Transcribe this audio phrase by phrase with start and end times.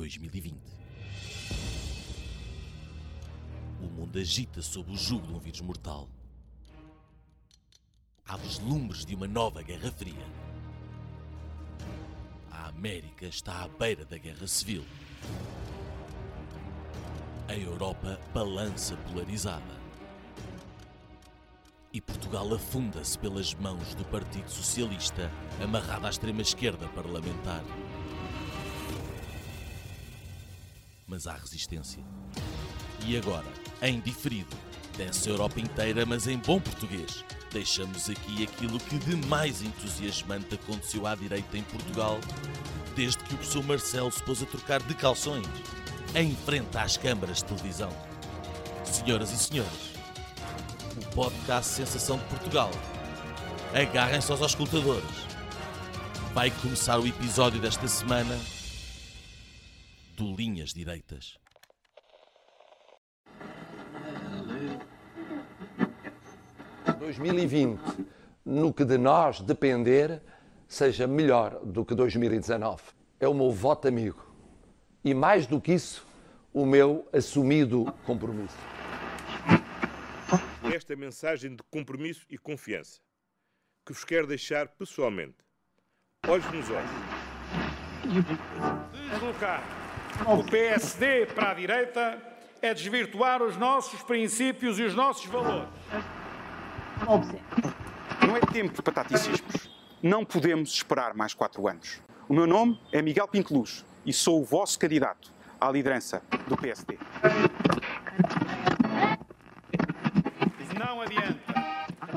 [0.00, 0.56] 2020.
[3.82, 6.08] O mundo agita sob o jugo de um vírus mortal.
[8.24, 10.26] Há vislumbres de uma nova Guerra Fria.
[12.50, 14.84] A América está à beira da Guerra Civil.
[17.46, 19.80] A Europa balança polarizada.
[21.92, 25.30] E Portugal afunda-se pelas mãos do Partido Socialista,
[25.62, 27.64] amarrado à extrema-esquerda parlamentar.
[31.10, 32.04] Mas há resistência.
[33.04, 33.48] E agora,
[33.82, 34.56] em diferido,
[34.96, 41.08] dessa Europa inteira, mas em bom português, deixamos aqui aquilo que de mais entusiasmante aconteceu
[41.08, 42.20] à direita em Portugal,
[42.94, 45.48] desde que o professor Marcelo se pôs a trocar de calções,
[46.14, 47.90] em frente às câmaras de televisão.
[48.84, 49.90] Senhoras e senhores,
[50.96, 52.70] o podcast Sensação de Portugal.
[53.74, 55.26] Agarrem-se aos auscultadores.
[56.32, 58.38] Vai começar o episódio desta semana
[60.20, 61.38] do Linhas Direitas.
[66.86, 67.80] Em 2020,
[68.44, 70.20] no que de nós depender,
[70.68, 72.82] seja melhor do que 2019.
[73.18, 74.30] É o meu voto amigo.
[75.02, 76.06] E mais do que isso,
[76.52, 78.58] o meu assumido compromisso.
[80.70, 83.00] Esta mensagem de compromisso e confiança
[83.86, 85.38] que vos quero deixar pessoalmente.
[86.28, 86.90] Olhos nos olhos.
[89.12, 89.79] Deslocar
[90.26, 92.22] o PSD para a direita
[92.62, 95.68] é desvirtuar os nossos princípios e os nossos valores.
[98.26, 99.70] Não é tempo para taticismos.
[100.02, 102.00] Não podemos esperar mais quatro anos.
[102.28, 106.98] O meu nome é Miguel Pinteluz e sou o vosso candidato à liderança do PSD.
[110.78, 111.54] Não adianta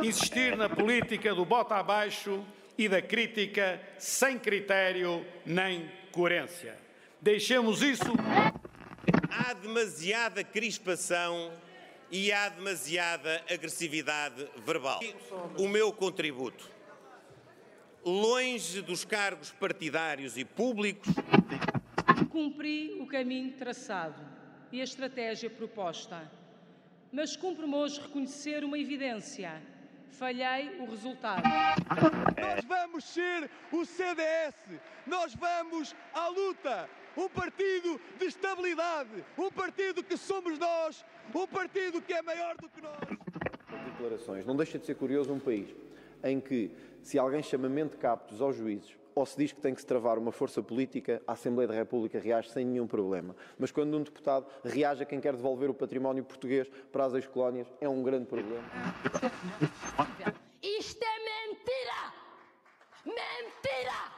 [0.03, 2.43] insistir na política do bota abaixo
[2.77, 6.82] e da crítica sem critério nem coerência.
[7.23, 8.11] Deixemos isso.
[9.31, 11.53] Há demasiada crispação
[12.11, 14.99] e há demasiada agressividade verbal.
[15.57, 16.69] O meu contributo,
[18.03, 21.13] longe dos cargos partidários e públicos,
[22.29, 24.19] Cumpri o caminho traçado
[24.69, 26.29] e a estratégia proposta.
[27.09, 29.61] Mas cumpre-me hoje reconhecer uma evidência.
[30.09, 31.43] Falhei o resultado.
[31.43, 34.55] Nós vamos ser o CDS.
[35.07, 36.89] Nós vamos à luta.
[37.15, 39.23] Um partido de estabilidade.
[39.37, 41.05] Um partido que somos nós.
[41.33, 42.99] Um partido que é maior do que nós.
[43.91, 44.45] declarações.
[44.45, 45.69] Não deixa de ser curioso um país
[46.23, 49.81] em que, se alguém chama mente captos aos juízes ou se diz que tem que
[49.81, 53.35] se travar uma força política, a Assembleia da República reage sem nenhum problema.
[53.59, 57.71] Mas quando um deputado reage a quem quer devolver o património português para as ex-colónias,
[57.79, 58.63] é um grande problema.
[60.61, 62.13] Isto é mentira!
[63.05, 64.11] Mentira!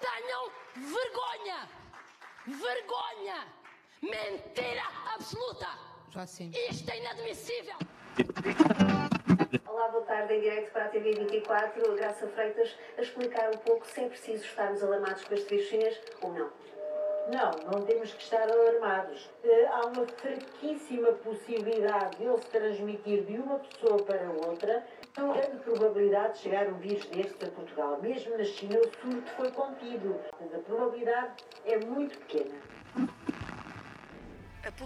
[0.00, 1.85] Tenham vergonha!
[2.46, 3.44] Vergonha!
[4.00, 5.66] Mentira absoluta!
[6.10, 6.52] Já sim.
[6.70, 7.74] Isto é inadmissível!
[9.66, 13.58] Olá, boa tarde, em direto para a TV 24, a Graça Freitas a explicar um
[13.58, 16.52] pouco se é preciso estarmos alarmados com este vírus chinês ou não.
[17.28, 19.28] Não, não temos que estar alarmados.
[19.42, 24.86] Eh, Há uma fraquíssima possibilidade de ele se transmitir de uma pessoa para outra.
[25.16, 27.98] Não é de probabilidade de chegar um vírus destes a Portugal.
[28.00, 30.20] Mesmo na China, o surto foi contido.
[30.54, 31.32] A probabilidade
[31.64, 32.75] é muito pequena.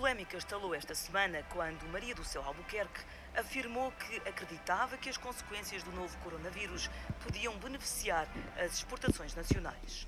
[0.00, 3.03] A polémica estalou esta semana quando Maria do Céu Albuquerque
[3.37, 6.88] afirmou que acreditava que as consequências do novo coronavírus
[7.22, 8.27] podiam beneficiar
[8.59, 10.06] as exportações nacionais.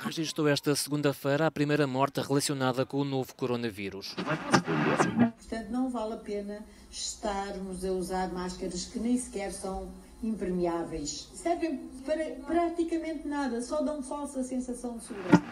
[0.00, 4.14] Registrou esta segunda-feira a primeira morte relacionada com o novo coronavírus.
[4.14, 9.90] Portanto, não vale a pena estarmos a usar máscaras que nem sequer são
[10.22, 11.28] impermeáveis.
[11.34, 15.42] Servem para praticamente nada, só dão falsa sensação de segurança.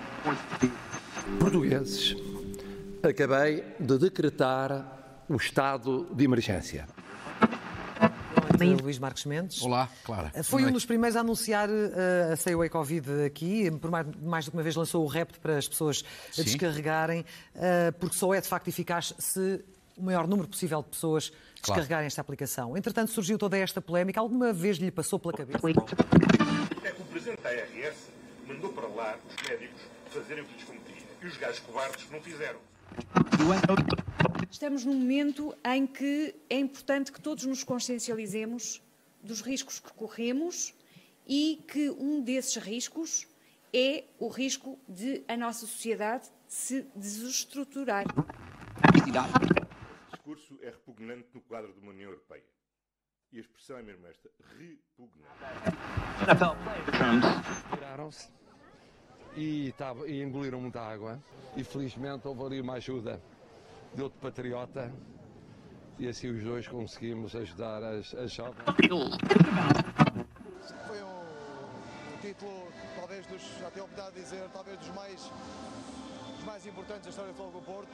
[1.41, 2.15] Portugueses,
[3.09, 6.87] acabei de decretar o estado de emergência.
[8.82, 9.60] Luís Marcos Mendes.
[9.62, 10.31] Olá, Clara.
[10.44, 14.06] Foi Boa um dos primeiros a anunciar uh, a Stay Away Covid aqui, por mais,
[14.22, 16.44] mais do que uma vez lançou o repto para as pessoas Sim.
[16.44, 17.22] descarregarem,
[17.56, 19.60] uh, porque só é de facto eficaz se
[19.97, 22.77] o maior número possível de pessoas descarregarem esta aplicação.
[22.77, 24.21] Entretanto, surgiu toda esta polémica.
[24.21, 25.59] Alguma vez lhe passou pela cabeça?
[25.59, 27.97] É que o presidente da ARS
[28.47, 29.80] mandou para lá os médicos
[30.10, 31.06] fazerem o que lhes competia.
[31.22, 32.59] E os gajos cobardes não fizeram.
[34.50, 38.82] Estamos num momento em que é importante que todos nos consciencializemos
[39.22, 40.74] dos riscos que corremos
[41.26, 43.26] e que um desses riscos
[43.72, 48.04] é o risco de a nossa sociedade se desestruturar.
[48.86, 52.44] O discurso é repugnante no quadro de uma União Europeia.
[53.32, 55.34] E a expressão é mesmo esta, repugnante.
[57.74, 58.28] Viraram-se
[59.36, 61.19] e, tava, e engoliram muita água.
[61.57, 63.21] E felizmente houve ali uma ajuda
[63.95, 64.92] de outro patriota
[65.98, 68.65] e assim os dois conseguimos ajudar as, as jovens.
[70.86, 71.21] Foi um,
[72.15, 75.31] um título, talvez dos, já tenho a oportunidade de dizer, talvez dos mais,
[76.44, 77.88] mais importantes da história do do Porto.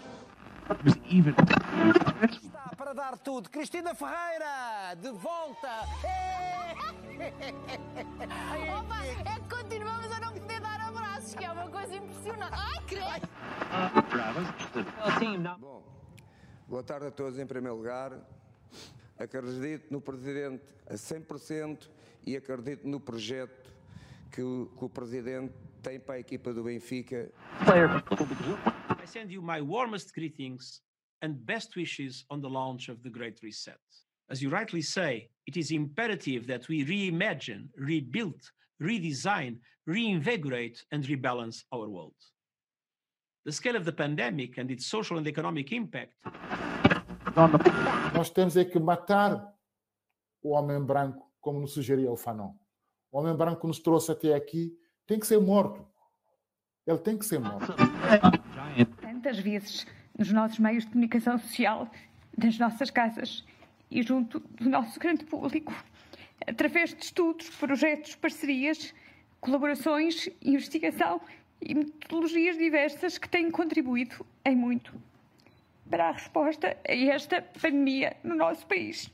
[2.31, 3.49] Está para dar tudo.
[3.49, 5.69] Cristina Ferreira, de volta!
[8.79, 12.55] Opa, é que continuamos a não poder dar abraços, que é uma coisa impressionante.
[12.55, 13.23] Ai, creio!
[15.59, 15.83] Bom,
[16.69, 18.13] boa tarde a todos em primeiro lugar.
[19.19, 21.89] Acredito no Presidente a 100%
[22.27, 23.71] e acredito no projeto
[24.33, 27.31] que o, que o Presidente tem para a equipa do Benfica.
[28.99, 30.83] I send you my warmest greetings
[31.23, 33.79] and best wishes on the launch of the Great Reset.
[34.29, 38.41] As you rightly say, it is imperative that we reimagine, rebuild,
[38.81, 42.15] redesign, reinvigorate, and rebalance our world.
[43.45, 46.15] The scale of the pandemic and its social and economic impact
[48.15, 49.55] Nós temos é que matar
[50.43, 52.55] o homem branco, como nos sugeria o Fanon.
[53.11, 54.77] O homem branco nos trouxe até aqui
[55.11, 55.85] tem que ser morto.
[56.87, 57.75] Ele tem que ser morto.
[59.01, 59.85] Tantas vezes
[60.17, 61.91] nos nossos meios de comunicação social,
[62.39, 63.45] nas nossas casas
[63.91, 65.75] e junto do nosso grande público,
[66.47, 68.95] através de estudos, projetos, parcerias,
[69.41, 71.21] colaborações, investigação
[71.61, 74.95] e metodologias diversas que têm contribuído em muito
[75.91, 79.11] para a resposta a esta pandemia no nosso país.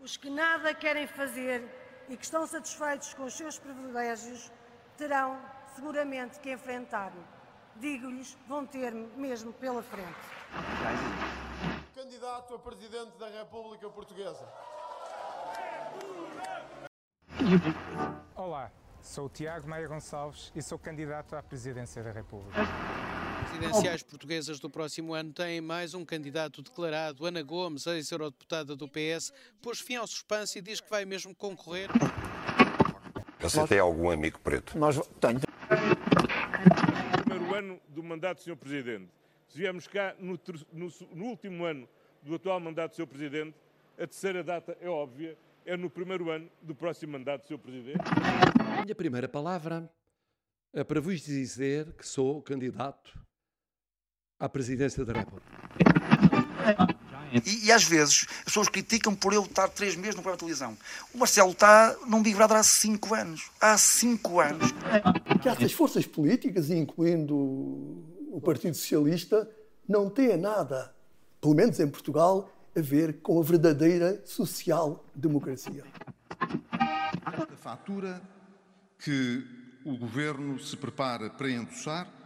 [0.00, 1.81] Os que nada querem fazer
[2.12, 4.52] e que estão satisfeitos com os seus privilégios
[4.98, 5.40] terão
[5.74, 7.24] seguramente que enfrentar-me.
[7.76, 10.20] Digo-lhes, vão ter-me mesmo pela frente.
[11.94, 14.46] Candidato a Presidente da República Portuguesa.
[18.36, 18.70] Olá,
[19.00, 22.60] sou o Tiago Maia Gonçalves e sou candidato à Presidência da República.
[23.44, 27.26] Presidenciais portuguesas do próximo ano têm mais um candidato declarado.
[27.26, 31.88] Ana Gomes, ex-eurodeputada do PS, pôs fim ao suspense e diz que vai mesmo concorrer.
[33.40, 34.78] Você tem algum amigo preto?
[34.78, 35.40] Nós tenho.
[37.24, 38.56] primeiro ano do mandato do Sr.
[38.56, 39.08] Presidente.
[39.48, 40.38] Se viemos cá no,
[40.72, 41.88] no no último ano
[42.22, 43.06] do atual mandato do Sr.
[43.06, 43.54] Presidente,
[43.98, 47.58] a terceira data é óbvia, é no primeiro ano do próximo mandato do Sr.
[47.58, 48.00] Presidente.
[48.78, 49.90] A minha primeira palavra
[50.72, 53.20] é para vos dizer que sou candidato
[54.42, 55.46] à presidência da República.
[57.46, 60.40] E, e às vezes as pessoas criticam por ele estar três meses no programa de
[60.40, 60.76] televisão.
[61.14, 63.50] O Marcelo está num Big Brother há cinco anos.
[63.60, 64.72] Há cinco anos.
[65.40, 69.48] que essas forças políticas, incluindo o Partido Socialista,
[69.88, 70.92] não têm nada,
[71.40, 75.84] pelo menos em Portugal, a ver com a verdadeira social-democracia.
[77.32, 78.20] Esta fatura
[78.98, 79.46] que
[79.84, 82.21] o governo se prepara para endossar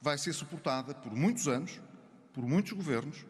[0.00, 1.80] vai ser suportada por muitos anos,
[2.32, 3.24] por muitos governos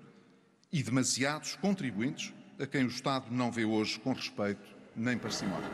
[0.73, 5.69] e demasiados contribuintes a quem o Estado não vê hoje com respeito nem parcimónia.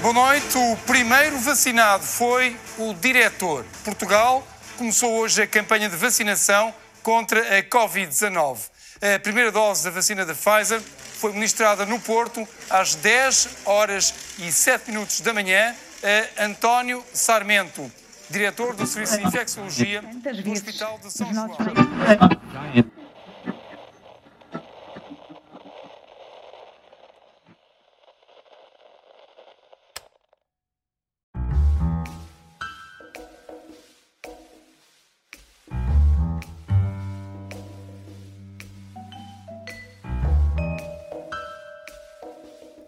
[0.00, 0.56] Boa noite.
[0.56, 3.66] O primeiro vacinado foi o diretor.
[3.84, 4.46] Portugal
[4.78, 6.72] começou hoje a campanha de vacinação
[7.02, 8.70] contra a Covid-19.
[9.02, 14.50] A primeira dose da vacina da Pfizer foi ministrada no Porto às 10 horas e
[14.50, 15.74] 7 minutos da manhã
[16.38, 17.90] António Sarmento,
[18.30, 21.56] diretor do Serviço de Infecciologia do Hospital de São João.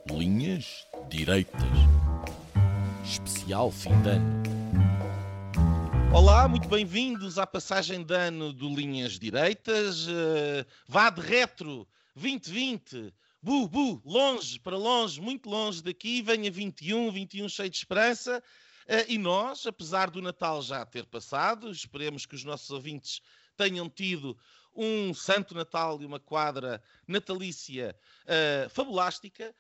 [0.08, 1.91] Linhas direitas.
[3.52, 4.42] Especial fim de ano.
[6.14, 10.06] Olá, muito bem-vindos à passagem de ano do Linhas Direitas.
[10.08, 13.12] Eh, vá de retro 2020.
[13.42, 16.22] Bu, bu, longe, para longe, muito longe daqui.
[16.22, 18.42] Venha 21, 21 cheio de esperança.
[18.88, 23.20] Eh, e nós, apesar do Natal já ter passado, esperemos que os nossos ouvintes
[23.54, 24.34] tenham tido
[24.74, 27.94] um Santo Natal e uma quadra natalícia
[28.24, 29.54] eh, fabulástica,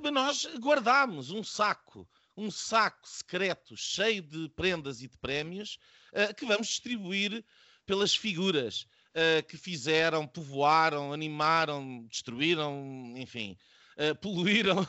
[0.00, 5.78] mas nós guardámos um saco, um saco secreto cheio de prendas e de prémios
[6.12, 7.44] eh, que vamos distribuir
[7.86, 13.58] pelas figuras eh, que fizeram, povoaram, animaram, destruíram, enfim,
[13.98, 14.86] eh, poluíram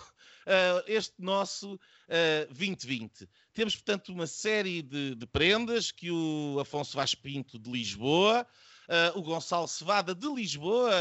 [0.87, 3.27] este nosso eh, 2020.
[3.53, 8.45] Temos, portanto, uma série de, de prendas que o Afonso Vaz Pinto de Lisboa,
[9.15, 10.91] o Gonçalo Cevada de Lisboa,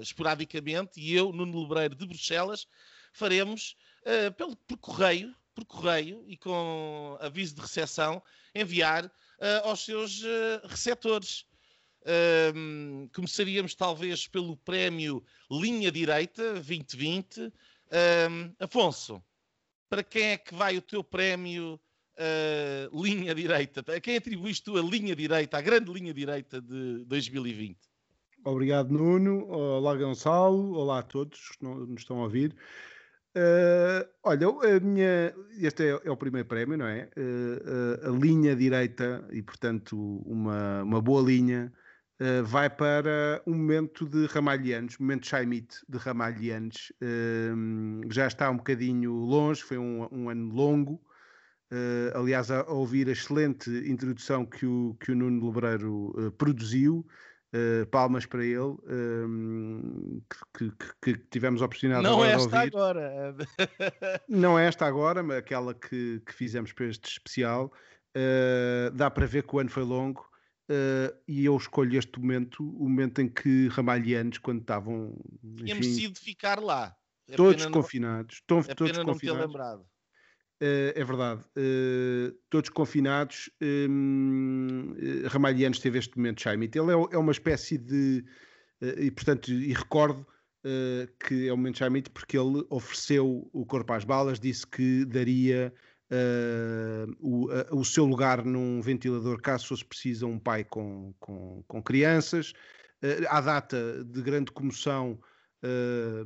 [0.00, 2.66] esporadicamente, e eu, Nuno Lebreiro de Bruxelas,
[3.12, 8.22] faremos uh, pelo, por correio, por correio e com aviso de recepção,
[8.54, 11.46] enviar uh, aos seus uh, receptores.
[12.02, 17.52] Uh, começaríamos talvez pelo prémio Linha Direita 2020.
[18.60, 19.20] Afonso,
[19.88, 23.80] para quem é que vai o teu prémio uh, Linha Direita?
[23.92, 27.76] A quem atribuíste tu a linha direita, a grande linha direita de 2020?
[28.44, 29.46] Obrigado, Nuno.
[29.48, 30.74] Olá, Gonçalo.
[30.74, 32.56] Olá a todos que nos estão a ouvir.
[33.36, 37.08] Uh, olha, a minha, este é, é, o primeiro prémio, não é?
[37.16, 39.96] Uh, uh, a linha direita e, portanto,
[40.26, 41.72] uma, uma boa linha
[42.44, 46.92] vai para um momento de Ramalhianos, momento Chaimite de Ramalhianos.
[48.10, 51.00] já está um bocadinho longe, foi um, um ano longo.
[52.14, 57.06] aliás, a, a, ouvir a excelente introdução que o, que o Nuno Lebreiro produziu.
[57.52, 60.22] Uh, palmas para ele, uh,
[60.56, 62.76] que, que, que, tivemos a oportunidade Não agora esta de ouvir.
[62.76, 63.36] agora.
[64.28, 67.72] Não é esta agora, mas aquela que, que fizemos para este especial.
[68.16, 70.28] Uh, dá para ver que o ano foi longo
[71.26, 75.12] e eu escolho este momento, o momento em que Ramalhianos, quando estavam.
[75.56, 76.94] Tínhamos sido ficar lá.
[77.28, 78.42] É todos confinados.
[78.48, 79.56] Não, é todos confinados.
[80.60, 81.40] Uh, é verdade.
[81.56, 83.48] Uh, todos confinados.
[83.62, 86.78] Um, uh, Ramalhianos teve este momento de Chaimite.
[86.78, 88.22] Ele é, é, uma espécie de.
[88.80, 90.26] e, portanto, e recordo
[91.26, 95.06] que é o momento de Chaimite porque ele ofereceu o corpo às balas, disse que
[95.06, 95.72] daria
[97.18, 102.52] o, o, seu lugar num ventilador caso fosse preciso um pai com, com, com crianças.
[103.30, 105.18] à data de grande comoção
[105.62, 106.24] Uh,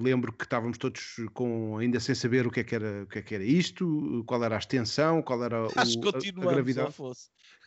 [0.00, 3.18] lembro que estávamos todos com, ainda sem saber o que, é que era, o que
[3.18, 6.94] é que era isto, qual era a extensão, qual era o, a, a, gravidade.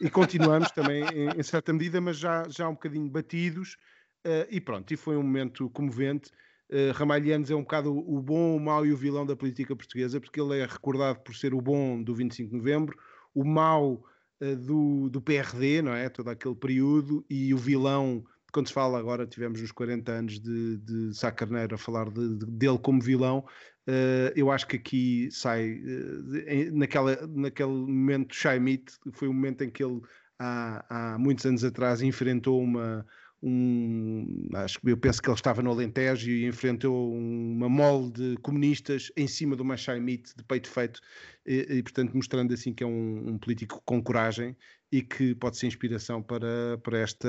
[0.01, 3.77] E continuamos também em, em, certa medida, mas já, já um bocadinho batidos.
[4.25, 6.31] Uh, e pronto, e foi um momento comovente.
[6.71, 10.19] Uh, Ramalhianos é um bocado o bom, o mau e o vilão da política portuguesa,
[10.19, 12.97] porque ele é recordado por ser o bom do 25 de novembro,
[13.35, 14.03] o mau
[14.41, 16.09] uh, do, do PRD, não é?
[16.09, 20.77] Todo aquele período, e o vilão quando se fala agora, tivemos nos 40 anos de,
[20.77, 23.39] de Sá Carneiro a falar de, de, dele como vilão,
[23.87, 29.71] uh, eu acho que aqui sai, uh, naquela, naquele momento, Shaimit, foi o momento em
[29.71, 29.99] que ele,
[30.39, 33.03] há, há muitos anos atrás, enfrentou uma,
[33.45, 38.37] um, acho que eu penso que ele estava no Alentejo e enfrentou uma mole de
[38.37, 41.01] comunistas em cima de uma Chaimite de peito feito
[41.45, 44.55] e, e, portanto mostrando assim que é um, um, político com coragem
[44.89, 47.27] e que pode ser inspiração para, para, esta,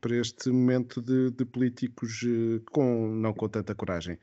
[0.00, 4.18] para este momento de, de políticos eh, com, não com tanta coragem.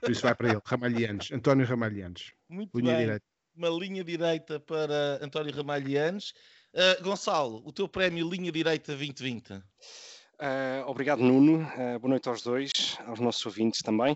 [0.00, 2.32] Por isso vai para ele, Ramalhianos, António Ramalhianos.
[2.48, 3.04] Muito linha bem.
[3.04, 3.24] Direita.
[3.56, 6.34] Uma linha direita para António Ramalhianos.
[6.74, 9.62] Uh, Gonçalo, o teu prémio Linha Direita 2020?
[10.38, 11.62] Uh, obrigado, Nuno.
[11.62, 12.70] Uh, boa noite aos dois,
[13.06, 14.14] aos nossos ouvintes também.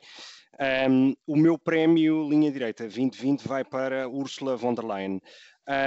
[0.91, 5.21] Um, o meu prémio Linha Direita 2020 vai para Ursula von der Leyen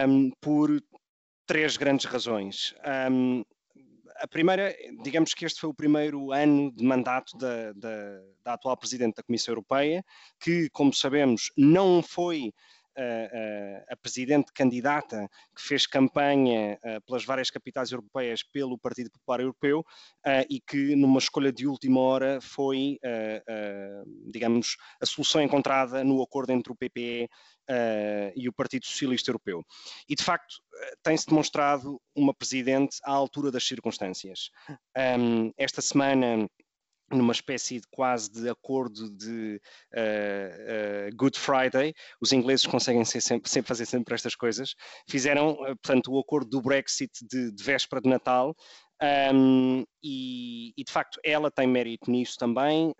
[0.07, 0.81] um, por
[1.45, 2.73] três grandes razões.
[3.11, 3.43] Um,
[4.15, 8.75] a primeira, digamos que este foi o primeiro ano de mandato da, da, da atual
[8.77, 10.03] Presidente da Comissão Europeia,
[10.39, 12.51] que, como sabemos, não foi
[13.89, 19.79] a, presidente candidata que fez campanha uh, pelas várias capitais europeias pelo Partido Popular Europeu
[19.79, 26.21] uh, e que, numa escolha de última hora, foi, uh, digamos, a solução encontrada no
[26.21, 27.29] acordo entre o PPE
[28.35, 29.63] e o Partido Socialista Europeu.
[30.09, 30.55] E, de facto,
[31.01, 34.49] tem-se demonstrado uma presidente à altura das circunstâncias.
[34.97, 36.49] Um, esta semana
[37.11, 39.61] numa espécie de quase de acordo de
[39.93, 44.75] uh, uh, Good Friday, os ingleses conseguem sempre, sempre, fazer sempre estas coisas,
[45.07, 48.55] fizeram, uh, portanto, o acordo do Brexit de, de véspera de Natal,
[49.33, 52.93] um, e, e, de facto ela tem mérito nisso também,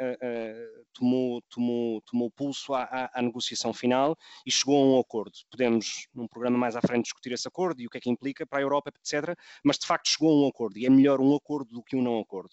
[0.94, 5.32] tomou, tomou, tomou pulso à, à, à, negociação final e chegou a um acordo.
[5.50, 8.46] Podemos, num programa mais à frente, discutir esse acordo e o que é que implica
[8.46, 9.34] para a Europa, etc.,
[9.64, 12.02] mas de facto chegou a um acordo, e é melhor um acordo do que um
[12.02, 12.52] não acordo.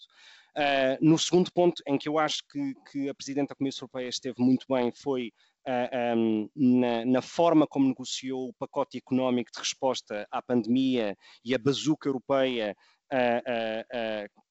[0.57, 4.09] Uh, no segundo ponto, em que eu acho que, que, a Presidente da Comissão Europeia
[4.09, 5.31] esteve muito bem, foi
[5.65, 11.15] uh, ah, um, na, na, forma como negociou o pacote económico de resposta à pandemia
[11.45, 12.75] e a bazuca europeia,
[13.13, 14.41] uh,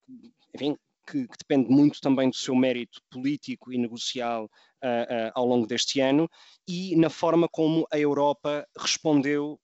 [0.55, 0.75] enfim,
[1.07, 4.49] que, que, depende muito também do seu mérito político e negocial
[5.35, 6.31] ao longo deste ano,
[6.67, 9.61] e na forma como a Europa respondeu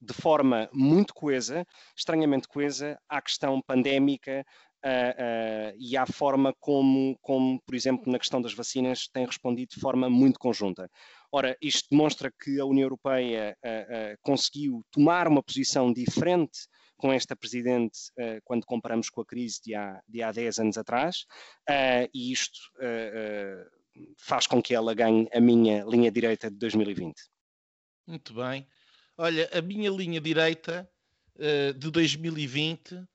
[0.00, 1.66] de forma muito coesa,
[1.96, 4.44] estranhamente coesa, à questão pandémica,
[4.84, 9.74] Uh, uh, e à forma como, como, por exemplo, na questão das vacinas, tem respondido
[9.74, 10.88] de forma muito conjunta.
[11.32, 16.60] Ora, isto demonstra que a União Europeia uh, conseguiu tomar uma posição diferente
[16.96, 17.96] com esta Presidente
[18.42, 21.26] quando comparamos com a crise de há, de há 10 anos atrás,
[22.12, 22.58] e isto
[24.16, 27.14] faz com que ela ganhe a minha linha direita de 2020.
[28.04, 28.66] Muito bem.
[29.16, 30.90] Olha, a minha linha direita
[31.76, 33.06] de 2020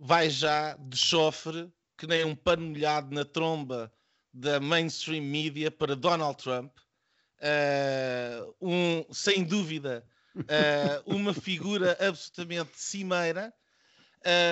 [0.00, 3.92] vai já de chofre, que nem um pano molhado na tromba
[4.32, 6.72] da mainstream media para Donald Trump.
[7.38, 10.04] Uh, um, sem dúvida,
[10.36, 13.52] uh, uma figura absolutamente cimeira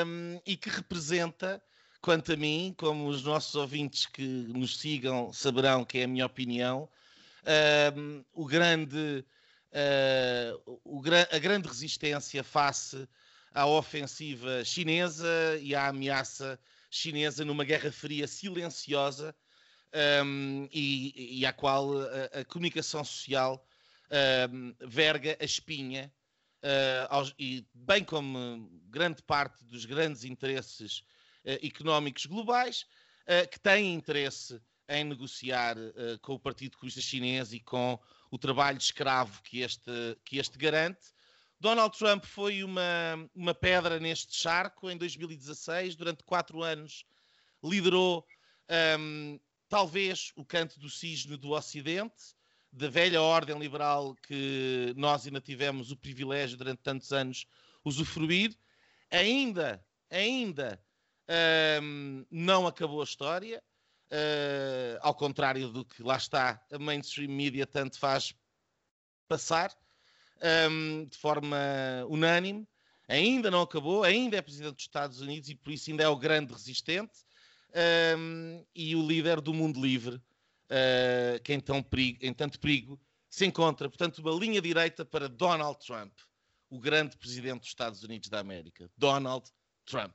[0.06, 1.62] um, e que representa,
[2.02, 6.26] quanto a mim, como os nossos ouvintes que nos sigam saberão que é a minha
[6.26, 6.88] opinião,
[7.96, 9.24] um, o grande,
[9.72, 13.08] uh, o, a grande resistência face
[13.58, 19.34] à ofensiva chinesa e à ameaça chinesa numa guerra fria silenciosa
[20.24, 23.66] um, e, e, à qual a, a comunicação social
[24.52, 26.12] um, verga a espinha,
[26.62, 31.00] uh, aos, e bem como grande parte dos grandes interesses
[31.44, 32.86] uh, económicos globais,
[33.24, 35.76] uh, que têm interesse em negociar
[36.22, 37.98] com o Partido Comunista Chinês e com
[38.30, 39.90] o trabalho escravo que este,
[40.24, 41.12] que este garante.
[41.60, 47.04] Donald Trump foi uma, uma pedra neste charco em 2016, durante quatro anos
[47.62, 48.24] liderou
[49.00, 52.36] um, talvez o canto do cisne do Ocidente,
[52.72, 57.46] da velha ordem liberal que nós ainda tivemos o privilégio durante tantos anos
[57.84, 58.56] usufruir,
[59.10, 60.80] ainda, ainda
[61.82, 63.62] um, não acabou a história,
[64.12, 68.32] uh, ao contrário do que lá está a mainstream media tanto faz
[69.26, 69.74] passar
[70.70, 71.56] um, de forma
[72.08, 72.66] unânime.
[73.08, 76.16] Ainda não acabou, ainda é presidente dos Estados Unidos e por isso ainda é o
[76.16, 77.24] grande resistente
[78.16, 83.00] um, e o líder do mundo livre, uh, que em, tão perigo, em tanto perigo
[83.28, 83.88] se encontra.
[83.88, 86.12] Portanto, uma linha direita para Donald Trump,
[86.68, 88.90] o grande presidente dos Estados Unidos da América.
[88.96, 89.48] Donald
[89.86, 90.14] Trump.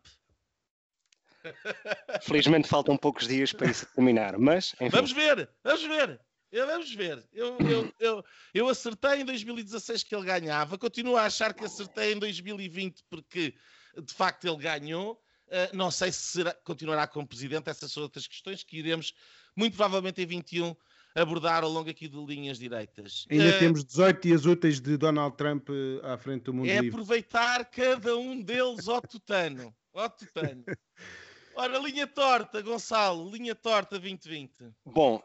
[2.21, 4.89] Felizmente faltam poucos dias para isso terminar, mas enfim.
[4.89, 6.21] Vamos ver, vamos ver.
[6.53, 7.23] Vamos ver.
[7.33, 12.13] Eu, eu, eu, eu acertei em 2016 que ele ganhava, continuo a achar que acertei
[12.13, 13.55] em 2020 porque
[13.97, 15.19] de facto ele ganhou.
[15.47, 19.13] Uh, não sei se será, continuará como presidente, essas são outras questões que iremos,
[19.55, 20.75] muito provavelmente em 21,
[21.13, 23.25] abordar ao longo aqui de linhas direitas.
[23.29, 26.79] Ainda uh, temos 18 dias úteis de Donald Trump eh, à frente do mundo é
[26.79, 26.89] livre.
[26.89, 29.75] aproveitar cada um deles ao tutano.
[29.93, 30.63] Ao tutano.
[31.55, 34.73] Ora, linha torta, Gonçalo, linha torta 2020.
[34.85, 35.21] Bom,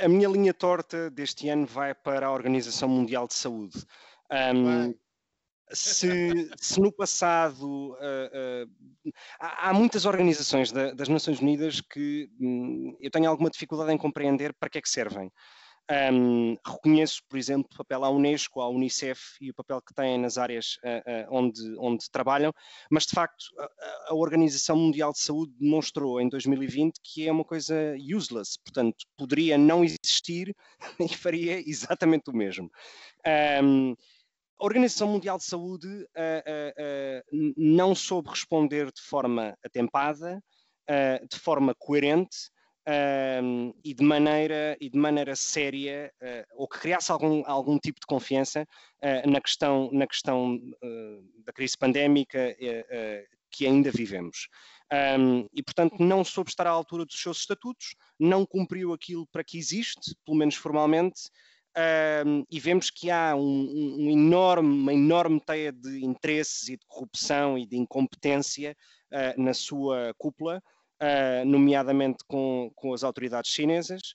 [0.00, 3.84] a, a, minha linha torta deste ano vai para a Organização Mundial de Saúde.
[4.30, 4.94] Um,
[5.70, 8.66] se, se, no passado uh,
[9.06, 13.92] uh, há, há, muitas organizações da, das Nações Unidas que um, eu tenho alguma dificuldade
[13.92, 15.32] em compreender para que é que servem.
[15.90, 20.16] Um, reconheço, por exemplo, o papel à Unesco, à Unicef e o papel que têm
[20.16, 22.52] nas áreas uh, uh, onde, onde trabalham,
[22.90, 27.44] mas de facto a, a, Organização Mundial de Saúde demonstrou em 2020 que é uma
[27.44, 30.54] coisa useless, portanto, poderia não existir
[31.00, 32.70] e faria exatamente o mesmo.
[33.62, 33.94] Um,
[34.60, 40.40] a Organização Mundial de Saúde uh, não soube responder de forma atempada,
[41.28, 42.50] de forma coerente
[43.42, 48.00] um, e, de maneira, e de maneira séria, uh, ou que criasse algum, algum tipo
[48.00, 52.56] de confiança uh, na questão, na questão uh, da crise pandémica
[53.50, 54.48] que ainda vivemos.
[55.18, 59.44] Um, e, portanto, não soube estar à altura dos seus estatutos, não cumpriu aquilo para
[59.44, 61.30] que existe, pelo menos formalmente,
[62.26, 66.86] um, e vemos que há um, um, enorme, uma enorme teia de interesses e de
[66.86, 68.76] corrupção e de incompetência
[69.10, 70.62] uh, na sua cúpula,
[71.02, 74.14] uh, nomeadamente com, com as autoridades chinesas,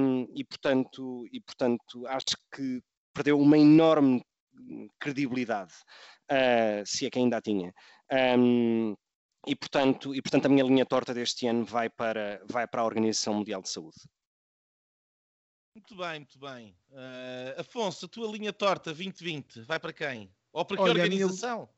[0.00, 2.82] um, e, portanto, e portanto acho que
[3.14, 4.22] perdeu uma enorme
[4.98, 5.74] credibilidade,
[6.30, 7.72] uh, se é que ainda a tinha.
[8.10, 8.96] Um,
[9.46, 12.84] e, portanto, e portanto a minha linha torta deste ano vai para, vai para a
[12.84, 13.98] Organização Mundial de Saúde.
[15.74, 16.76] Muito bem, muito bem.
[16.90, 20.34] Uh, Afonso, a tua linha torta 2020 vai para quem?
[20.52, 21.68] Ou para que Olha, organização?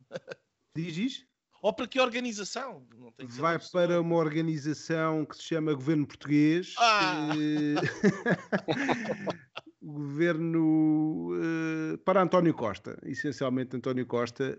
[0.74, 0.90] Minha...
[0.90, 1.26] Diz
[1.60, 2.86] ou para que organização?
[3.18, 6.74] Vai para uma organização que se chama Governo Português.
[6.78, 7.28] Ah!
[9.82, 14.58] governo uh, para António Costa, essencialmente António Costa.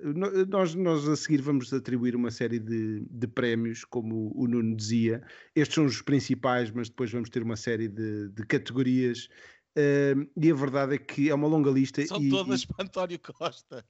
[0.50, 5.22] Nós, nós a seguir vamos atribuir uma série de, de prémios, como o Nuno dizia.
[5.56, 9.30] Estes são os principais, mas depois vamos ter uma série de, de categorias
[9.78, 12.06] Uh, e a verdade é que é uma longa lista.
[12.06, 12.68] São e, todas e...
[12.68, 13.86] para António Costa.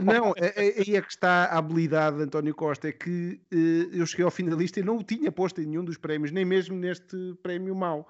[0.00, 0.34] Não, aí
[0.86, 2.88] é, é, é, que está a habilidade de António Costa.
[2.88, 5.66] É que uh, eu cheguei ao fim da lista e não o tinha posto em
[5.66, 8.08] nenhum dos prémios, nem mesmo neste prémio mau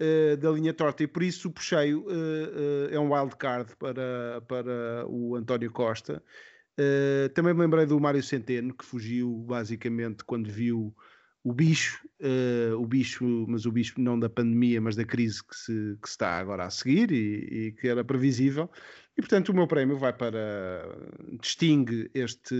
[0.00, 1.02] uh, da linha torta.
[1.02, 6.22] E por isso puxei, eh, é um wildcard para, para o António Costa.
[7.34, 10.94] também me lembrei do Mário Centeno, que fugiu basicamente quando viu
[11.44, 15.56] o bicho, uh, o bicho, mas o bicho não da pandemia, mas da crise que
[15.56, 18.70] se, que está agora a seguir e, e, que era previsível.
[19.16, 20.96] E portanto o meu prémio vai para
[21.40, 22.54] distingue este,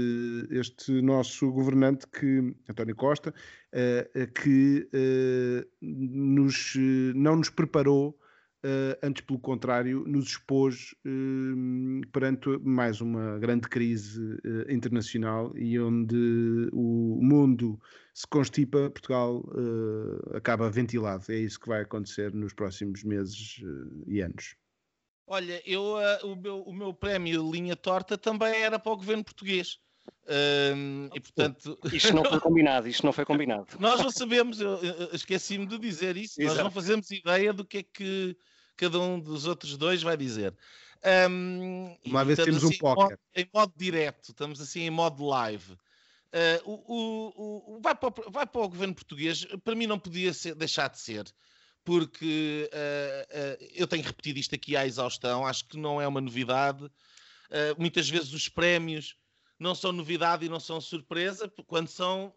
[0.51, 6.75] este nosso governante que António Costa, uh, que uh, nos,
[7.15, 8.19] não nos preparou
[9.03, 16.69] antes, pelo contrário, nos expôs uh, perante mais uma grande crise uh, internacional e onde
[16.73, 17.81] o mundo
[18.15, 19.45] se constipa, Portugal
[20.35, 21.25] acaba ventilado.
[21.29, 23.63] É isso que vai acontecer nos próximos meses
[24.09, 24.57] e anos.
[25.25, 29.79] Olha, eu, o, meu, o meu prémio Linha Torta também era para o governo português.
[30.29, 31.79] Um, e portanto.
[31.93, 33.67] Isto não foi combinado, isto não foi combinado.
[33.79, 36.57] Nós não sabemos, eu, eu esqueci-me de dizer isso, Exato.
[36.57, 38.37] nós não fazemos ideia do que é que
[38.79, 40.55] cada um dos outros dois vai dizer.
[41.31, 43.19] Um, Uma vez temos assim, um póquer.
[43.35, 45.73] Em, em modo direto, estamos assim em modo live.
[45.73, 49.99] Uh, o, o, o, vai, para o, vai para o governo português, para mim não
[49.99, 51.25] podia ser, deixar de ser,
[51.85, 56.21] porque uh, uh, eu tenho repetido isto aqui à exaustão, acho que não é uma
[56.21, 56.89] novidade.
[57.79, 59.17] muitas vezes os prémios
[59.59, 62.33] não são novidade e não são surpresa quando são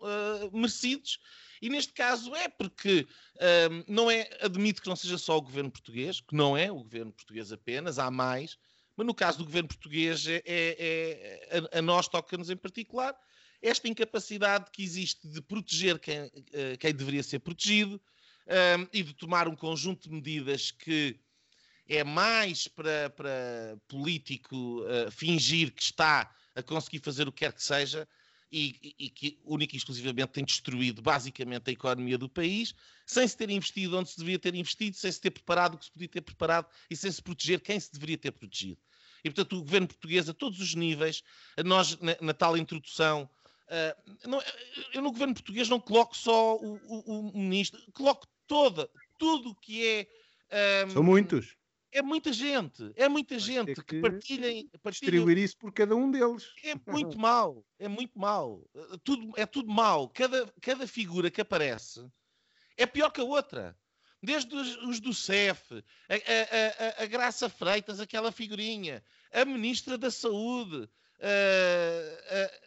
[0.52, 1.20] merecidos.
[1.62, 3.08] E neste caso é porque
[3.70, 6.78] um, não é, admito que não seja só o governo português, que não é o
[6.78, 8.58] governo português apenas, há mais,
[8.98, 13.16] mas no caso do governo português, é, é, é a, a, nós toca-nos em particular
[13.62, 18.02] esta incapacidade que existe de proteger quem, uh, quem deveria ser protegido
[18.48, 21.20] um, e de tomar um conjunto de medidas que
[21.88, 27.54] é mais para, para político uh, fingir que está a conseguir fazer o que quer
[27.54, 28.08] que seja
[28.52, 33.38] e, e, que única e exclusivamente tem destruído basicamente a economia do país, sem se
[33.38, 36.10] ter investido onde se devia ter investido, sem se ter preparado o que se podia
[36.10, 38.78] ter preparado e sem se proteger quem se deveria ter protegido.
[39.24, 41.24] E, portanto, o governo português, a todos os níveis,
[41.64, 43.30] nós, na, na tal introdução,
[43.68, 44.42] uh, não,
[44.94, 49.56] eu no governo português não coloco só o, o, o ministro, coloco toda, tudo o
[49.56, 50.86] que é.
[50.86, 51.56] Um, São muitos
[51.92, 55.96] é muita gente, é muita Vai gente que, que partilhem, partilhem, distribuir isso por cada
[55.96, 56.54] um deles.
[56.64, 58.64] É muito mal, é muito mal.
[58.74, 60.08] Eh, tudo, é tudo mal.
[60.10, 62.06] Cada, cada figura que aparece
[62.78, 63.78] é pior que a outra.
[64.24, 69.98] Desde os, os do CEF, a, a, a, a, Graça Freitas, aquela figurinha, a Ministra
[69.98, 70.88] da Saúde, uh,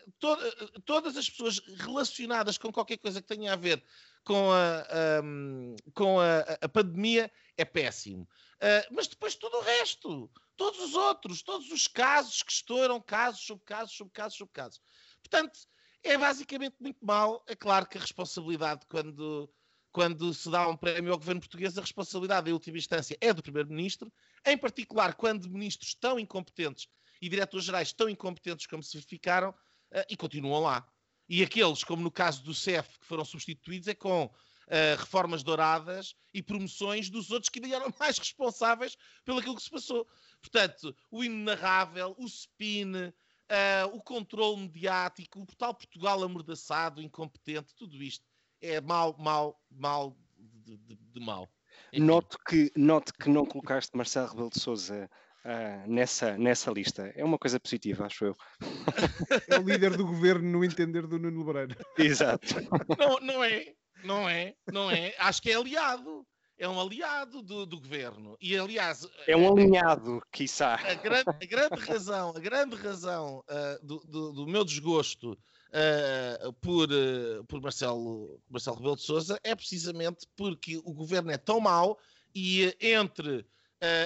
[0.09, 0.37] uh, to,
[0.85, 3.81] todas as pessoas relacionadas com qualquer coisa que tenha a ver
[4.25, 8.29] com a, um, com a, a pandemia é péssimo.
[8.65, 13.45] Uh, mas depois tudo o resto, todos os outros, todos os casos que estouram, casos
[13.45, 14.81] sobre casos, sobre casos, sobre casos.
[15.21, 15.59] Portanto,
[16.03, 17.45] é basicamente muito mal.
[17.47, 19.53] É claro que a responsabilidade, quando,
[19.93, 23.43] quando se dá um prémio ao governo português, a responsabilidade, em última instância, é do
[23.43, 24.11] primeiro-ministro,
[24.47, 26.89] em particular quando ministros tão incompetentes
[27.21, 30.87] e diretores gerais tão incompetentes como se verificaram uh, e continuam lá.
[31.29, 34.35] E aqueles, como no caso do CEF, que foram substituídos, é com
[34.67, 39.63] uh, reformas douradas e promoções dos outros que ainda eram mais responsáveis pelo aquilo que
[39.63, 40.07] se passou.
[40.41, 48.03] Portanto, o inenarrável, o spin, uh, o controle mediático, o tal Portugal amordaçado, incompetente, tudo
[48.03, 48.25] isto
[48.61, 51.49] é mal, mal, mal de, de, de mal.
[51.93, 55.09] Note que, note que não colocaste Marcelo Rebelo de Souza
[55.45, 57.13] uh, nessa, nessa lista.
[57.15, 58.37] É uma coisa positiva, acho eu.
[59.49, 61.77] É o líder do governo no entender do Nuno Lebreiro.
[61.99, 62.55] Exato.
[62.99, 63.75] Não, não é,
[64.05, 65.15] não é, não é.
[65.19, 66.27] Acho que é aliado.
[66.57, 68.37] É um aliado do, do governo.
[68.41, 69.07] E, aliás...
[69.27, 70.75] É um alinhado, quiçá.
[70.75, 76.53] A grande, a grande razão, a grande razão uh, do, do, do, meu desgosto uh,
[76.61, 81.59] por, uh, por Marcelo, Marcelo Rebelo de Sousa é precisamente porque o governo é tão
[81.59, 81.99] mau
[82.35, 83.45] e entre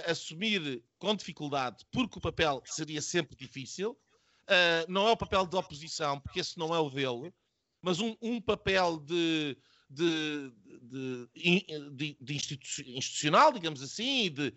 [0.09, 3.97] assumir com dificuldade, porque o papel seria sempre difícil.
[4.89, 7.33] Não é o papel de oposição, porque esse não é o dele,
[7.81, 9.57] mas um, um papel de,
[9.89, 11.29] de, de,
[11.93, 14.55] de, de institucional, digamos assim, e de,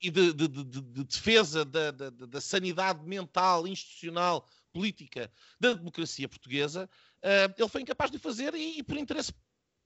[0.00, 6.88] e de, de, defesa da, da, da, sanidade mental, institucional, política da democracia portuguesa,
[7.22, 9.32] uh, ele foi incapaz de fazer e, e por interesse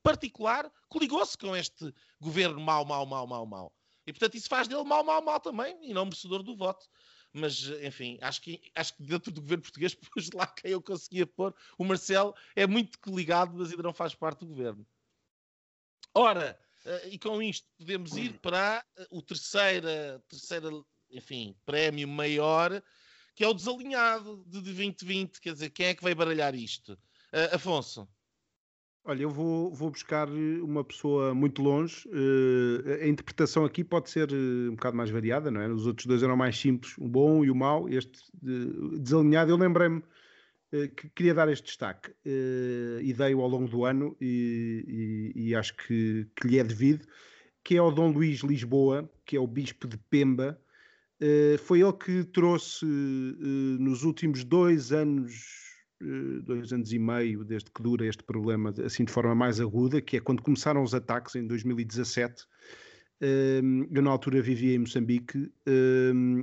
[0.02, 3.72] particular, coligou-se com este governo mau, mau, mau, mau, mau.
[4.06, 6.86] E portanto isso faz dele mal, mal, mal também e não merecedor do voto.
[7.36, 11.26] Mas, enfim, acho que, acho que dentro do governo português, pus lá quem eu conseguia
[11.26, 11.54] pôr.
[11.76, 14.86] O Marcelo é muito ligado, mas ainda não faz parte do governo.
[16.14, 19.86] Ora, eh, e com isto podemos ir para eh, o terceiro,
[20.28, 22.82] terceiro enfim, prémio maior,
[23.34, 25.38] que é o desalinhado de 2020.
[25.38, 26.94] Quer dizer, quem é que vai baralhar isto?
[27.32, 28.08] Uh, Afonso.
[29.08, 32.08] Olha, eu vou, vou buscar eh, uma pessoa muito longe.
[32.08, 35.68] Uh, a interpretação aqui pode ser uh, um bocado mais variada, não é?
[35.68, 37.88] Os outros dois eram mais simples, o bom e o mau.
[37.88, 40.02] Este uh, desalinhado, eu lembrei-me
[40.96, 45.74] que queria dar este destaque e dei-o ao longo do ano e, e, e acho
[45.76, 47.06] que, que, lhe é devido,
[47.62, 50.60] que é o Dom Luís Lisboa, que é o Bispo de Pemba.
[51.60, 52.84] foi ele que trouxe
[53.78, 55.65] nos últimos dois anos
[56.42, 60.16] dois anos e meio desde que dura este problema assim de forma mais aguda, que
[60.16, 62.44] é quando começaram os ataques em 2017.
[63.20, 65.50] Eu na altura vivia em Moçambique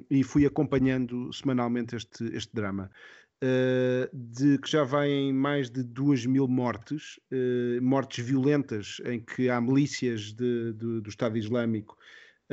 [0.09, 2.89] e fui acompanhando semanalmente este, este drama.
[3.43, 9.49] Uh, de que já em mais de duas mil mortes, uh, mortes violentas em que
[9.49, 11.97] há milícias de, de, do Estado Islâmico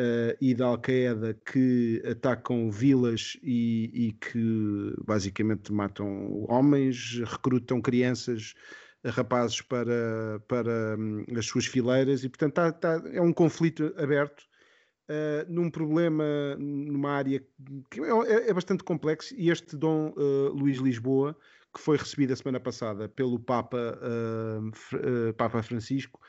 [0.01, 8.55] uh, e da Al-Qaeda que atacam vilas e, e, que basicamente matam homens, recrutam crianças,
[9.05, 14.49] rapazes para, para um, as suas fileiras e, portanto, tá, tá, é um conflito aberto.
[15.09, 16.25] Uh, num problema,
[16.57, 17.43] numa área
[17.91, 21.37] que é, é bastante complexo, e este Dom uh, Luís Lisboa,
[21.75, 26.21] que foi recebido a semana passada pelo Papa, uh, Papa Francisco,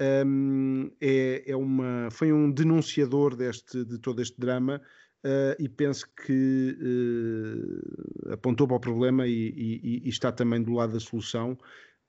[0.00, 4.80] um, é, é uma, foi um denunciador deste, de todo este drama
[5.24, 10.72] uh, e penso que uh, apontou para o problema e, e, e, está também do
[10.72, 11.58] lado da solução.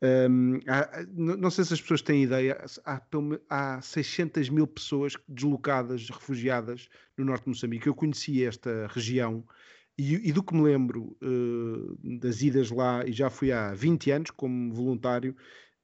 [0.02, 3.02] Um, há, não sei se as pessoas têm ideia, há,
[3.50, 7.88] há 600 mil pessoas deslocadas, refugiadas no norte de Moçambique.
[7.88, 9.44] Eu conheci esta região
[9.98, 14.12] e, e do que me lembro uh, das idas lá, e já fui há 20
[14.12, 15.36] anos como voluntário,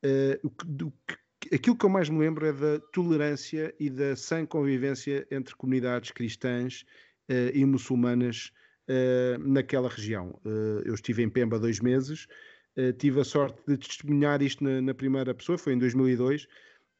[0.05, 1.20] uh, do que
[1.53, 6.11] aquilo que eu mais me lembro é da tolerância e da sã convivência entre comunidades
[6.11, 6.85] cristãs
[7.29, 8.51] uh, e muçulmanas
[8.87, 10.39] uh, naquela região.
[10.45, 12.27] Uh, eu estive em Pemba dois meses,
[12.97, 16.47] tive a sorte de testemunhar isto na, na, primeira pessoa, foi em 2002,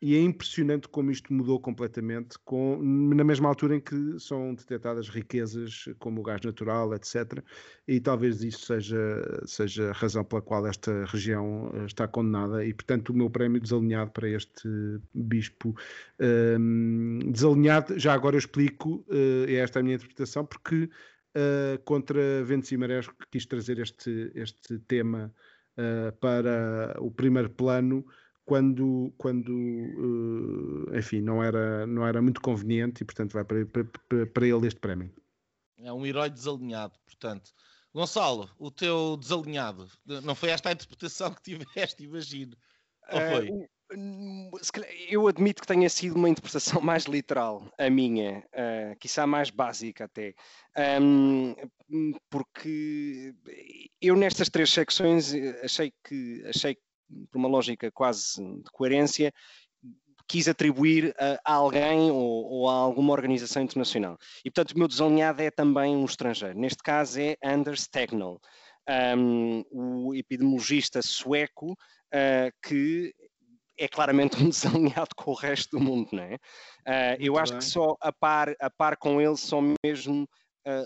[0.02, 5.08] e é impressionante como isto mudou completamente, com, na mesma altura em que são detectadas
[5.08, 7.44] riquezas como o gás natural, etc.
[7.88, 12.66] E talvez isso seja, seja a razão pela qual esta região eh, está condenada.
[12.66, 14.68] E, portanto, o meu prémio desalinhado para este
[15.14, 15.76] bispo
[16.20, 20.90] um, desalinhado, já agora eu explico, uh, é esta a minha interpretação, porque
[21.36, 25.32] uh, contra ventos e marés quis trazer este, este tema
[25.78, 28.04] uh, para o primeiro plano
[28.52, 34.26] quando, quando uh, enfim, não era, não era muito conveniente e, portanto, vai para, para,
[34.26, 35.10] para ele este prémio.
[35.78, 37.54] É um herói desalinhado, portanto.
[37.94, 42.58] Gonçalo, o teu desalinhado, não foi esta a interpretação que tiveste, imagino.
[43.10, 43.50] Ou eh, foi?
[43.50, 44.52] Uh,
[45.08, 50.04] eu admito que tenha sido uma interpretação mais literal, a minha, uh, quiçá mais básica
[50.04, 50.36] até,
[51.02, 51.56] um,
[52.30, 53.34] porque
[54.02, 55.34] eu nestas três secções
[55.64, 56.78] achei que, achei
[57.30, 59.34] por uma lógica quase de coerência,
[60.28, 64.18] quis atribuir a, alguém ou, ou, a alguma organização internacional.
[64.46, 66.58] E, portanto, o meu desalinhado é também um estrangeiro.
[66.58, 68.40] Neste caso é Anders Tegnell,
[69.18, 73.14] um, o epidemiologista sueco uh, que
[73.78, 76.36] é claramente um desalinhado com o resto do mundo, não é?
[76.36, 77.60] Uh, eu acho bem.
[77.60, 80.28] que só a par, a par com ele, só mesmo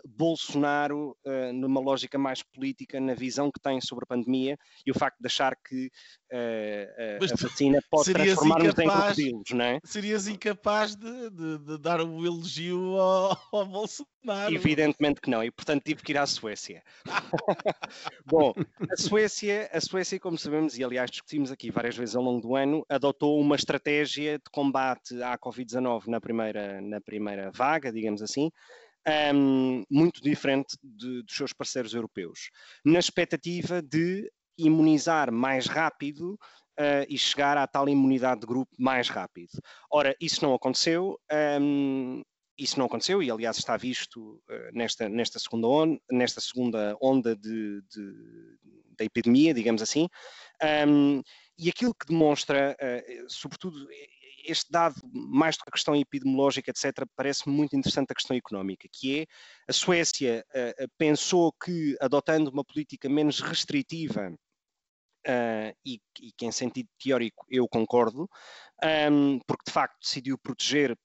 [0.05, 4.93] Bolsonaro uh, numa lógica mais política, na visão que tem sobre a pandemia e o
[4.93, 5.87] facto de achar que
[6.31, 9.79] uh, a vacina pode transformar-nos em crocodilos, não é?
[9.83, 14.53] Serias incapaz de, de, de dar o um elogio ao, ao, Bolsonaro?
[14.53, 16.81] Evidentemente que não, e portanto tive que ir à Suécia.
[18.25, 18.53] Bom,
[18.89, 22.55] a Suécia, a Suécia, como sabemos, e aliás discutimos aqui várias vezes ao longo do
[22.55, 28.51] ano, adotou uma estratégia de combate à Covid-19 na primeira, na primeira vaga, digamos assim,
[29.33, 32.49] um, muito diferente de, dos seus parceiros europeus,
[32.83, 36.33] na expectativa de imunizar mais rápido
[36.79, 39.51] uh, e chegar à tal imunidade de grupo mais rápido.
[39.91, 41.19] Ora, isso não aconteceu.
[41.61, 42.23] Um,
[42.57, 47.35] isso não aconteceu e, aliás, está visto uh, nesta, nesta, segunda onda, nesta segunda onda
[47.35, 48.57] de, de,
[48.97, 50.07] da epidemia, digamos assim.
[50.87, 51.21] Um,
[51.57, 53.87] e aquilo que demonstra, uh, sobretudo,
[54.45, 58.87] este dado, mais do que a questão epidemiológica, etc., parece muito interessante a questão económica,
[58.91, 59.25] que é
[59.67, 64.31] a Suécia uh, pensou que, adotando uma política menos restritiva,
[65.25, 68.29] uh, e, e, que em sentido teórico eu concordo,
[69.11, 70.97] um, porque de facto decidiu proteger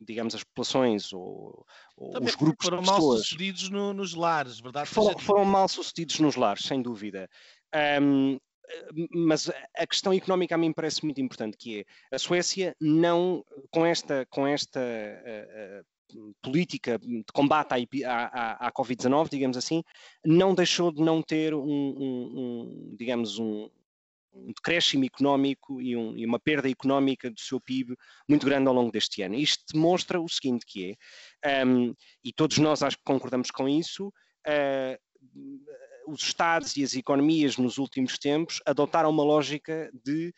[0.00, 3.04] digamos, as populações ou, ou os grupos foram de pessoas.
[3.04, 4.88] mal sucedidos no, nos lares, verdade?
[4.88, 7.28] Foram, foram, mal sucedidos nos lares, sem dúvida.
[8.00, 8.38] Um,
[9.14, 13.84] mas a questão económica a mim parece muito importante, que é a Suécia não, com
[13.84, 17.72] esta, com esta uh, uh, política de combate
[18.04, 19.82] à, à, à Covid-19, digamos assim,
[20.24, 23.70] não deixou de não ter um, um, um digamos, um,
[24.32, 27.96] um decréscimo económico e, um, e, uma perda económica do seu PIB
[28.28, 29.34] muito grande ao longo deste ano.
[29.34, 30.96] Isto demonstra o seguinte que
[31.42, 34.98] é, um, e todos nós acho que concordamos com isso, uh,
[36.08, 40.32] os Estados e as economias nos últimos tempos adotaram uma lógica de,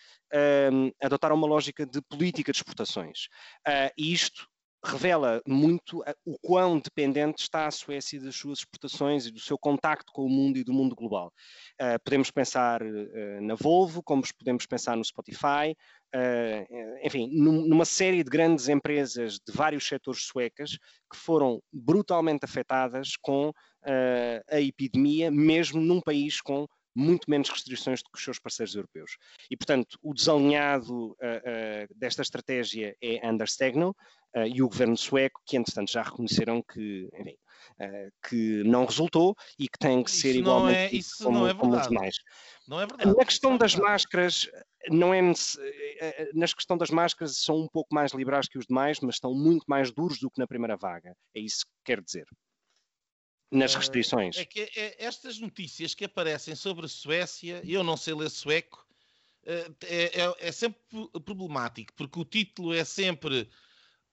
[0.73, 3.27] um, adotaram uma lógica de política de exportações.
[3.67, 4.49] Uh, e isto
[4.83, 10.11] revela muito o quão dependente está a Suécia das suas exportações e do seu contacto
[10.13, 11.33] com o mundo e do mundo global.
[11.81, 15.77] Uh, podemos pensar uh, na Volvo, como podemos pensar no Spotify,
[17.03, 20.77] enfim, num, numa série de grandes empresas de vários setores suecas
[21.11, 23.53] que foram brutalmente afetadas com
[24.51, 29.17] a epidemia, mesmo num país com muito menos restrições do que os seus parceiros europeus.
[29.51, 33.95] E, portanto, o desalinhado uh, uh, desta estratégia é Anders Tegnell
[34.37, 37.37] uh, e o governo sueco, que, entretanto, já reconheceram que, enfim,
[38.29, 41.47] que não resultou e que tem que ser isso igualmente não é, isso como, não
[41.49, 41.89] é como os verdade.
[41.95, 42.17] demais.
[42.67, 43.17] Não é verdade.
[43.17, 43.93] Na questão das verdade.
[43.93, 44.51] máscaras,
[44.89, 45.61] não é nece-
[46.35, 49.65] nas questão das máscaras são um pouco mais liberais que os demais, mas estão muito
[49.67, 51.15] mais duros do que na primeira vaga.
[51.35, 52.27] É isso que quero dizer.
[53.51, 54.37] Nas restrições.
[54.39, 58.87] É que é- estas notícias que aparecem sobre a Suécia, eu não sei ler sueco,
[59.45, 60.81] eh, é, é- é sempre
[61.25, 63.51] problemático, porque o título é sempre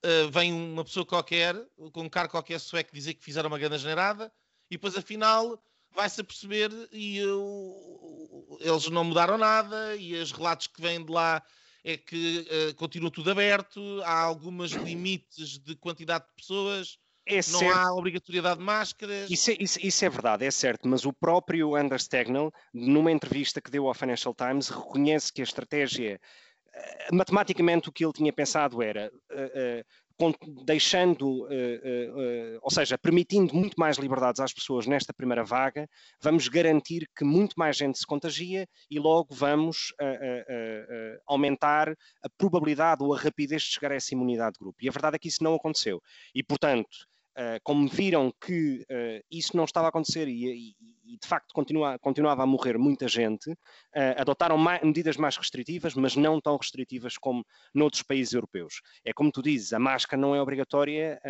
[0.03, 1.55] eh, vem uma pessoa qualquer,
[1.93, 4.31] com um cargo qualquer sueco, dizer que fizeram uma grande generada,
[4.69, 10.67] e depois afinal vai-se a perceber e uh, eles não mudaram nada, e os relatos
[10.67, 11.41] que vêm de lá
[11.83, 17.59] é que eh, continua tudo aberto, há algumas limites de quantidade de pessoas, É não
[17.59, 17.69] certo.
[17.69, 19.29] há obrigatoriedade de máscaras.
[19.29, 23.61] Isso é, isso- isso é verdade, é certo, mas o próprio Anders Tegnell, numa entrevista
[23.61, 26.19] que deu ao Financial Times, reconhece que a estratégia, eh,
[27.11, 29.85] matematicamente o que ele tinha pensado era, eh, eh,
[30.65, 32.11] deixando, eh, eh,
[32.55, 35.87] eh, ou seja, permitindo muito mais liberdades às pessoas nesta primeira vaga,
[36.21, 41.19] vamos garantir que muito mais gente se contagia e logo vamos eh, eh, eh, eh,
[41.27, 44.77] aumentar a probabilidade ou a rapidez de chegar a essa imunidade de grupo.
[44.81, 46.01] E a verdade é que isso não aconteceu.
[46.33, 46.89] E, portanto,
[47.63, 51.97] como viram que uh, isso não estava a acontecer e, e- e, de facto continua-
[51.99, 53.57] continuava a morrer muita gente, uh,
[54.17, 58.81] adotaram mai- medidas mais restritivas, mas não tão restritivas como noutros países europeus.
[59.05, 61.21] É como tu dizes, a máscara não é obrigatória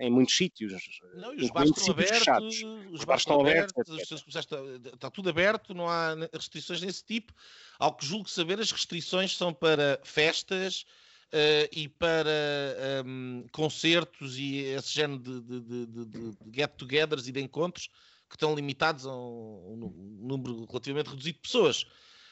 [0.00, 0.72] em muitos sítios.
[1.14, 2.62] Não, os bares estão abertos, fechados.
[2.90, 3.88] os bares estão abertos,
[4.26, 4.56] os está,
[4.92, 7.32] está tudo aberto, não há restrições desse tipo.
[7.78, 10.84] Ao que julgo saber, as restrições são para festas
[11.32, 12.30] eh, e para
[12.78, 17.88] ehm, concertos e esse género de, de- de- de- get-togethers e de encontros
[18.28, 21.84] que estão limitados a um, um número relativamente reduzido de pessoas.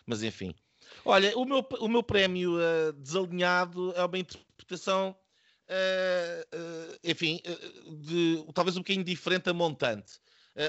[0.06, 0.54] Mas enfim.
[1.04, 5.16] Olha, o meu, o meu prémio eh, desalinhado é uma interpretação,
[5.68, 6.46] eh,
[7.02, 7.40] enfim,
[8.00, 10.20] de, talvez um bocadinho diferente a montante.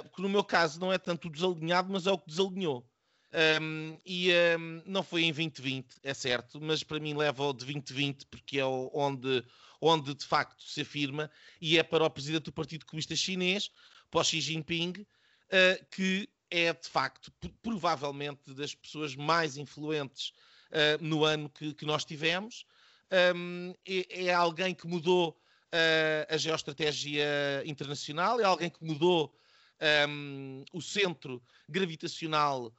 [0.06, 2.90] Porque no meu caso não é tanto o desalinhado, mas é o que desalinhou.
[3.62, 7.66] Um, e um, não foi em 2020, é certo, mas para mim leva ao de
[7.66, 9.44] 2020 porque é o- onde,
[9.82, 13.70] onde de facto se afirma e é para o presidente do Partido Comunista Chinês,
[14.10, 17.30] para o Xi Jinping, uh, que é de facto
[17.62, 20.30] provavelmente das pessoas mais influentes
[20.72, 22.66] uh, no ano que, que nós tivemos.
[23.36, 27.26] Um, é, é alguém que mudou uh, a geoestratégia
[27.66, 29.36] internacional, é alguém que mudou
[30.72, 32.74] o centro gravitacional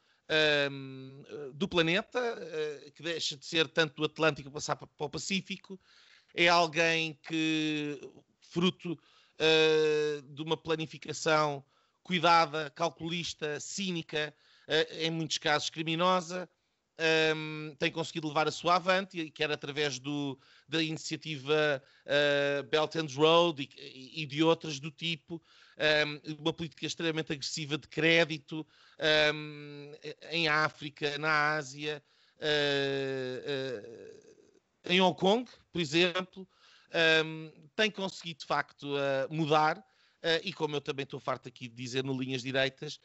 [0.71, 1.23] um,
[1.55, 5.81] do planeta, uh, que deixa de ser tanto do Atlântico passar pa- para o Pacífico.
[6.35, 8.01] É alguém que,
[8.41, 11.65] fruto uh, de uma planificação
[12.03, 14.33] cuidada, calculista, cínica,
[14.93, 16.49] em muitos casos criminosa,
[17.37, 23.09] um, tem conseguido levar a sua avante, quer através do, da iniciativa uh, Belt and
[23.15, 25.43] Road e, e de outras do tipo,
[25.79, 28.67] um, uma política extremamente agressiva de crédito
[29.35, 29.93] um,
[30.31, 32.03] em África, na Ásia,
[32.39, 36.49] uh, uh, em Hong Kong, por exemplo,
[37.25, 39.85] um, tem conseguido de facto uh, mudar.
[40.43, 42.99] E como eu também estou farto aqui de dizer no Linhas Direitas,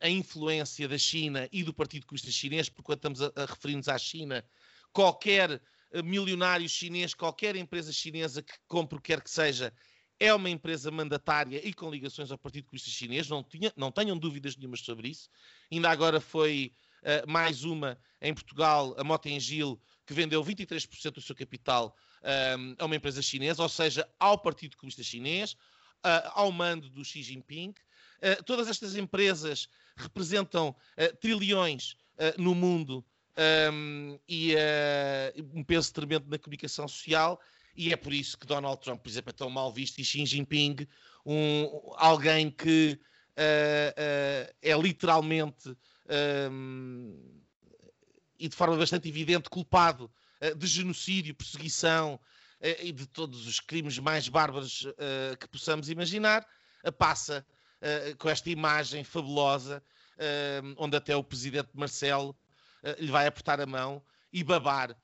[0.00, 3.88] a influência da China e do Partido Comunista Chinês, porque quando estamos a, a referir-nos
[3.88, 4.44] à China,
[4.92, 5.60] qualquer
[6.04, 9.72] milionário chinês, qualquer empresa chinesa que compre o que quer que seja,
[10.20, 14.18] é uma empresa mandatária e com ligações ao Partido Comunista Chinês, não, tinha, não tenham
[14.18, 15.30] dúvidas nenhumas sobre isso.
[15.70, 21.36] Ainda agora foi uh, mais uma em Portugal, a Motengil, que vendeu 23% do seu
[21.36, 21.96] capital
[22.58, 27.04] um, a uma empresa chinesa, ou seja, ao Partido Comunista Chinês, uh, ao mando do
[27.04, 27.70] Xi Jinping.
[27.70, 30.74] Uh, todas estas empresas representam
[31.20, 31.96] trilhões
[32.36, 33.04] no mundo
[33.72, 34.54] um, e
[35.52, 37.40] um peso tremendo na comunicação social.
[37.78, 40.26] E é por isso que Donald Trump, por exemplo, é tão mal visto e Xi
[40.26, 40.84] Jinping,
[41.24, 42.98] um, alguém que
[43.38, 45.76] uh, uh, é literalmente
[46.50, 47.40] um,
[48.36, 50.10] e de forma bastante evidente culpado
[50.42, 52.18] uh, de genocídio, perseguição
[52.82, 54.84] e de todos os crimes mais bárbaros
[55.38, 56.44] que possamos imaginar,
[56.98, 57.46] passa
[58.18, 59.80] com esta imagem fabulosa,
[60.76, 62.36] onde até o presidente Marcelo
[62.98, 64.02] lhe vai apertar a mão
[64.32, 64.96] e babar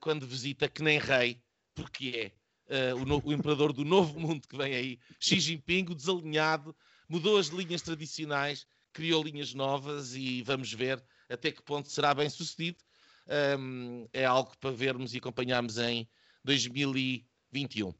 [0.00, 1.40] quando visita que nem rei,
[1.76, 2.32] porque
[2.68, 6.74] é o, no, o, imperador do novo mundo que vem aí, Xi Jinping, o desalinhado,
[7.08, 12.28] mudou as linhas tradicionais, criou linhas novas e vamos ver até que ponto será bem
[12.28, 12.78] sucedido.
[13.58, 16.08] Um, é algo para vermos e acompanharmos em
[16.44, 17.92] 2021.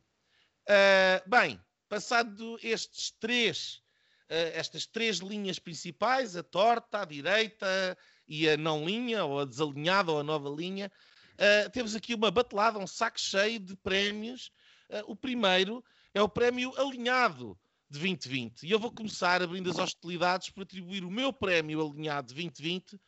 [1.28, 3.82] bem, passado estes três
[4.30, 7.96] uh, estas três linhas principais, a torta, a direita
[8.26, 10.90] e a não linha, ou a desalinhada, ou a nova linha,
[11.36, 14.50] uh, temos aqui uma batelada, um saco cheio de prémios.
[14.90, 15.84] Uh, o primeiro
[16.14, 17.58] é o prémio alinhado
[17.90, 18.62] de 2020.
[18.62, 22.98] E eu vou começar abrindo as hostilidades por atribuir o meu prémio alinhado de 2020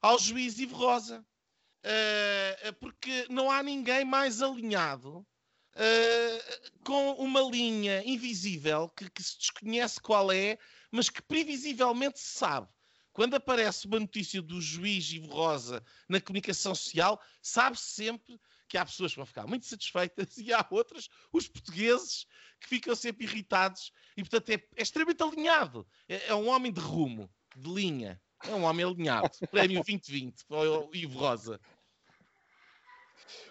[0.00, 1.24] ao juiz Ivo Rosa.
[1.84, 5.18] Uh, porque não há ninguém mais alinhado
[5.78, 10.58] uh, com uma linha invisível que, que, se desconhece qual é,
[10.90, 12.68] mas que previsivelmente se sabe.
[13.12, 18.38] Quando aparece uma notícia do juiz Ivo Rosa na comunicação social, sabe-se sempre
[18.68, 22.26] que há pessoas que vão ficar muito satisfeitas e há outras, os portugueses,
[22.60, 25.86] que ficam sempre irritados e, portanto, é, é extremamente alinhado.
[26.08, 28.20] É, é, um homem de rumo, de linha.
[28.44, 29.30] É um homem alinhado.
[29.50, 31.60] Prémio 2020 para o Ivo Rosa.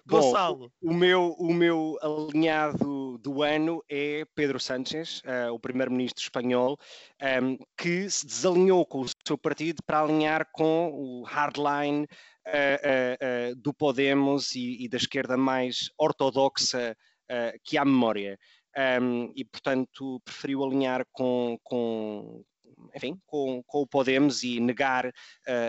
[0.06, 0.72] Gonçalo.
[0.82, 6.78] Bom, o, meu, o meu alinhado do ano é Pedro Sánchez, uh, o primeiro-ministro espanhol,
[7.22, 12.04] um, ehm, que se desalinhou com o seu partido para alinhar com o hardline
[12.48, 16.96] uh, uh, do Podemos e, e, da esquerda mais ortodoxa
[17.66, 18.40] que há memória.
[18.74, 22.42] Um, ehm, e, portanto, preferiu alinhar com, com,
[22.96, 25.12] enfim, com, com, o Podemos e negar uh,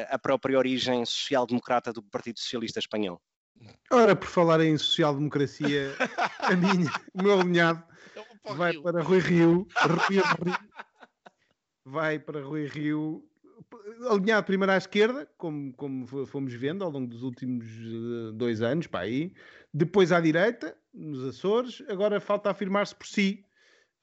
[0.09, 3.21] a própria origem social-democrata do Partido Socialista Espanhol.
[3.91, 5.95] Ora, por falar em social-democracia,
[6.41, 7.83] a minha, o meu alinhado
[8.55, 9.67] vai para Rui Rio,
[10.09, 10.23] Rio,
[11.85, 13.25] vai para Rui Rio,
[14.11, 18.87] alinhado primeiro à esquerda, como, como fomos vendo ao longo dos últimos eh, dois anos,
[18.87, 19.33] para aí,
[19.73, 23.45] depois à direita, nos Açores, agora falta afirmar-se por si,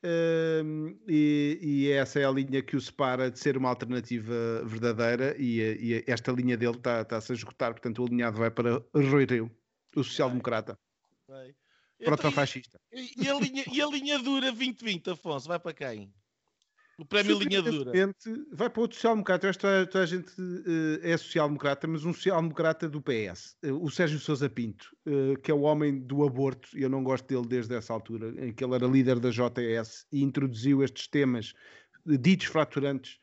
[0.06, 5.36] Uh, e, e, essa é a linha que o separa de ser uma alternativa verdadeira
[5.40, 9.26] e, e esta linha dele está-se tá a esgotar, portanto o alinhado vai para Rui
[9.26, 9.50] Rio,
[9.96, 10.78] o social-democrata.
[12.04, 12.80] Proto-fascista.
[12.94, 16.14] E, e, a linha, e a linha dura 2020, Afonso, vai para quem?
[16.98, 17.92] O prémio Linha Dura.
[18.52, 19.54] Vai para outro social-democrata.
[19.54, 23.58] Toda, toda a gente uh, é social-democrata, mas um social-democrata do PS.
[23.64, 27.04] Uh, eh, o Sérgio Sousa Pinto, uh, que é o homem do aborto, eu não
[27.04, 31.08] gosto dele desde essa altura, em que ele era líder da JS e introduziu estes
[31.08, 31.54] temas
[32.06, 33.18] ditos fraturantes.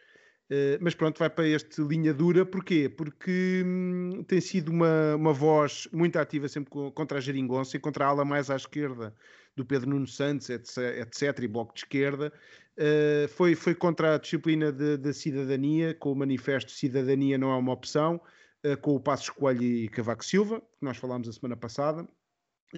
[0.80, 2.88] mas pronto, vai para este linha dura, porquê?
[2.88, 8.04] Porque hum, tem sido uma, uma voz muito ativa sempre contra a geringonça e contra
[8.04, 9.14] a ala mais à esquerda
[9.56, 12.32] do Pedro Nuno Santos, etc, etc e Bloco de Esquerda,
[12.76, 17.72] Uh, foi, foi contra a disciplina da cidadania, com o manifesto Cidadania não é uma
[17.72, 18.18] opção,
[18.64, 22.08] uh, com o Passos Coelho e Cavaco Silva, que nós falámos a semana passada,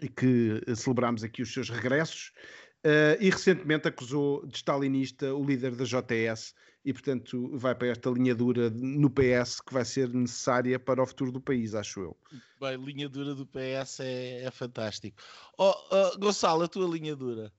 [0.03, 2.33] e que uh, celebramos aqui os seus regressos,
[3.21, 6.55] e recentemente acusou de stalinista o líder da JS,
[6.85, 11.07] e portanto vai para esta linha dura no PS que vai ser necessária para o
[11.07, 12.17] futuro do país, acho eu.
[12.61, 15.17] Bem, linha dura do PS é, é fantástico.
[15.59, 17.51] Oh, oh, Gonçalo, a tua linha dura?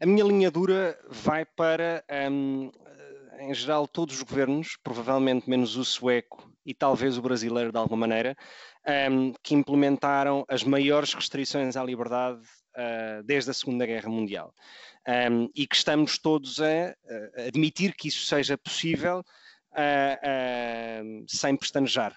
[0.00, 2.70] A minha linha dura vai para, um,
[3.40, 8.06] em geral, todos os governos, provavelmente menos o sueco e talvez o brasileiro de alguma
[8.06, 8.36] maneira,
[9.10, 12.42] um, que implementaram as maiores restrições à liberdade
[12.76, 14.54] uh, desde a Segunda Guerra Mundial.
[15.06, 16.90] Um, e que estamos todos a,
[17.36, 19.24] a, admitir que isso seja possível
[19.72, 22.16] uh, sem pestanejar.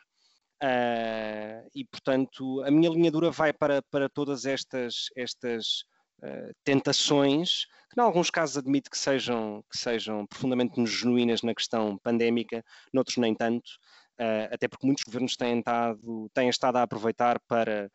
[1.74, 5.84] E, portanto, a minha linha dura vai para, para todas estas, estas
[6.24, 11.98] uh, tentações, que, em alguns casos, admito que sejam, que sejam profundamente genuínas na questão
[11.98, 13.70] pandémica, noutros nem tanto,
[14.20, 15.64] uh, até porque muitos governos têm
[16.34, 17.90] têm estado a aproveitar para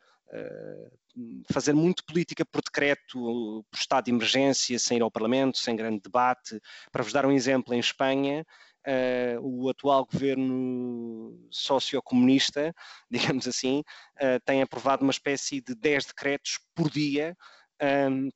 [1.51, 6.01] fazer muito política por decreto, por estado de emergência, sem ir ao Parlamento, sem grande
[6.01, 6.59] debate.
[6.91, 8.45] Para vos dar um exemplo, em Espanha,
[8.83, 12.73] Uh, o atual governo sociocomunista,
[13.11, 13.83] digamos assim,
[14.15, 17.37] uh, tem aprovado uma espécie de 10 decretos por dia.
[17.79, 18.29] Um,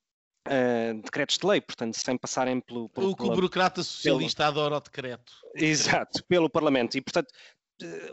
[0.48, 2.90] uh, decretos de lei, portanto, sem passarem pelo.
[2.90, 5.34] pelo o que o burocrata socialista pelo, adora o decreto.
[5.56, 6.96] Exato, pelo Parlamento.
[6.96, 7.34] E, portanto,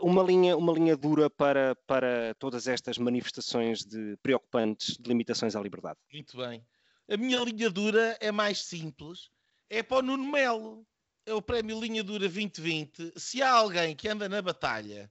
[0.01, 5.61] uma linha, uma linha dura para, para todas estas manifestações de preocupantes de limitações à
[5.61, 5.99] liberdade.
[6.11, 6.65] Muito bem.
[7.09, 9.29] A minha linha dura é mais simples,
[9.69, 10.85] é para o Nuno Melo
[11.25, 15.09] é o prémio Linha Dura 2020, se há alguém que anda na batalha,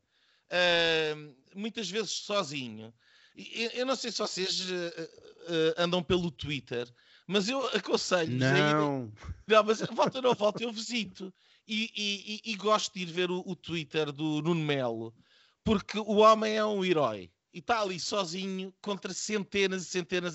[0.49, 2.93] uh, muitas vezes sozinho,
[3.73, 6.87] eu não sei se vocês uh, uh, andam pelo Twitter,
[7.33, 8.39] Mas eu aconselho.
[8.39, 9.11] Não.
[9.49, 11.33] Não, mas volta ou não volta, eu visito.
[11.67, 15.15] E, e, e, e gosto de ir ver o, o, Twitter do Nuno Melo,
[15.65, 17.31] porque o homem é um herói.
[17.55, 20.35] E está ali sozinho contra centenas e centenas.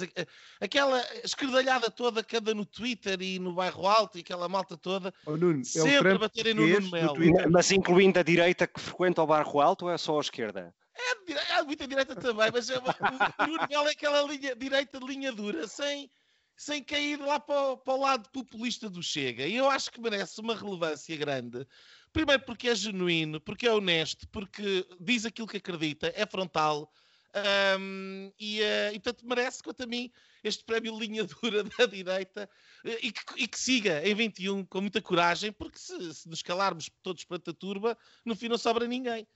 [0.61, 5.13] Aquela esquerdalhada toda que anda no Twitter e no bairro alto e aquela malta toda.
[5.25, 7.15] Oh, Nuno, sempre é baterem no Nuno Melo.
[7.51, 10.73] Mas incluindo a direita que frequenta o bairro alto ou é só a esquerda?
[10.95, 15.05] É, é muita direita também, mas é, o Nuno Melo é aquela linha, direita de
[15.05, 16.09] linha dura, sem,
[16.57, 19.45] sem cair lá para o, para o lado populista do Chega.
[19.45, 21.65] E eu acho que merece uma relevância grande.
[22.11, 26.91] Primeiro porque é genuíno, porque é honesto, porque diz aquilo que acredita, é frontal.
[27.79, 30.11] Um, e, uh, e, portanto merece, quanto a mim,
[30.43, 32.49] este prémio linha dura da direita
[32.83, 36.41] uh, e, que, e, que, siga em 21 com muita coragem, porque se, se nos
[36.41, 37.95] calarmos todos perante a turba,
[38.25, 39.27] no fim não sobra ninguém.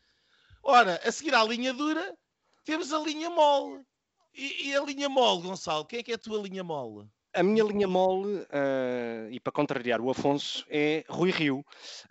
[0.64, 2.18] Ora, a seguir à linha dura,
[2.64, 3.86] temos a linha mole.
[4.34, 7.08] E, e, a linha mole, Gonçalo, quem é que é a tua linha mole?
[7.34, 11.66] A minha linha mole, uh, e para contrariar o Afonso, é Rui Rio.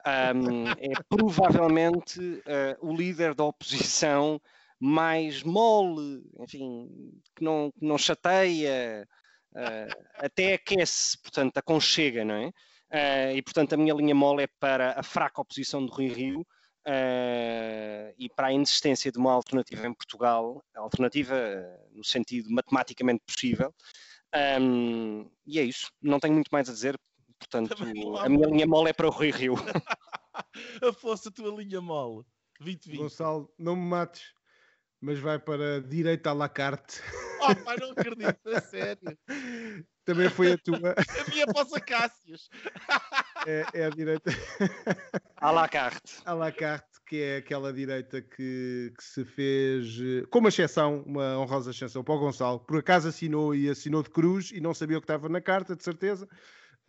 [0.07, 4.41] Um, é provavelmente uh, o líder da oposição
[4.79, 6.89] mais mole, enfim,
[7.37, 9.07] que não, que não chateia,
[9.53, 12.53] uh, até aquece, portanto, aconchega, não é?
[13.37, 16.45] e, portanto, a minha linha mole é para a fraca oposição de Rui Rio,
[16.87, 23.22] Uh, e para a inexistência de uma alternativa em Portugal, alternativa uh, no sentido matematicamente
[23.26, 23.74] possível.
[24.61, 26.99] Um, e é isso, não tenho muito mais a dizer,
[27.39, 27.74] portanto,
[28.18, 29.55] a minha linha mole é para o Rui Rio.
[30.83, 32.24] a força a tua linha mole.
[32.61, 32.99] 2020.
[32.99, 34.33] Gonçalo, não me mates,
[35.01, 37.01] mas vai para a direita à la carte.
[37.43, 39.17] Oh, pai, não acredito, a sério.
[40.05, 40.77] Também foi a tua.
[41.27, 42.51] A minha poça Cássios.
[43.47, 44.31] É, é, a direita.
[45.39, 46.21] À la carte.
[46.27, 49.97] À la carte, que é aquela direita que, que se fez,
[50.29, 52.61] com uma exceção, uma honrosa exceção para o Gonçalo.
[52.61, 55.75] Por acaso assinou e assinou de cruz e não sabia o que estava na carta,
[55.75, 56.29] de certeza.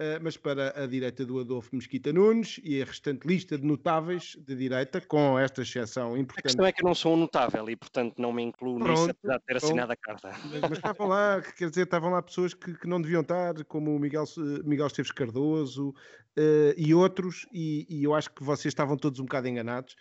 [0.01, 4.35] Eh, mas para a direita do Adolfo Mesquita Nunes e a restante lista de notáveis
[4.35, 6.39] de direita, com esta exceção importante.
[6.39, 8.99] A questão é que eu não sou um notável e, portanto, não me incluo Pronto,
[8.99, 10.31] nisso, apesar de ter assinado a carta.
[10.45, 13.95] Mas, mas, estavam lá, quer dizer, estavam lá pessoas que, que não deviam estar, como
[13.95, 14.23] o Miguel,
[14.65, 19.25] Miguel Esteves Cardoso uh, e outros, e, e eu acho que vocês estavam todos um
[19.25, 19.93] bocado enganados.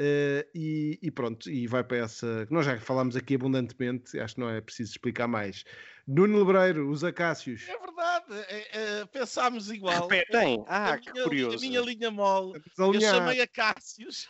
[0.00, 2.46] Uh, e, e, pronto, e vai para essa.
[2.50, 5.62] Nós já falámos aqui abundantemente, acho que não é preciso explicar mais.
[6.06, 7.68] Nuno Lebreiro, os acácios.
[7.68, 10.08] É verdade, é, é, pensámos igual.
[10.08, 11.56] Repetem, ah, que minha, curioso.
[11.56, 14.28] A minha linha mole, eu chamei acácios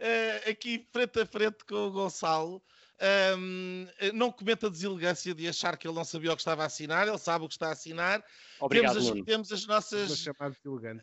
[0.00, 2.62] eh, aqui frente a frente com o Gonçalo.
[3.36, 6.66] Um, não cometa a deselegância de achar que ele não sabia o que estava a
[6.66, 8.22] assinar, ele sabe o que está a assinar.
[8.60, 10.24] Obrigado, temos, as, temos as nossas.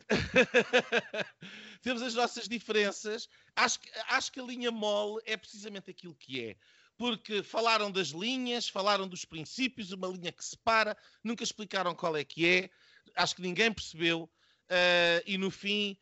[1.81, 3.29] Temos as nossas diferenças.
[3.55, 6.57] Acho que, acho que a linha mole é precisamente aquilo que é.
[6.99, 12.25] Porque falaram das linhas, falaram dos princípios, uma linha que separa, nunca explicaram qual é
[12.25, 12.69] que é.
[13.15, 14.29] Acho que ninguém percebeu.
[14.69, 15.97] Uh, e no fim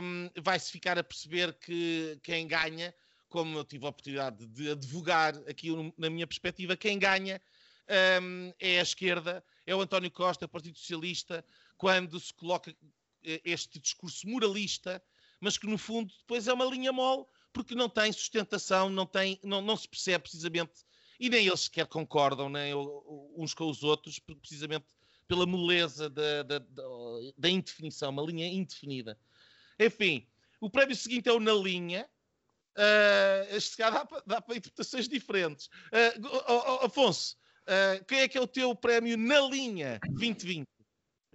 [0.00, 2.94] um, vai-se ficar a perceber que quem ganha
[3.28, 5.68] como eu tive a oportunidade de advogar aqui
[5.98, 7.40] na minha perspectiva, quem ganha
[8.22, 11.44] um, é a esquerda, é o António Costa, o Partido Socialista,
[11.76, 12.74] quando se coloca
[13.24, 15.02] eh, este discurso moralista,
[15.40, 19.38] mas que no fundo depois é uma linha mole, porque não tem sustentação, não, tem,
[19.42, 20.72] não, não se percebe precisamente,
[21.18, 22.74] e nem eles sequer concordam nem
[23.36, 24.86] uns com os outros, precisamente
[25.26, 26.58] pela moleza da, da,
[27.36, 29.18] da, indefinição, uma linha indefinida.
[29.78, 30.26] Enfim,
[30.60, 32.08] o prémio seguinte é o Na Linha,
[32.78, 35.66] Uh, este cá dá, dá para interpretações diferentes.
[35.66, 40.64] Uh, Afonso, uh, quem é que é o teu prémio na linha 2020?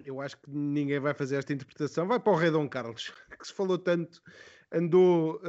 [0.06, 2.08] Eu acho que ninguém vai fazer esta interpretação.
[2.08, 4.22] Vai para o Rei Dom Carlos, que se falou tanto,
[4.74, 5.40] andou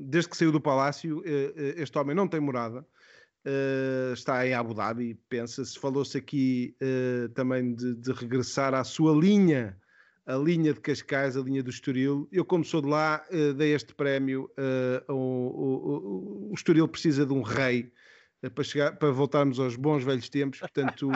[0.00, 1.22] desde que saiu do palácio.
[1.76, 2.86] este homem não tem morada.
[4.12, 5.78] está em Abu Dhabi, pensa-se.
[5.78, 6.76] Falou-se aqui
[7.34, 9.76] também de, de regressar à sua linha
[10.26, 12.28] a linha de Cascais, a linha do Estoril.
[12.32, 14.50] Eu, como sou de lá, uh, dei este prémio.
[14.58, 17.92] Uh, o, o, o, Estoril precisa de um rei
[18.42, 20.58] uh, para, chegar, para voltarmos aos bons velhos tempos.
[20.58, 21.08] Portanto,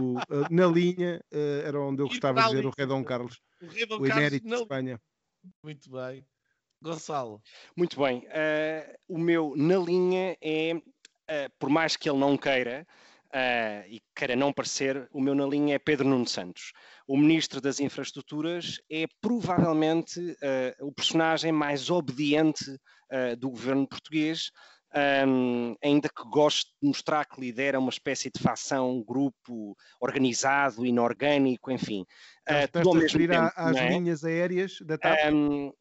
[0.48, 1.20] na linha
[1.64, 4.46] era onde eu gostava de ver o rei Dom Carlos, o, rei Dom o emérito
[4.46, 5.00] de Espanha.
[5.64, 6.24] Muito bem.
[6.82, 7.42] Gonçalo.
[7.76, 8.26] Muito bem.
[9.08, 10.74] o meu na linha é,
[11.58, 12.86] por mais que ele não queira,
[13.32, 16.72] Uh, e queira não parecer, o meu na linha é Pedro Nuno Santos.
[17.06, 24.50] O Ministro das Infraestruturas é provavelmente uh, o personagem mais obediente uh, do governo português,
[25.28, 30.84] um, ainda que goste de mostrar que lidera uma espécie de facção, um grupo organizado,
[30.84, 32.04] inorgânico, enfim.
[32.48, 33.88] Uh, tudo ao mesmo tempo, às é?
[33.90, 35.32] linhas aéreas da TAP?
[35.32, 35.72] Um,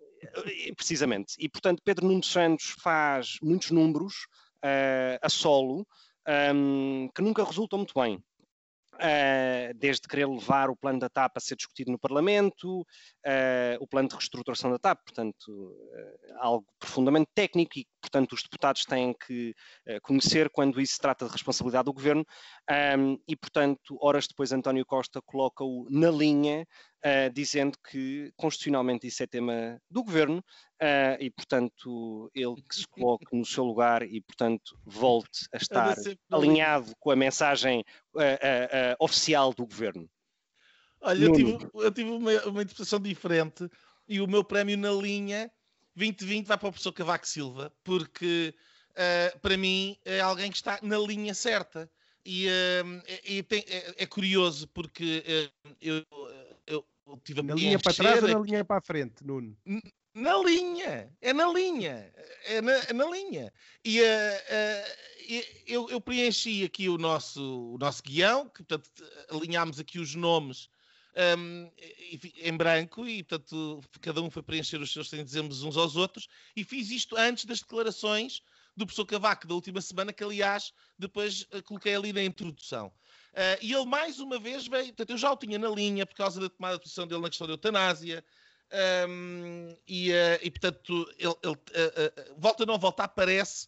[0.75, 1.33] precisamente.
[1.37, 4.27] E, portanto, Pedro Nuno Santos faz muitos números
[5.21, 5.85] a solo,
[6.53, 8.21] um, que nunca resultam muito bem.
[8.95, 13.87] Uh, desde querer levar o plano da TAP a ser discutido no Parlamento, uh, o
[13.87, 19.13] plano de reestruturação da TAP, portanto, uh, algo profundamente técnico e, portanto, os deputados têm
[19.13, 19.55] que
[20.01, 22.25] conhecer quando isso se trata de responsabilidade do governo.
[22.97, 26.67] Um, e, portanto, horas depois, António Costa coloca-o na linha,
[27.33, 30.43] dizendo que constitucionalmente isso é tema do governo
[31.19, 35.95] e, portanto, ele que se coloque no seu lugar e, portanto, volte a estar
[36.29, 37.83] alinhado com a mensagem
[38.99, 40.09] oficial do governo.
[41.01, 43.69] Olha, eu tive, eu tive uma, uma, interpretação diferente
[44.07, 45.49] e o meu prémio na linha
[45.95, 48.53] 2020 vai para o professor Cavaco Silva, porque
[48.91, 51.89] uh, para mim é alguém que está na linha certa.
[52.25, 55.23] E, uh, tem, é, é, curioso porque
[55.65, 56.05] uh, eu,
[56.69, 59.57] eu, eu tive a Na linha para trás ou na linha para a frente, Nuno?
[60.13, 62.13] Na linha, é na linha,
[62.45, 63.53] é na, é na linha.
[63.83, 65.09] E uh, uh,
[65.67, 68.89] eu, eu, preenchi aqui o nosso, o nosso guião, que portanto
[69.29, 70.69] alinhámos aqui os nomes
[71.37, 71.71] um,
[72.37, 76.27] em branco e portanto cada um foi preencher os seus sem dizermos uns aos outros
[76.55, 78.41] e fiz isto antes das declarações
[78.75, 82.91] do professor Cavaco da última semana, que aliás depois uh, coloquei ali na introdução.
[83.33, 86.15] Uh, e ele mais uma vez veio, portanto eu já o tinha na linha por
[86.15, 88.23] causa da tomada de posição dele na questão da eutanásia,
[89.09, 93.67] um, e, uh, e, portanto, ele, ele uh, uh, volta ou não volta, aparece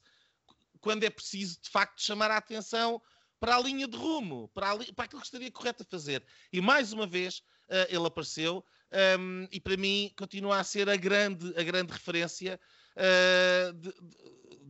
[0.79, 3.01] quando é preciso de facto chamar a atenção
[3.39, 6.23] para a linha de rumo, para, li, para aquilo que estaria correto a fazer.
[6.53, 7.43] E mais uma vez
[7.89, 8.63] ele apareceu
[9.19, 12.59] um, e para mim continua a ser a grande, a grande referência
[13.73, 13.93] de,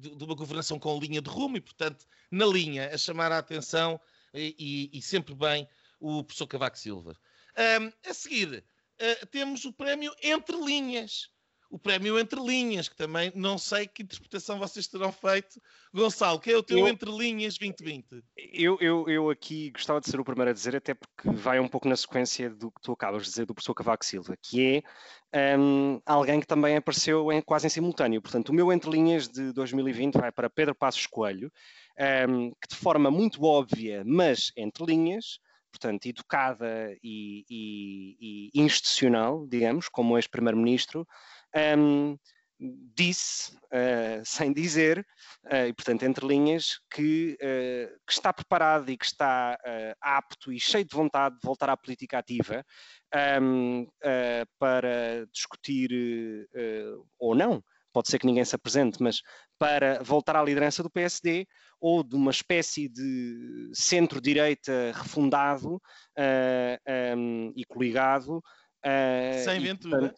[0.10, 3.40] de, de, uma governação com linha de rumo e, portanto, na linha, a chamar a
[3.40, 4.00] atenção
[4.34, 5.68] e, e, sempre bem
[6.00, 7.16] o professor Cavaco Silva.
[7.58, 8.64] Um, a seguir,
[9.02, 11.30] uh, temos o prémio Entre Linhas.
[11.72, 15.62] O prémio Entre Linhas, que também não sei que interpretação vocês terão feito.
[15.94, 18.22] Gonçalo, que é o teu eu, Entre Linhas 2020?
[18.52, 21.70] Eu, eu, eu aqui gostava de ser o primeiro a dizer, até porque vai um
[21.70, 24.84] pouco na sequência do que tu acabas de dizer do professor Cavaco Silva, que
[25.32, 28.22] é um, alguém que também apareceu em, quase em simultâneo.
[28.22, 31.50] Portanto, o meu Entre Linhas de 2020 vai para Pedro Passos Coelho,
[32.30, 35.40] um, que de forma muito óbvia, mas entre linhas,
[35.72, 41.08] portanto, educada e, e, e institucional, digamos, como ex-primeiro-ministro,
[41.56, 42.18] um,
[42.96, 45.06] disse, uh, sem dizer,
[45.46, 49.58] uh, e portanto entre linhas, que, uh, que está preparado e que está
[50.00, 52.64] apto e cheio de vontade de voltar à política ativa
[53.42, 53.88] um,
[54.60, 55.90] para discutir,
[57.20, 59.22] ou não, pode ser que ninguém se apresente, mas
[59.58, 61.46] para voltar à liderança do PSD
[61.80, 65.82] ou de uma espécie de centro-direita refundado
[67.18, 68.42] um, e coligado.
[69.44, 70.14] Sem Ventura.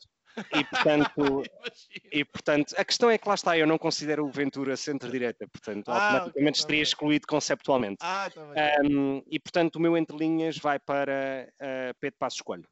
[0.56, 1.22] E portanto,
[2.12, 5.90] e portanto, a questão é que lá está, eu não considero o Ventura centro-direita, portanto,
[5.90, 7.98] ah, automaticamente okay, estaria tá excluído conceptualmente.
[8.02, 8.42] Ah, tá
[8.84, 12.68] um, e portanto, o meu entre linhas vai para uh, Pedro Passos Coelho.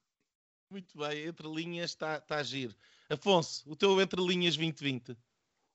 [0.69, 2.73] Muito bem, entre linhas está tá a giro.
[3.09, 5.17] Afonso, o teu entre linhas 2020.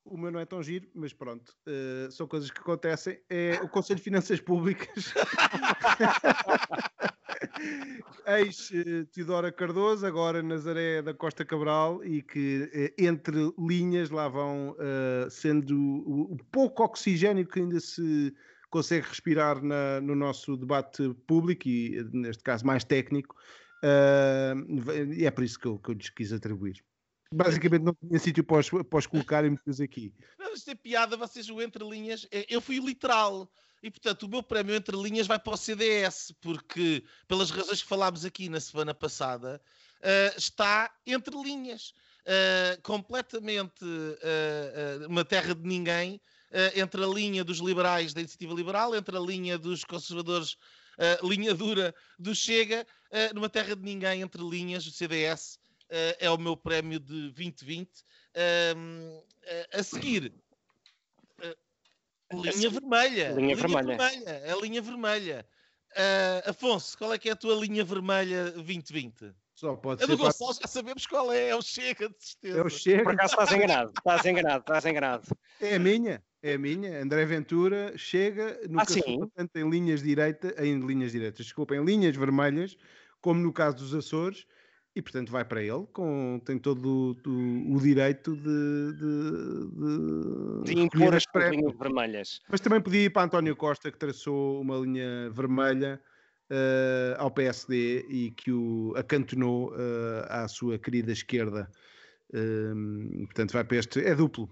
[0.04, 3.20] O meu não é tão giro, mas pronto, uh, são coisas que acontecem.
[3.28, 5.12] É o Conselho de Finanças Públicas.
[8.26, 15.30] Ex-Teodora Cardoso, agora Nazaré da Costa Cabral, e que uh, entre linhas lá vão uh,
[15.30, 18.34] sendo o, pouco oxigênio que ainda se
[18.70, 23.34] consegue respirar na, no nosso debate público e, neste caso, mais técnico.
[25.16, 26.82] e é por isso que eu, que eu lhes quis atribuir.
[27.32, 30.12] Basicamente não tinha sítio para os, para os colocar e me aqui.
[30.38, 32.26] Não, isto é piada, vocês o entre linhas.
[32.30, 33.50] É, eu fui literal.
[33.82, 37.88] E portanto, o meu prémio entre linhas vai para o CDS, porque, pelas razões que
[37.88, 39.60] falámos aqui na semana passada,
[40.00, 41.92] uh, está entre linhas.
[42.22, 46.20] Uh, completamente uh, uma terra de ninguém,
[46.74, 50.56] entre a linha dos liberais da iniciativa liberal, entre a linha dos conservadores,
[51.22, 52.86] linha dura do Chega,
[53.34, 55.58] numa terra de ninguém, entre linhas do CDS
[55.88, 57.88] é o meu prémio de 2020.
[58.36, 59.22] Uh,
[59.72, 60.32] a seguir,
[61.40, 63.28] uh, linha vermelha.
[63.28, 63.96] Linha, linha vermelha.
[63.96, 64.52] vermelha.
[64.52, 65.46] A linha vermelha.
[65.92, 69.32] Uh, Afonso, qual é que é a tua linha vermelha 2020?
[69.54, 70.12] Só pode é ser.
[70.12, 72.58] do Gonçalo, já sabemos qual é, é o Chega, de certeza.
[72.58, 73.04] É o Chega.
[73.04, 75.36] Por acaso estás enganado, estás enganado, estás enganado.
[75.58, 77.02] É a minha, é a minha.
[77.02, 79.18] André Ventura chega no ah, sim?
[79.34, 82.76] tanto em linhas direitas, em linhas direitas, desculpa, em linhas vermelhas,
[83.22, 84.46] como no caso dos Açores,
[84.96, 90.80] e portanto vai para ele, com, tem todo o, o direito de, de, de, de
[90.80, 92.40] impor as linhas vermelhas.
[92.48, 96.00] Mas também podia ir para António Costa, que traçou uma linha vermelha
[96.50, 101.70] uh, ao PSD e que o acantonou uh, à sua querida esquerda.
[102.30, 104.00] Uh, portanto, vai para este.
[104.00, 104.48] É duplo.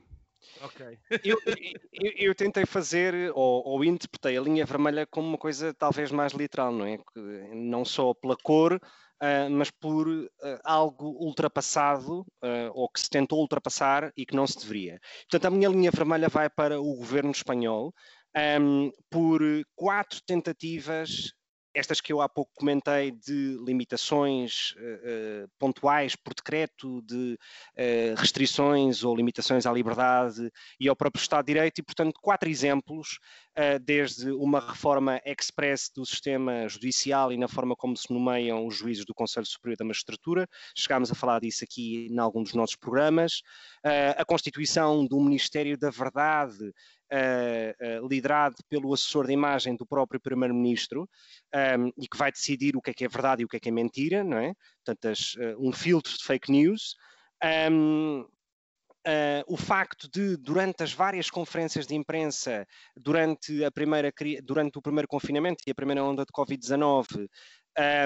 [0.60, 0.98] Ok.
[1.24, 6.12] Eu, eu, eu tentei fazer, ou, ou interpretei a linha vermelha como uma coisa talvez
[6.12, 6.98] mais literal, não é?
[6.98, 7.20] Que
[7.54, 8.78] Não só pela cor,
[9.24, 10.06] ah, mas por
[10.42, 15.00] ah, algo ultrapassado ah, ou que se tentou ultrapassar e que não se deveria.
[15.30, 17.92] Portanto, a minha linha vermelha vai para o governo espanhol
[18.36, 19.40] ahm, por
[19.74, 21.32] quatro tentativas
[21.74, 27.36] estas que eu há pouco comentei de limitações eh, pontuais por decreto, de
[27.76, 32.48] eh, restrições ou limitações à liberdade e ao próprio Estado de Direito, e, portanto, quatro
[32.48, 33.18] exemplos,
[33.56, 38.76] eh, desde uma reforma express do sistema judicial e na forma como se nomeiam os
[38.76, 42.76] juízes do Conselho Superior da Magistratura, chegámos a falar disso aqui em algum dos nossos
[42.76, 43.42] programas,
[44.16, 46.72] a constituição do Ministério da Verdade,
[47.16, 51.08] eh, eh, liderado pelo assessor de imagem do próprio Primeiro-Ministro
[51.54, 53.60] um, e que vai decidir o que é que é verdade e o que é
[53.60, 54.52] que é mentira, não é?
[54.84, 56.96] Portanto, as, uh, um filtro de fake news.
[57.70, 58.26] Um,
[59.06, 64.10] Uh, o facto de, durante as várias conferências de imprensa, durante, a primeira,
[64.42, 67.28] durante o primeiro confinamento e a primeira onda de Covid-19,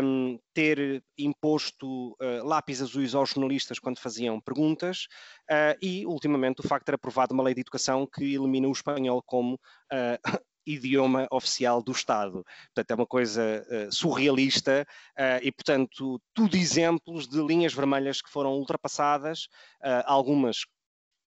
[0.02, 5.06] um, ter imposto uh, lápis azuis aos jornalistas quando faziam perguntas
[5.50, 8.72] uh, e, ultimamente, o facto de ter aprovado uma lei de educação que elimina o
[8.72, 9.58] espanhol como uh,
[10.66, 12.44] idioma oficial do Estado.
[12.74, 14.86] Portanto, é uma coisa surrealista
[15.40, 19.48] e, portanto, tudo exemplos de linhas vermelhas que foram ultrapassadas,
[20.04, 20.66] algumas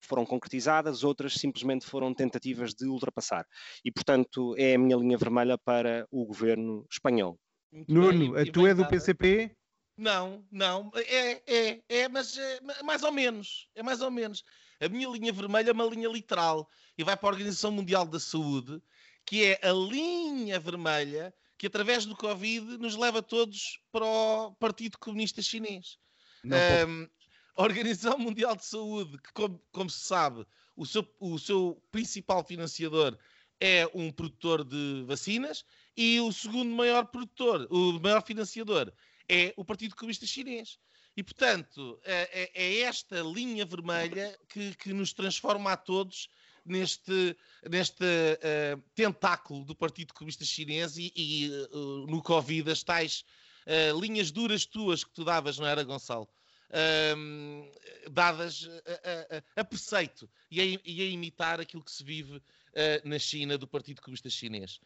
[0.06, 3.48] foram concretizadas, outras simplesmente foram tentativas de ultrapassar.
[3.84, 7.40] E, portanto, é a minha linha vermelha para o governo espanhol.
[7.72, 8.86] Muito Nuno, bem, e tu é do.
[8.86, 9.56] PCP?
[9.98, 14.44] Não, não, é, é, é, mas é ma- mais ou menos, é mais ou menos.
[14.80, 16.68] A minha linha vermelha é uma linha literal
[16.98, 18.82] e vai para a Organização Mundial da Saúde,
[19.26, 24.98] que é a linha vermelha que, através do Covid, nos leva todos para o Partido
[24.98, 26.00] Comunista Chinês.
[26.44, 27.08] Não Ahm,
[27.56, 30.46] a Organização Mundial de Saúde, que, como, como se sabe,
[30.76, 33.16] o seu, o seu principal financiador
[33.60, 35.64] é um produtor de vacinas
[35.96, 38.92] e o segundo maior produtor, o maior financiador,
[39.30, 40.78] é o Partido Comunista Chinês.
[41.16, 46.30] E, portanto, é, é- é esta linha vermelha que, que nos transforma a todos
[46.66, 47.36] neste,
[47.70, 48.06] neste
[48.42, 51.68] eh, tentáculo do Partido Comunista Chinês e, e, eh,
[52.08, 53.26] no Covid as tais
[53.66, 56.28] eh, linhas duras tuas que tu davas, não era, Gonçalo?
[56.74, 57.70] Ahm,
[58.10, 62.42] dadas a, a- a- preceito e a, e a imitar aquilo que se vive
[62.74, 64.80] eh, na China do Partido Comunista Chinês.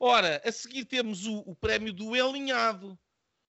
[0.00, 2.98] Ora, a seguir temos o, o prémio do Enlinhado,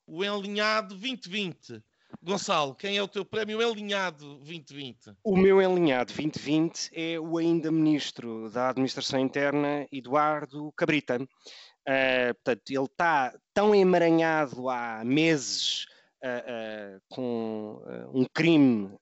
[0.08, 1.84] o Enlinhado 2020.
[2.22, 5.16] Gonçalo, quem é o teu prémio Enlinhado 2020?
[5.24, 11.18] O meu enlinhado 2020 é o ainda Ministro da Administração Interna, Eduardo Cabrita.
[11.22, 15.86] Uh, portanto, ele está tão emaranhado há meses
[16.24, 18.98] uh, com uh, um crime,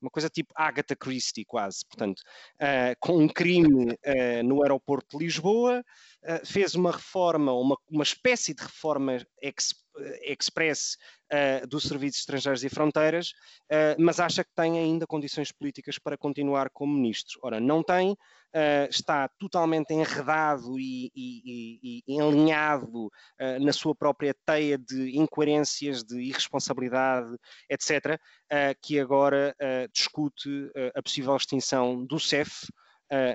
[0.00, 2.22] uma coisa tipo Agatha Christie quase, portanto,
[3.00, 3.96] com um crime
[4.44, 5.82] no aeroporto de Lisboa,
[6.44, 9.74] fez uma reforma, uma, uma espécie de reforma ex-
[10.22, 10.96] express
[11.32, 13.30] uh, dos Serviços Estrangeiros e Fronteiras,
[13.70, 17.38] uh, mas acha que tem ainda condições políticas para continuar como ministro.
[17.42, 23.10] Ora, não tem, uh, está totalmente enredado e, e- e- e alinhado
[23.60, 27.34] na sua própria teia de incoerências, de irresponsabilidade,
[27.68, 28.18] etc.,
[28.82, 29.54] que agora
[29.92, 32.66] discute a possível extinção do CEF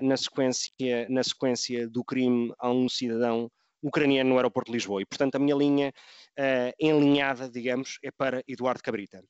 [0.02, 0.72] na, sequência,
[1.10, 3.50] na sequência do crime a um cidadão
[3.84, 5.02] ucraniano no aeroporto de Lisboa.
[5.02, 5.94] E, portanto, a minha linha
[6.40, 9.24] uh, enlinhada, digamos, é para Eduardo Cabrita.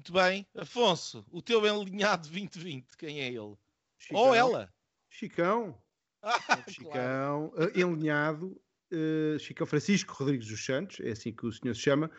[0.00, 0.46] Muito bem.
[0.56, 3.54] Afonso, o teu Enlinhado 2020, quem é ele?
[3.98, 4.20] Chicão.
[4.20, 4.72] Ou ela?
[5.08, 5.78] Chicão.
[6.22, 8.60] Ah, Chicão, eh, enlinhado,
[8.92, 12.10] eh, Chicão Francisco Rodrigues dos Santos, é assim que o senhor se chama,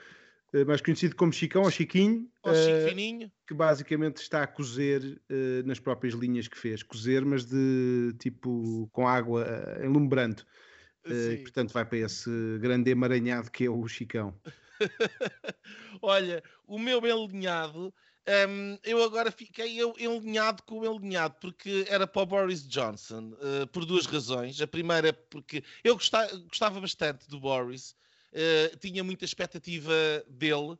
[0.51, 3.31] eh, mais conhecido como Chicão ou Chiquinho, Ou Chico eh, Fininho?
[3.45, 5.21] que basicamente está a cozer
[5.65, 9.45] nas próprias linhas que fez, cozer, mas de tipo com água
[9.83, 10.43] em lume brando.
[11.05, 12.29] Eh, e, portanto, vai para esse
[12.59, 14.39] grande emaranhado que é o Chicão.
[16.01, 17.93] Olha, o meu enlinhado,
[18.49, 23.35] hum, eu agora fiquei eu enlinhado com o enlinhado, porque era para o Boris Johnson,
[23.41, 24.59] eh, por duas razões.
[24.61, 27.95] A primeira é porque eu gosta- gostava, bastante do Boris,
[28.31, 29.93] eh, tinha muita expectativa
[30.27, 30.77] dele.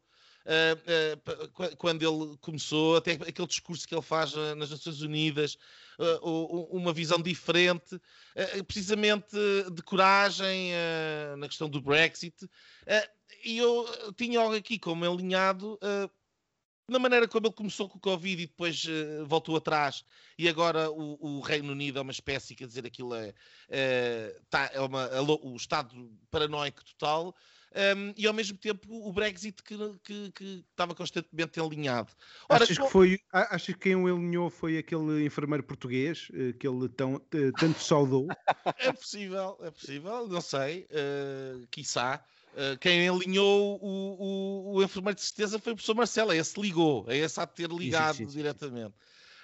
[1.23, 5.57] Pa- qu- quando ele começou, até aquele discurso que ele faz eh, nas Nações Unidas,
[6.23, 7.99] uma visão diferente,
[8.67, 9.35] precisamente
[9.71, 10.71] de coragem
[11.37, 12.35] na questão do Brexit.
[13.43, 13.87] E eu
[14.17, 15.77] tinha algo aqui como alinhado
[16.89, 18.83] na maneira como ele começou com o Covid e depois
[19.27, 20.03] voltou atrás,
[20.37, 23.33] e agora o, Reino Unido é uma espécie, quer dizer, aquilo é,
[23.69, 27.35] é uma- é lo- o estado paranoico total.
[27.74, 32.11] Um, e ao mesmo tempo o Brexit que, que, que estava constantemente alinhado.
[32.49, 36.67] Ora, achas, que foi, achas que quem o alinhou foi aquele enfermeiro português eh, que
[36.67, 37.22] ele tão,
[37.57, 38.28] tanto saudou?
[38.78, 42.24] É possível, é possível, não sei, uh, quiçá.
[42.53, 46.59] Uh, quem alinhou o, o, o, enfermeiro de certeza foi o professor Marcelo, é esse
[46.59, 48.93] ligou, é esse a ter ligado sim, sim, sim, diretamente.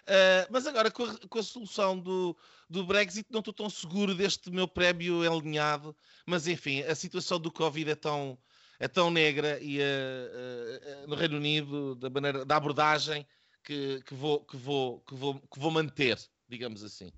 [0.08, 2.36] Uh, mas agora, com a, com a solução do,
[2.70, 5.94] do, Brexit, não estou tão seguro deste meu prémio alinhado.
[6.26, 8.38] Mas enfim, a situação do Covid é tão,
[8.80, 13.28] é tão negra e uh, uh, no Reino Unido, da, maneira, da abordagem
[13.66, 17.12] que, que, vou, que, vou, que, vou, que vou manter, digamos assim.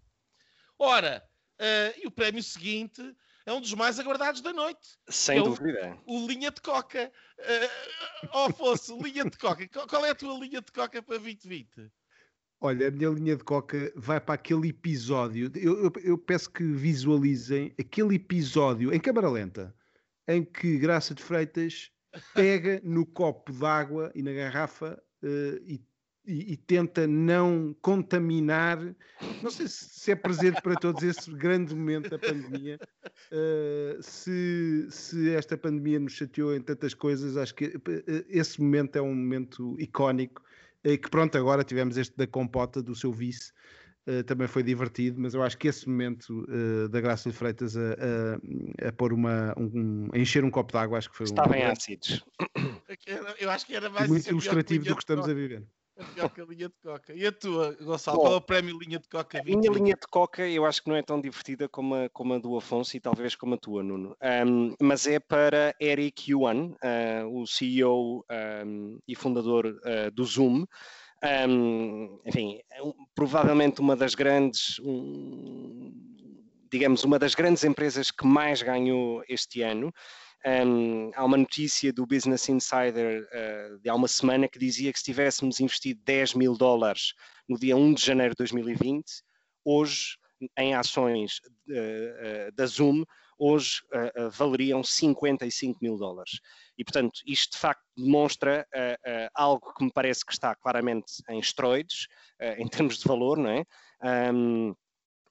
[0.79, 1.23] Ora,
[2.01, 3.03] e o prémio seguinte
[3.45, 4.97] é um dos mais aguardados da noite.
[5.09, 5.97] Sem é dúvida.
[6.05, 7.11] O, o, linha de coca.
[7.37, 9.67] Uh, fosse, linha de coca.
[9.67, 11.91] Qual é a tua linha de coca para 2020?
[12.61, 15.49] Olha, a minha linha de coca vai para aquele episódio.
[15.55, 19.73] Eu, eu, eu, peço que visualizem aquele episódio em câmara lenta
[20.27, 21.89] em que Graça de Freitas
[22.35, 25.81] pega no copo d'água e na garrafa uh, e,
[26.25, 28.77] e, e, tenta não contaminar.
[29.41, 32.77] Não sei se, se, é presente para todos esse grande momento da pandemia.
[33.31, 37.81] Uh, se, se esta pandemia nos chateou em tantas coisas, acho que uh,
[38.27, 40.43] esse momento é um momento icónico
[40.83, 43.51] que pronto, agora tivemos este da compota do seu vice,
[44.07, 47.75] uh, também foi divertido, mas eu acho que esse momento uh, da Graça de Freitas
[47.75, 51.25] a, a, a pôr uma, um, a encher um copo de água, acho que foi
[51.25, 51.55] Estava um...
[51.55, 52.23] em ácidos.
[53.39, 54.09] Eu acho que era mais...
[54.09, 55.63] Muito ilustrativo do que estamos a viver.
[55.99, 57.13] É linha de coca.
[57.13, 58.17] E a tua, Gonçalo?
[58.17, 59.41] Bom, qual é o prémio linha de coca?
[59.43, 59.53] 20?
[59.53, 62.33] A minha linha de coca eu acho que não é tão divertida como a, como
[62.33, 64.15] a do Afonso e talvez como a tua, Nuno.
[64.47, 68.25] Um, mas é para Eric Yuan, uh, o CEO
[68.65, 70.65] um, e fundador uh, do Zoom.
[71.49, 72.79] Um, enfim, é
[73.13, 74.79] provavelmente uma das grandes,
[76.71, 79.91] digamos, uma das grandes empresas que mais ganhou este ano.
[80.45, 84.99] Um, há uma notícia do Business Insider uh, de há uma semana que dizia que
[84.99, 87.13] se tivéssemos investido 10 mil dólares
[87.47, 89.05] no dia 1 de janeiro de 2020,
[89.65, 90.17] hoje,
[90.57, 93.03] em ações uh, uh, da Zoom,
[93.37, 93.81] hoje
[94.33, 96.41] valeriam 55 mil dólares.
[96.77, 98.67] E, portanto, isto de facto demonstra
[99.33, 102.07] algo que me parece que está claramente em esteroides,
[102.57, 103.63] em termos de valor, não é?
[104.33, 104.75] Um,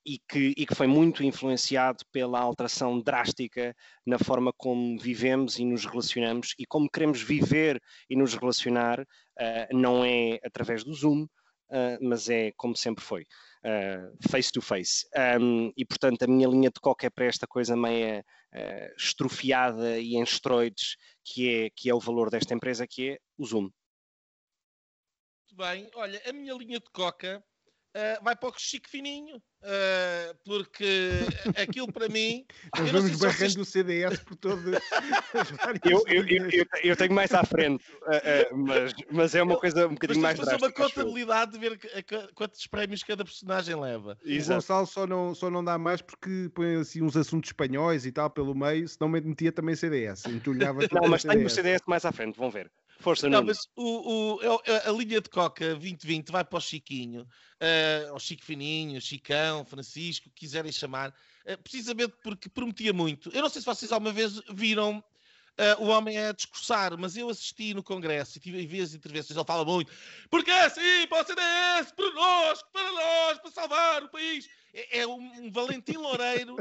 [0.09, 5.67] e que, e que foi muito influenciado pela alteração drástica na forma como vivemos e
[5.67, 7.79] nos relacionamos e como queremos viver
[8.09, 13.25] e nos relacionar, uh, não é através do Zoom, uh, mas é como sempre foi,
[13.25, 15.07] uh, face to face.
[15.39, 18.25] Um, e portanto, a minha linha de coca é para esta coisa meia
[18.97, 23.45] estrofiada e em esteroides, que é, que é o valor desta empresa, que é o
[23.45, 23.69] Zoom.
[25.45, 27.45] Muito bem, olha, a minha linha de coca
[27.95, 31.11] uh, vai para o Chico Fininho, uh, porque
[31.57, 32.45] aquilo para mim.
[32.79, 33.57] Nós vamos barrando vocês...
[33.57, 34.75] o CDS por todas
[35.35, 35.81] as várias.
[35.85, 39.95] Eu, eu, eu, eu, tenho mais à frente, uh, mas, mas é uma coisa um
[39.95, 40.67] bocadinho mais drástica.
[40.67, 41.79] uma contabilidade de ver
[42.35, 44.19] quantos prémios cada personagem leva.
[44.25, 48.13] O Gonçalo só não, só não dá mais porque põe assim uns assuntos espanhóis e
[48.13, 50.25] tal pelo meio, senão metia também CDS.
[50.25, 52.71] Não, mas tenho o CDS mais à frente, vão ver.
[53.01, 58.13] Força, não, mas o, o, a, linha de Coca 2020 vai para o Chiquinho, uh,
[58.13, 63.31] ao Chico Fininho, Chicão, Francisco, quiserem chamar, uh, precisamente porque prometia muito.
[63.33, 67.29] Eu não sei se vocês alguma vez viram uh, o homem a discursar, mas eu
[67.29, 69.93] assisti no Congresso e tive as entrevistas, ele fala muito,
[70.29, 74.49] porque é assim, para o CDS, para nós, para nós, para salvar o país.
[74.75, 76.57] É, é um, um Valentim Loureiro,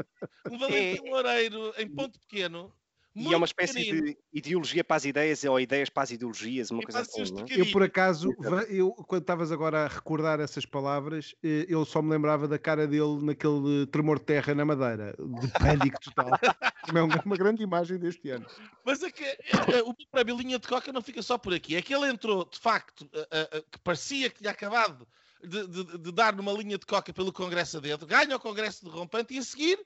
[0.50, 1.10] um Valentim é...
[1.10, 2.72] Loureiro em ponto pequeno,
[3.18, 4.06] e é uma espécie pequenino.
[4.06, 7.32] de ideologia para as ideias ou ideias para as ideologias, uma e coisa assim.
[7.32, 7.44] Não?
[7.48, 7.60] É?
[7.60, 8.34] Eu, por acaso,
[8.68, 12.86] eu, quando estavas agora a recordar essas palavras, eh, eu só me lembrava da cara
[12.86, 16.30] dele naquele tremor de terra na Madeira, de pânico total.
[16.42, 18.46] é uma grande imagem deste ano.
[18.84, 19.38] Mas é que é,
[19.78, 21.76] é, o prémio linha de coca não fica só por aqui.
[21.76, 25.06] É que ele entrou, de facto, a, a, a, que parecia que tinha acabado
[25.42, 28.90] de, de, de, dar numa linha de coca pelo Congresso adentro, ganha o Congresso de
[28.90, 29.78] Rompante e a seguir,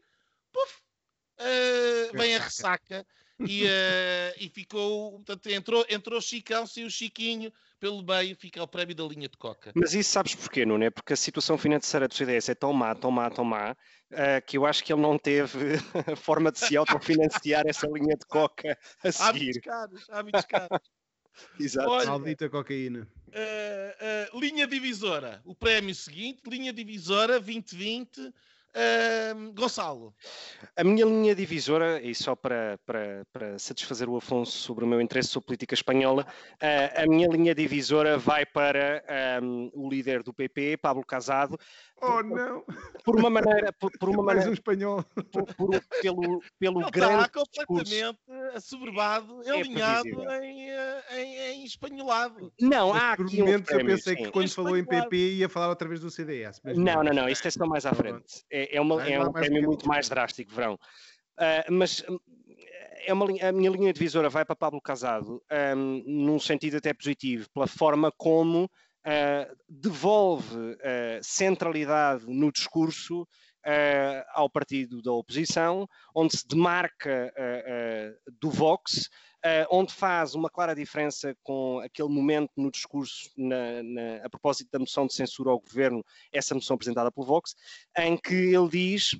[0.52, 0.80] puf,
[1.38, 3.06] uh, vem a ressaca
[3.40, 3.68] e, uh,
[4.38, 9.04] e ficou, portanto, entrou, entrou Chicão, e o Chiquinho, pelo meio fica o prémio da
[9.04, 9.72] linha de coca.
[9.74, 10.90] Mas isso sabes porquê, não é?
[10.90, 14.56] Porque a situação financeira do CDS é tão má, tão má, tão má, uh, que
[14.56, 15.58] eu acho que ele não teve
[16.16, 19.50] forma de se autofinanciar essa linha de coca a seguir.
[19.50, 20.90] Hábitos caros, hábitos caros.
[21.58, 21.90] Exato.
[21.90, 23.08] Olha, Maldita cocaína.
[23.28, 25.40] Uh, uh, linha divisora.
[25.44, 28.32] O prémio seguinte, linha divisora 2020
[29.54, 30.14] Gonçalo.
[30.76, 35.00] A minha linha divisora, e só para, para, para, satisfazer o Afonso sobre o meu
[35.00, 39.04] interesse sobre política espanhola, uh, a minha linha divisora vai para
[39.42, 41.58] um, o líder do PP, Pablo Casado,
[42.04, 42.64] Oh, não!
[43.04, 43.72] Por uma maneira.
[43.72, 45.04] Por, por uma Mais maneira um espanhol.
[45.32, 47.14] por- por- pelo, pelo Ele grande.
[47.14, 48.18] está completamente
[48.54, 50.42] assoberbado, alinhado previsível.
[50.42, 52.52] em, eh, em, em espanholado.
[52.60, 54.24] Não, Mas há por aqui uns momentos eu prémios, pensei sim.
[54.24, 54.84] que quando falou em.
[54.84, 56.60] PP ia falar outra vez do CDS.
[56.64, 58.44] mas Não, não, não, isso é só mais à Tá frente.
[58.50, 60.78] É, é, uma- é um mais prémio muito mais drástico, verão.
[61.38, 62.18] Ah, mas hum,
[63.06, 65.40] é uma a minha linha divisora vai para Pablo Casado,
[65.76, 68.68] hum, num sentido até positivo, pela forma como
[69.04, 73.26] ah, devolve ah, centralidade no discurso
[73.64, 77.32] ah, ao partido da oposição, onde se demarca
[78.40, 79.08] do Vox,
[79.70, 84.78] onde faz uma clara diferença com aquele momento no discurso na- na- a propósito da
[84.78, 87.54] moção de censura ao governo, essa moção apresentada pelo Vox,
[87.98, 89.18] em que ele diz,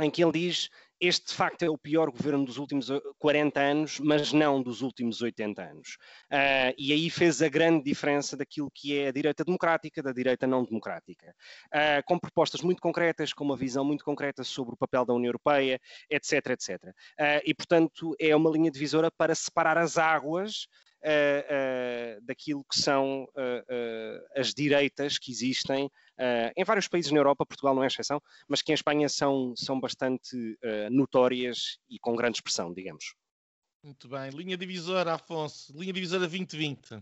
[0.00, 0.68] em que ele diz
[1.00, 4.82] este de facto é o pior governo dos últimos eh, 40 anos, mas não dos
[4.82, 5.98] últimos 80 anos.
[6.30, 10.46] Ah, e aí fez a grande diferença daquilo que é a direita democrática da direita
[10.46, 11.34] não democrática.
[11.70, 15.28] Ah, com propostas muito concretas, com uma visão muito concreta sobre o papel da União
[15.28, 15.80] Europeia,
[16.10, 16.94] etc, etc.
[17.18, 20.68] Ah, e, portanto, é uma linha divisora para separar as águas
[21.04, 23.26] ah, daquilo que são
[24.36, 25.90] as direitas que existem
[26.56, 29.78] em vários países na Europa, Portugal não é exceção, mas que em Espanha são, são
[29.80, 30.58] bastante
[30.90, 33.14] notórias e com grande expressão, digamos.
[33.82, 34.30] Muito bem.
[34.30, 35.72] Linha divisora, Afonso.
[35.78, 37.00] Linha divisora 2020.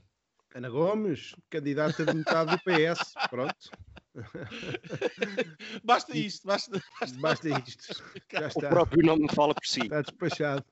[0.55, 3.15] Ana Gomes, candidata de metade do PS.
[3.31, 3.71] Pronto.
[5.85, 8.03] Basta isto, basta, basta, Basta isto.
[8.33, 8.69] Já O está.
[8.69, 9.81] próprio nome fala por si.
[9.83, 10.65] Está despachado.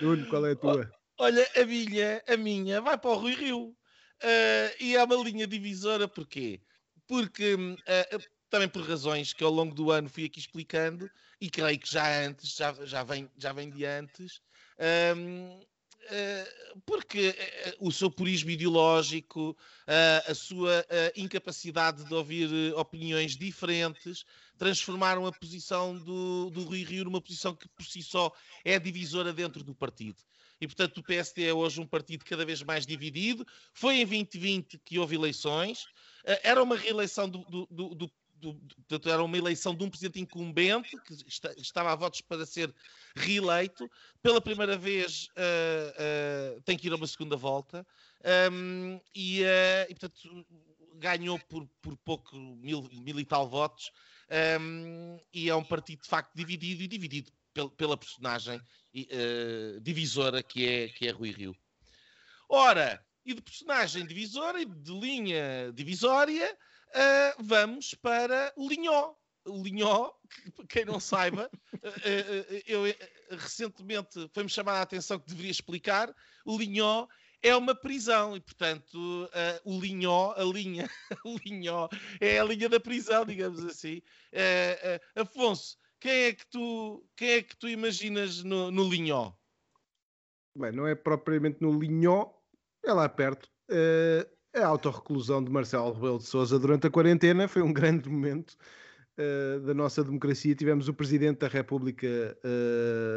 [0.00, 0.90] Nuno, qual é a tua?
[1.18, 3.76] Olha, a minha, a minha vai para o Rui Rio.
[4.22, 6.60] Ah, e é uma linha divisora, porquê?
[7.06, 7.56] Porque,
[7.86, 8.18] ah,
[8.50, 11.10] também por razões que ao longo do ano fui aqui explicando,
[11.40, 14.40] e creio que já antes, já, já, vem, já vem de antes,
[14.78, 15.14] ah,
[16.84, 17.34] porque
[17.80, 19.56] o seu purismo ideológico,
[20.28, 20.86] a sua
[21.16, 24.24] incapacidade de ouvir opiniões diferentes,
[24.56, 28.30] transformaram a posição do, do Rui Rio numa posição que por si só
[28.64, 30.22] é divisora dentro do partido.
[30.60, 33.46] E, portanto, o PSD é hoje um partido cada vez mais dividido.
[33.74, 35.86] Foi em 2020 que houve eleições.
[36.24, 40.96] Eh, Era uma reeleição do, do- do- do- era uma eleição de um presidente incumbente
[41.02, 42.74] que esta- estava a votos para ser
[43.14, 43.88] reeleito.
[44.22, 47.86] Pela primeira vez eh, eh, tem que ir a uma segunda volta.
[48.50, 50.46] Um, e, eh, e, portanto,
[50.96, 53.90] ganhou por, por pouco mil, mil e tal votos.
[54.60, 58.60] Um, e é um partido de facto dividido e dividido pel- pela personagem
[59.10, 61.56] eh, divisora que é, que é Rui Rio.
[62.48, 66.56] Ora, e de personagem divisora e de linha divisória,
[66.94, 69.14] ah, vamos para o Linhó.
[69.44, 71.90] O Linhó, que, quem não saiba, ah,
[72.66, 72.82] eu
[73.30, 77.06] recentemente foi-me chamada a atenção que deveria explicar, o Linhó
[77.42, 80.88] é uma prisão e, portanto, ah, o Linhó, a linha,
[81.24, 81.88] o Linhó
[82.20, 84.00] é a linha da prisão, digamos assim.
[84.32, 89.32] Ah, ah, Afonso, quem é que tu, quem é que tu imaginas no, no Linhó?
[90.56, 92.30] Bem, não é propriamente no Linhó,
[92.84, 93.48] é lá perto.
[93.70, 98.56] Eh, a autorreclusão de Marcelo Rebelo de Sousa durante a quarentena foi um grande momento
[99.18, 100.54] eh, da nossa democracia.
[100.54, 102.06] Tivemos o Presidente da República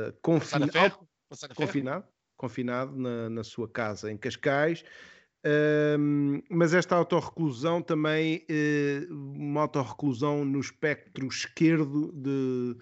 [0.09, 1.07] a ferro?
[1.55, 4.84] confinado, confinado na, na sua casa em Cascais.
[5.43, 12.75] Ahm, mas esta autorreclusão também, eh, uma autorreclusão no espectro esquerdo de,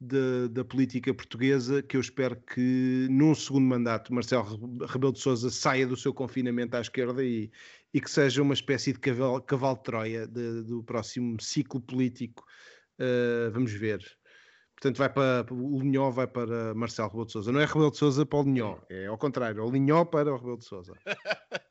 [0.00, 5.20] de- da política portuguesa, que eu espero que num segundo mandato Marcelo Re- Rebelo de
[5.20, 7.50] Sousa saia do seu confinamento à esquerda e,
[7.94, 12.44] e que seja uma espécie de cavalo, cavalo de Troia de- do próximo ciclo político.
[12.98, 14.04] Ah, vamos ver.
[14.74, 17.52] Portanto, vai para, o Linhó vai para Marcelo Rebelo de Sousa.
[17.52, 20.32] Não é Rebelo de Sousa para o Linhó, é ao contrário, é o Linhó para
[20.32, 20.92] o Rebelo de Sousa.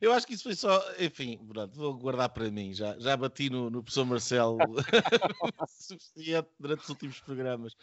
[0.00, 2.74] Eu acho que isso foi só, enfim, pronto, vou guardar para mim.
[2.74, 4.76] Já, já bati no, no professor Marcelo o
[5.68, 7.74] suficiente durante os últimos programas.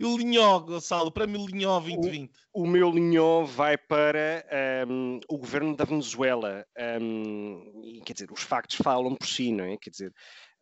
[0.00, 2.32] E o Linhó, Gonçalo, para mim o Linhó 2020.
[2.52, 4.44] O meu linhó vai para
[4.88, 6.66] hum, o governo da Venezuela.
[7.00, 9.76] hum, e, quer dizer, os factos falam por si, não é?
[9.76, 10.14] Quer dizer,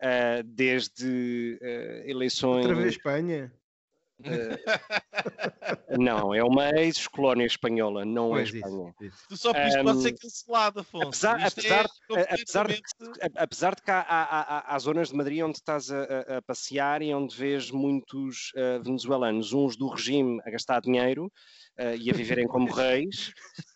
[0.03, 2.67] ah, desde ah, eleições.
[2.67, 3.53] Outra vez Espanha.
[4.27, 8.95] Ah, não, é uma ex-colónia espanhola, não é Pois, isso, Espanha.
[9.29, 11.07] Tu só por isto pode Hum, ser cancelado, Afonso.
[11.07, 12.83] Apesar, apesar, é apesar, de,
[13.37, 16.43] apesar de que há, há- há- há zonas de Madrid onde estás a, a- a
[16.43, 21.31] passear e onde vês muitos ah, venezuelanos, uns do regime a gastar dinheiro
[21.79, 23.33] ah, e a viverem como reis,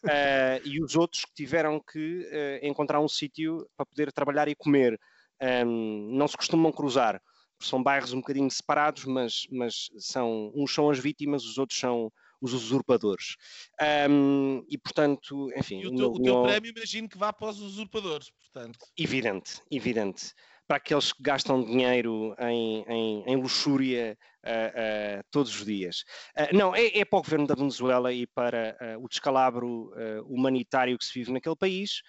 [0.07, 2.29] ah, e os outros que tiveram que
[2.63, 4.99] ah, encontrar um sítio para poder trabalhar e comer.
[5.41, 7.21] Ahm, não se costumam cruzar,
[7.67, 12.13] são bairros um bocadinho separados, mas, mas são, uns são as vítimas, os outros são
[12.41, 13.37] os usurpadores.
[13.81, 17.61] Ahm, e portanto, enfim, E o teu, o teu prémio imagino que vá para os
[17.61, 18.79] usurpadores, portanto.
[18.97, 20.33] Evidente, evidente.
[20.67, 26.05] para aqueles que gastam dinheiro em, em, em luxúria uh, uh, todos os dias.
[26.39, 29.93] Uh, não, é, é, para o governo da Venezuela e para o descalabro
[30.27, 32.03] humanitário que se vive naquele país.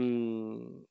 [0.00, 0.84] Um,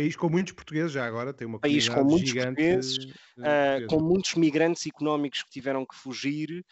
[0.00, 2.96] país com muitos portugueses já agora, tem uma país com muitos portugueses,
[3.38, 6.64] uh, com muitos migrantes económicos que tiveram que fugir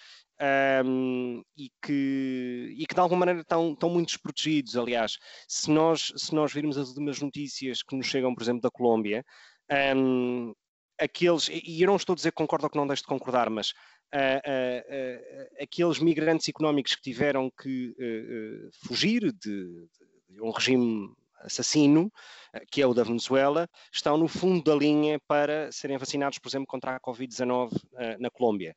[0.84, 4.76] um, e, que, e que de alguma maneira estão, estão muito desprotegidos.
[4.76, 8.70] Aliás, se nós, se nós virmos as últimas notícias que nos chegam, por exemplo, da
[8.70, 9.24] Colômbia,
[9.96, 10.54] um,
[10.98, 13.50] aqueles, e eu não estou a dizer que concordo ou que não deixo de concordar,
[13.50, 13.70] mas
[14.14, 17.94] uh, uh, aqueles migrantes económicos que tiveram que
[18.86, 19.86] fugir de,
[20.30, 22.12] de, um regime assassino,
[22.70, 26.66] que é o da Venezuela, estão no fundo da linha para serem vacinados, por exemplo,
[26.66, 27.70] contra a Covid-19
[28.18, 28.74] na Colômbia.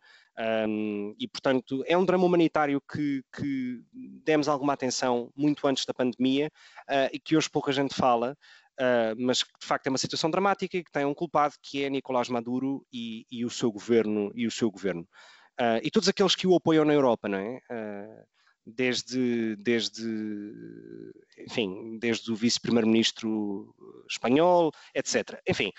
[0.68, 3.84] Um, e, portanto, é um drama humanitário que, que,
[4.24, 6.52] demos alguma atenção muito antes da pandemia
[6.90, 8.38] uh, e que hoje pouca gente fala,
[8.80, 11.84] uh, mas que de facto é uma situação dramática e que tem um culpado que
[11.84, 14.32] é Nicolás Maduro e, e o seu governo.
[14.34, 15.02] E, o seu governo.
[15.60, 17.60] Uh, e todos aqueles que o apoiam na Europa, não é?
[18.66, 20.04] Desde, desde,
[21.40, 23.74] enfim, desde o vice-primeiro-ministro
[24.10, 25.40] espanhol, etc.
[25.48, 25.72] Enfim,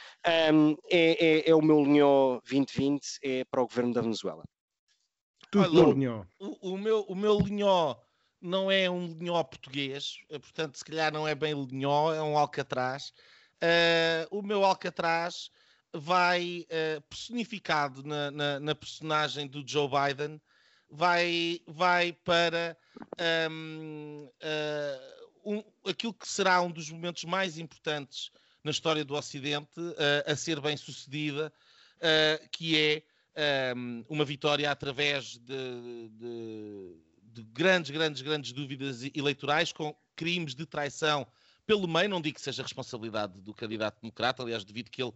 [0.53, 4.45] um, é, é, é, o meu linhó 2020 é para o governo da Venezuela.
[5.51, 7.97] Tudo Olha, o, o, meu, o meu linhó
[8.41, 12.37] não é um linhó português, eh, portanto, se calhar não é bem linhó, é um
[12.37, 13.13] alcatraz.
[13.63, 15.51] Uh, o meu alcatraz
[15.95, 20.41] vai uh, personificado na, na, na personagem do Joe Biden
[20.93, 22.77] vai, vai para
[23.51, 24.29] um,
[25.45, 28.31] uh, um, aquilo que será um dos momentos mais importantes
[28.63, 31.51] na história do Ocidente uh, a ser bem sucedida,
[31.97, 39.73] uh, que é um, uma vitória através de, de, de, grandes, grandes, grandes dúvidas eleitorais
[39.73, 41.27] com crimes de traição
[41.67, 42.11] pelo meio.
[42.11, 45.15] Não digo que seja responsabilidade do candidato democrata, aliás, devido que ele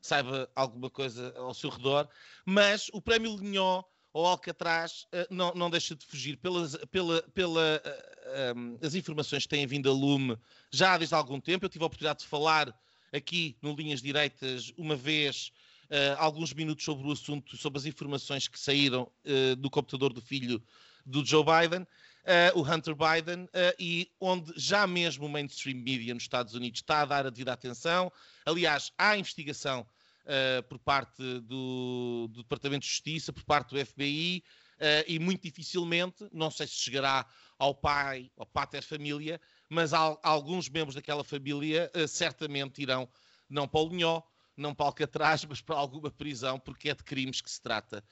[0.00, 2.08] saiba alguma coisa ao seu redor,
[2.46, 3.82] mas o prémio Lignon
[4.18, 9.44] ou Alcatraz uh, não, não deixa de fugir pelas, pela, pela, uh, um, as informações
[9.44, 10.36] que têm vindo a lume
[10.72, 11.64] já desde algum tempo.
[11.64, 12.76] Eu tive a oportunidade de falar
[13.12, 15.52] aqui no Linhas Direitas uma vez,
[15.84, 19.08] uh, alguns minutos sobre o assunto, sobre as informações que saíram
[19.56, 20.60] do computador do filho
[21.06, 21.82] do Joe Biden.
[21.82, 26.80] Uh, o Hunter Biden, uh, e onde já mesmo o mainstream media nos Estados Unidos
[26.80, 28.12] está a dar a devida atenção.
[28.44, 29.86] Aliás, há investigação
[30.28, 35.18] uh, por parte do, do, Departamento de Justiça, por parte do FBI, uh, eh, e
[35.18, 37.26] muito dificilmente, não sei se chegará
[37.58, 43.08] ao pai, ao pater família, mas al, alguns membros daquela família uh, certamente irão,
[43.48, 44.22] não para o Linhó,
[44.56, 48.04] não para Alcatraz, mas para alguma prisão, porque é de crimes que se trata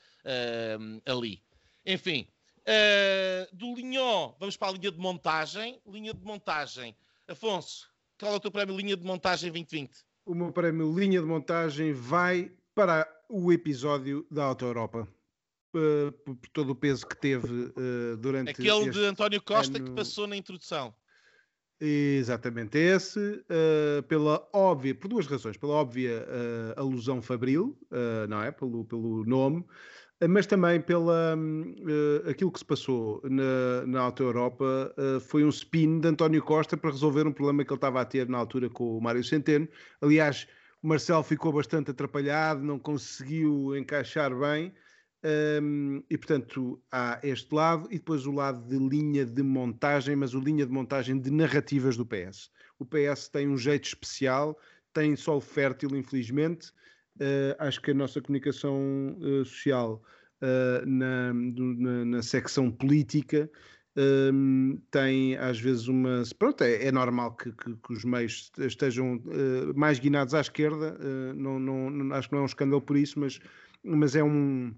[1.05, 1.41] ali.
[1.85, 2.27] Enfim,
[3.53, 5.81] do Linhó, vamos para a linha de montagem.
[5.87, 6.97] Linha de montagem.
[7.29, 7.89] Afonso,
[8.19, 10.05] qual é o teu prémio linha de montagem 2020?
[10.27, 15.09] O meu prémio linha de montagem vai para o episódio da Auto Europa.
[15.75, 19.87] Uh, por todo o peso que teve uh, durante aquele de António Costa ano...
[19.87, 20.95] que passou na introdução.
[21.79, 25.57] Exatamente esse uh, pela óbvia por duas razões.
[25.59, 26.27] Pela óbvia
[26.77, 27.79] alusão fabril
[28.29, 28.51] não é?
[28.51, 29.65] Pelo pelo nome
[30.29, 35.51] mas também pela uh, aquilo que se passou na, na Auto Europa uh, foi um
[35.51, 38.71] spin de António Costa para resolver um problema que ele estava a ter na altura
[38.71, 39.69] com o Mário Centeno.
[40.01, 40.47] Aliás,
[40.83, 44.73] o Marcelo ficou bastante atrapalhado, não conseguiu encaixar bem.
[45.25, 50.35] Um, e portanto há este lado e depois o lado de linha de montagem, mas
[50.35, 52.51] o linha de montagem de narrativas do PS.
[52.79, 54.57] O PS tem um jeito especial,
[54.93, 56.73] tem solo fértil, infelizmente,
[57.59, 60.03] acho que a nossa comunicação uh, social
[60.43, 63.51] uh, na, na, na, secção política
[63.97, 66.23] um, tem às vezes uma.
[66.39, 69.23] Pronto, é, é normal que, que, que, os meios estejam
[69.75, 70.99] mais guinados à esquerda,
[71.35, 73.41] não, não, acho que não é um escândalo por isso, mas,
[73.83, 74.75] mas é um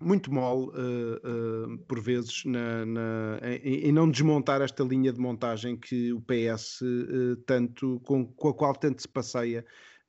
[0.00, 5.20] muito mole, uh, uh, por vezes, na, na, em, em, não desmontar esta linha de
[5.20, 9.64] montagem que o PS uh, tanto, com, com, a qual tanto se passeia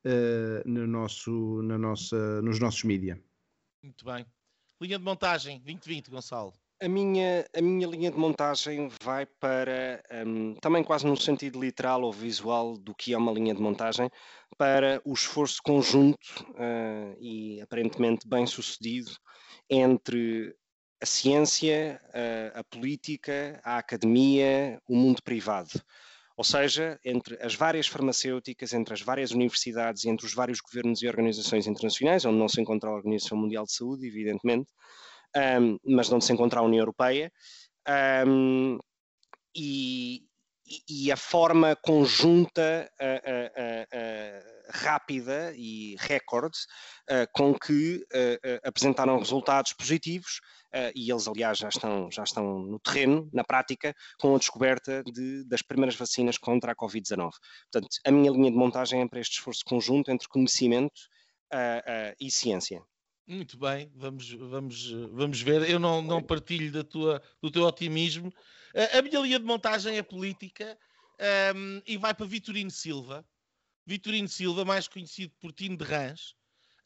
[0.06, 3.20] uh, no nosso, na nossa, nos nossos mídia.
[3.82, 4.24] Muito bem.
[4.80, 6.52] Linha de montagem 2020, Gonçalo.
[6.80, 12.02] A minha, a minha linha de montagem vai para, um, também quase no sentido literal
[12.02, 14.10] ou visual do que é uma linha de montagem,
[14.58, 16.18] para o esforço conjunto
[16.50, 19.10] uh, e aparentemente bem sucedido
[19.70, 20.54] entre
[21.02, 25.70] a ciência, a, a política, a academia, o mundo privado.
[26.36, 31.00] Ou seja, entre as várias farmacêuticas, entre as várias universidades e entre os vários governos
[31.02, 34.70] e organizações internacionais, onde não se encontra a Organização Mundial de Saúde, evidentemente,
[35.34, 37.32] um, mas onde se encontra a União Europeia,
[38.26, 38.78] um,
[39.54, 40.24] e,
[40.88, 46.58] e, a forma conjunta, a, a, a, rápida e recorde
[47.10, 50.40] uh, com que uh, apresentaram resultados positivos
[50.94, 55.44] e eles, aliás, já estão, já estão no terreno, na prática, com a descoberta de,
[55.44, 57.30] das primeiras vacinas contra a Covid-19.
[57.70, 61.02] Portanto, a minha linha de montagem é para este esforço conjunto entre conhecimento
[62.20, 62.82] e ciência.
[63.26, 65.68] Muito bem, vamos, vamos, vamos ver.
[65.68, 68.32] Eu não, não partilho da tua, do teu otimismo.
[68.92, 70.78] A minha linha de montagem é política
[71.54, 73.26] um, e vai para Vitorino Silva.
[73.86, 76.34] Vitorino Silva, mais conhecido por Tino de Rãs,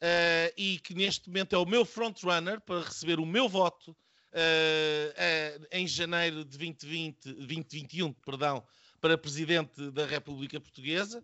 [0.01, 3.93] uh, e que neste momento é o meu frontrunner para receber o meu voto uh,
[3.93, 8.63] uh, em janeiro de 2020, 2021, perdão,
[8.99, 11.23] para presidente da República Portuguesa.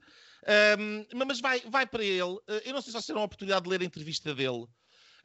[0.79, 2.37] Um, mas vai, vai para ele.
[2.63, 4.67] eu não sei se vai ser uma oportunidade de ler a entrevista dele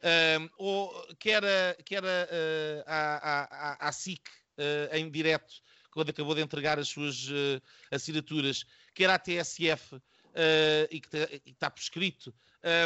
[0.03, 4.21] um, ou que era, que era uh, à, SIC
[4.57, 5.53] uh, em direto,
[5.91, 7.61] quando acabou de entregar as suas uh,
[7.91, 10.01] assinaturas, que era a TSF
[10.89, 11.07] e que
[11.45, 12.33] está prescrito,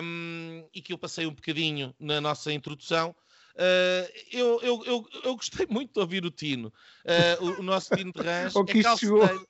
[0.03, 3.15] um, e que eu passei um bocadinho na nossa introdução.
[3.55, 6.71] Uh, eu, eu, eu, eu, gostei muito de ouvir o Tino.
[7.03, 9.47] Uh, o, o, nosso Tino de Rãs é chegou.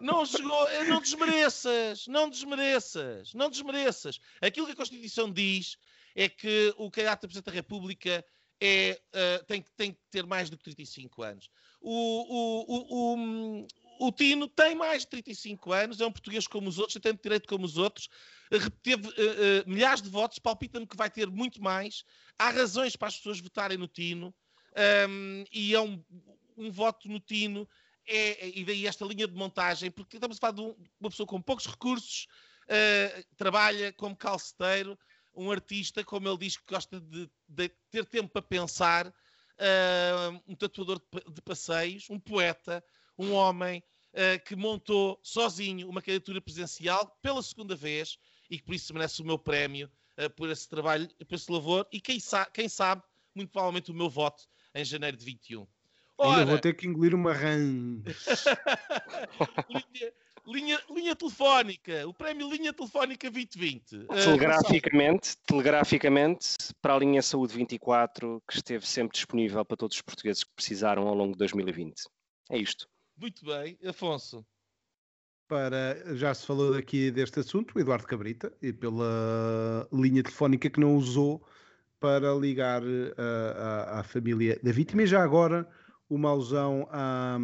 [0.00, 4.18] Não chegou, não desmereças, não desmereças, não desmereças.
[4.40, 5.76] Aquilo que a Constituição diz
[6.14, 8.24] é que o candidato a Presidente da República
[8.60, 11.48] é, uh, tem, tem que ter mais do que 35 anos.
[11.80, 11.92] O,
[12.68, 13.66] o,
[14.00, 17.48] o, Tino tem mais de 35 anos, é um português como os outros, tem direito
[17.48, 18.08] como os outros,
[18.82, 22.04] teve uh, uh, milhares de votos, palpita-me que vai ter muito mais.
[22.38, 24.32] Há razões para as pessoas votarem no Tino, um,
[24.74, 26.02] ehm, e é um,
[26.56, 27.68] um voto no Tino,
[28.06, 31.26] é, e daí esta linha de montagem, porque estamos a falar de um, uma pessoa
[31.26, 32.26] com poucos recursos,
[32.64, 34.98] uh, trabalha como calceteiro,
[35.34, 40.54] um artista, como ele diz, que gosta de, de ter tempo para pensar, uh, um
[40.54, 42.82] tatuador de, de, passeios, um poeta,
[43.18, 43.82] um homem
[44.14, 48.18] uh, que montou sozinho uma candidatura presidencial pela segunda vez
[48.50, 51.86] e que por isso merece o meu prémio uh, por esse trabalho, por esse lavor
[51.92, 53.02] e quem, sa quem sabe,
[53.34, 55.66] muito provavelmente o meu voto em janeiro de 21.
[56.18, 57.56] Ora, Ainda vou ter que engolir uma rã.
[60.46, 64.06] linha, linha telefónica, o prémio Linha Telefónica 2020.
[64.08, 69.96] Ah, telegraficamente, uh, telegraficamente, para a linha Saúde 24, que esteve sempre disponível para todos
[69.96, 72.02] os portugueses que precisaram ao longo de 2020.
[72.50, 72.86] É isto.
[73.20, 74.46] Muito bem, Afonso.
[75.46, 80.80] Para, já se falou aqui deste assunto, o Eduardo Cabrita, e pela linha telefónica que
[80.80, 81.46] não usou
[81.98, 82.82] para ligar
[83.18, 85.02] à, à família da vítima.
[85.02, 85.68] E já agora,
[86.08, 87.36] uma alusão à,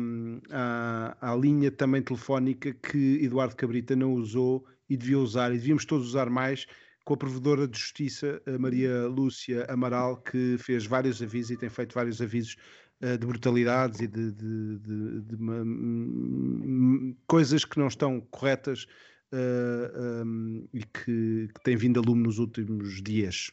[0.51, 5.85] à, à, linha também telefónica que Eduardo Cabrita não usou e devia usar, e devíamos
[5.85, 6.67] todos usar mais,
[7.05, 11.69] com a Provedora de Justiça, a Maria Lúcia Amaral, que fez vários avisos e tem
[11.69, 12.57] feito vários avisos
[13.01, 18.85] de brutalidades e de, de, de, de uma, um, coisas que não estão corretas
[19.33, 23.51] uh, eh, um, e que, que têm vindo a lume nos últimos dias.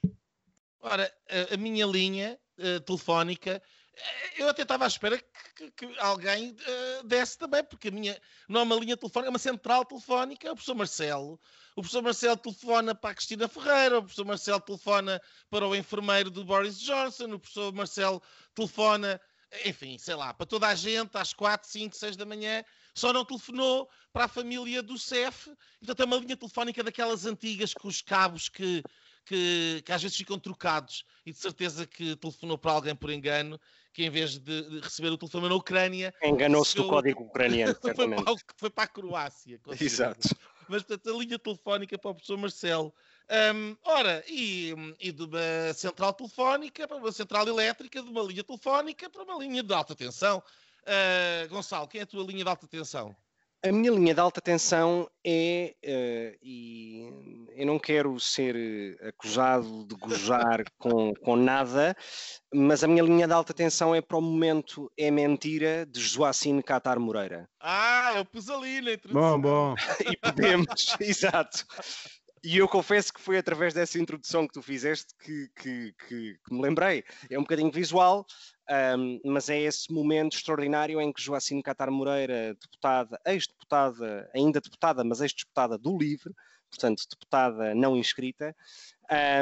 [0.79, 1.11] Ora,
[1.51, 3.61] a, minha linha uh, telefónica
[3.95, 5.25] eh, eu até estava à espera que,
[5.55, 9.29] que, que alguém uh, desse também, porque a minha não é uma linha telefónica, é
[9.29, 10.51] uma central telefónica.
[10.51, 11.39] O professor Marcelo,
[11.75, 16.31] o professor Marcelo telefona para a Cristina Ferreira, o professor Marcelo telefona para o enfermeiro
[16.31, 18.21] do Boris Johnson, o professor Marcelo
[18.55, 19.21] telefona,
[19.65, 22.63] enfim, sei lá, para toda a gente às 4, 5, 6 da manhã.
[22.95, 25.51] Só não telefonou para a família do CEF.
[25.79, 28.83] Portanto, é uma linha telefónica daquelas antigas com os cabos que
[29.25, 33.59] que, que, às vezes ficam trocados e de certeza que telefonou para alguém por engano,
[33.93, 36.13] que em vez de receber o telefone na Ucrânia.
[36.21, 38.23] Enganou-se do código ucraniano, certamente.
[38.23, 39.59] foi, para, foi para a Croácia.
[39.79, 40.27] Exato.
[40.67, 42.93] Mas portanto, a linha telefónica para o professor Marcelo.
[43.29, 48.43] Um, ora, e, e de uma central telefónica para uma central elétrica, de uma linha
[48.43, 50.43] telefónica para uma linha de alta tensão.
[50.81, 53.15] Uh, Gonçalo, quem é a tua linha de alta tensão?
[53.65, 59.95] A minha linha de alta tensão é, uh, e eu não quero ser acusado de
[59.95, 61.95] gozar com, com nada,
[62.53, 66.61] mas a minha linha de alta tensão é para o momento É Mentira de Joacine
[66.61, 67.49] Catar Moreira.
[67.57, 69.39] Ah, eu pus ali na introdução.
[69.39, 69.75] Bom, bom.
[70.11, 70.67] e podemos,
[70.99, 71.65] exato.
[72.43, 76.53] E eu confesso que foi através dessa introdução que tu fizeste que, que, que, que
[76.53, 77.05] me lembrei.
[77.29, 78.25] É um bocadinho visual,
[78.97, 85.05] um, mas é esse momento extraordinário em que Joacine Catar Moreira, deputada, ex-deputada, ainda deputada,
[85.05, 86.33] mas ex-deputada do LIVRE,
[86.69, 88.53] portanto, deputada não inscrita,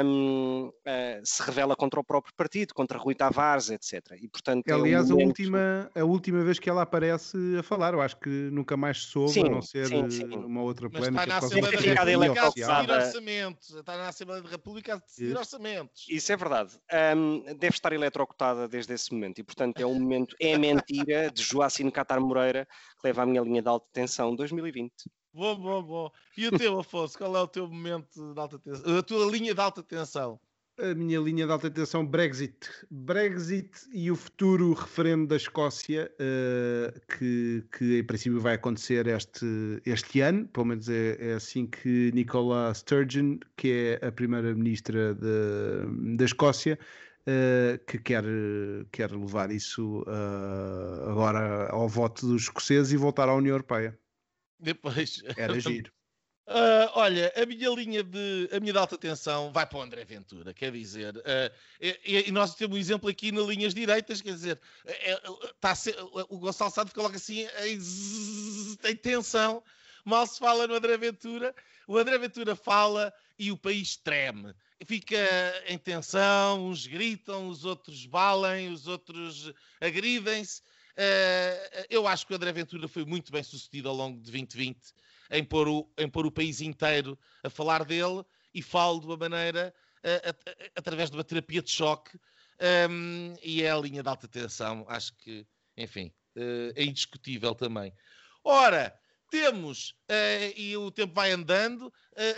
[0.04, 4.18] um, uh, eh, se revela contra o próprio partido, contra Rui Tavares, etc.
[4.20, 7.94] E, portanto, Aliás, é um a, última, a última vez que ela aparece a falar,
[7.94, 10.24] eu acho que nunca mais soube, sim, a não ser sim, sim.
[10.24, 11.12] uma outra polémica.
[11.12, 13.70] Mas está na Assembleia da República a decidir orçamentos.
[13.70, 16.06] Está na Assembleia da República a decidir orçamentos.
[16.08, 16.78] Isso é verdade.
[17.16, 21.42] Um, deve estar eletrocutada desde esse momento e, portanto, é um momento, é mentira de
[21.42, 22.66] Joacine Catar Moreira
[23.00, 24.92] que leva a minha linha de alta tensão 2020.
[25.34, 26.12] Bom, bom, bom.
[26.36, 28.98] E o teu, Afonso, qual é o teu momento de alta tensão?
[28.98, 30.38] A tua linha de alta tensão?
[30.78, 32.68] A minha linha de alta tensão, Brexit.
[32.90, 39.46] Brexit e o futuro referendo da Escócia, uh, que, que em princípio vai acontecer este,
[39.86, 46.24] este ano, pelo menos é, é assim que Nicola Sturgeon, que é a primeira-ministra da
[46.24, 46.78] Escócia,
[47.26, 48.24] uh, que quer,
[48.90, 53.98] quer levar isso uh, agora ao voto dos escoceses e voltar à União Europeia.
[54.62, 55.22] Depois.
[55.36, 55.92] Era giro.
[56.46, 60.04] Uh, olha, a minha linha de a minha de alta tensão vai para o André
[60.04, 64.32] Ventura, quer dizer, uh, e, e, nós temos um exemplo aqui nas linhas direitas, quer
[64.32, 65.20] dizer, é,
[65.60, 67.78] tá ser, o Gonçalo Sado logo assim em,
[68.88, 69.62] em tensão,
[70.04, 71.54] mal se fala no André Ventura,
[71.86, 74.52] o André Ventura fala e o país treme,
[74.84, 75.16] fica
[75.66, 80.62] em tensão, uns gritam, os outros balem, os outros agridem-se.
[80.92, 84.78] Uh, eu acho que o André Ventura foi muito bem sucedido ao longo de 2020
[85.32, 88.22] em pôr o, em pôr o país inteiro a falar dele
[88.54, 89.74] e falo de uma maneira
[90.04, 92.18] uh, através de uma terapia de choque
[92.90, 95.44] um, e é a linha de alta tensão, acho que,
[95.76, 97.92] enfim, uh, é indiscutível também.
[98.44, 98.96] Ora,
[99.30, 101.92] temos, uh, e o tempo vai andando,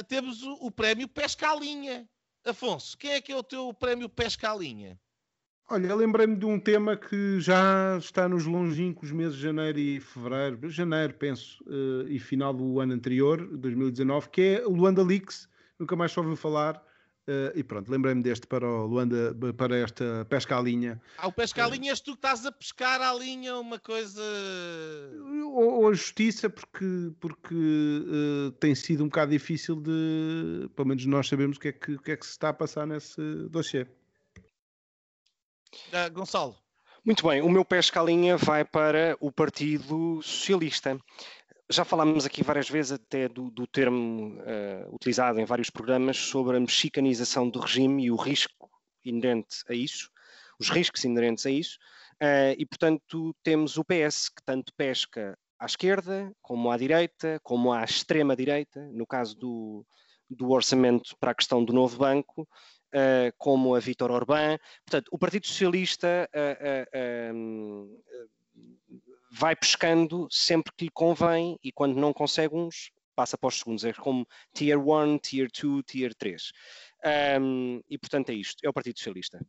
[0.08, 2.08] temos o, o prémio Pesca à Linha.
[2.44, 4.98] Afonso, quem é que é o teu prémio Pesca à Linha?
[5.70, 10.68] Olha, lembrei-me de um tema que já está nos longínquos meses de janeiro e fevereiro,
[10.68, 15.96] janeiro, penso, uh, e final do ano anterior, 2019, que é o Luanda Leaks, nunca
[15.96, 16.76] mais só ouviu falar.
[17.26, 21.00] Uh, e pronto, lembrei-me deste para o Luanda, para esta pesca à linha.
[21.16, 24.20] Ah, o pesca à linha és tu que estás a pescar à linha uma coisa.
[25.46, 30.68] Ou, ou a justiça, porque, porque uh, tem sido um bocado difícil de.
[30.76, 32.52] Pelo menos nós sabemos o que é que, o que, é que se está a
[32.52, 33.18] passar nesse
[33.48, 33.86] dossiê.
[35.92, 36.56] Uh, Gonçalo.
[37.04, 40.98] Muito bem, o meu pé escalinha vai para o Partido Socialista.
[41.70, 46.56] Já falámos aqui várias vezes até do, do termo uh, utilizado em vários programas sobre
[46.56, 48.70] a mexicanização do regime e o risco
[49.04, 50.08] inerente a isso,
[50.58, 51.78] os riscos inerentes a isso,
[52.22, 57.72] uh, e portanto temos o PS que tanto pesca à esquerda, como à direita, como
[57.72, 59.86] à extrema direita, no caso do,
[60.30, 62.48] do orçamento para a questão do novo banco,
[63.38, 64.58] como a Vítor Orbán.
[64.84, 68.02] Portanto, o Partido Socialista uh, uh,
[69.30, 73.84] vai pescando sempre que lhe convém e quando não consegue uns, passa para os segundos.
[73.84, 76.52] É como Tier 1, Tier 2, Tier 3.
[77.40, 79.44] Um, e portanto é isto, é o Partido Socialista.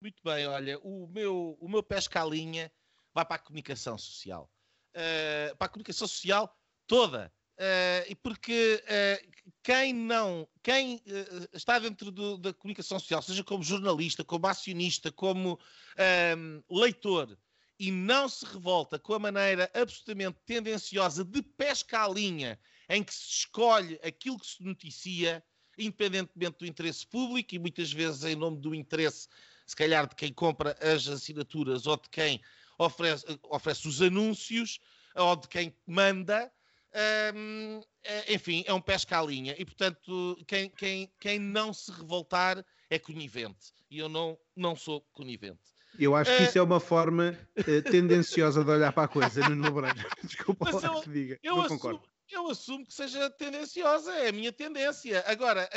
[0.00, 2.70] Muito bem, olha, o meu, o meu pesca à linha
[3.14, 4.50] vai para a comunicação social.
[4.94, 6.54] Uh, para a comunicação social
[6.86, 7.32] toda.
[7.54, 13.44] Uh, e porque uh, quem não, quem uh, está dentro do, da comunicação social, seja
[13.44, 15.58] como jornalista, como acionista, como
[15.96, 17.38] ehm, leitor,
[17.78, 22.58] e não se revolta com a maneira absolutamente tendenciosa de pesca à linha
[22.88, 25.42] em que se escolhe aquilo que se noticia,
[25.78, 29.28] independentemente do interesse público e muitas vezes em nome do interesse,
[29.66, 32.40] se calhar, de quem compra as assinaturas ou de quem
[32.78, 34.80] oferece, oferece os anúncios
[35.14, 36.50] ou de quem manda.
[36.96, 42.64] É, enfim, é um pesca à linha e, portanto, quem, quem, quem não se revoltar
[42.88, 43.72] é conivente.
[43.90, 45.74] E eu não, não sou conivente.
[45.98, 49.64] Eu acho que isso é uma forma uh, tendenciosa de olhar para a coisa, Nuno
[49.64, 50.08] Lebreiro.
[50.22, 51.38] Desculpa Mas eu, que diga.
[51.42, 52.08] Eu não assumo, concordo.
[52.30, 55.22] Eu assumo que seja tendenciosa, é a minha tendência.
[55.26, 55.68] Agora,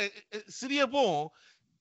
[0.48, 1.30] seria bom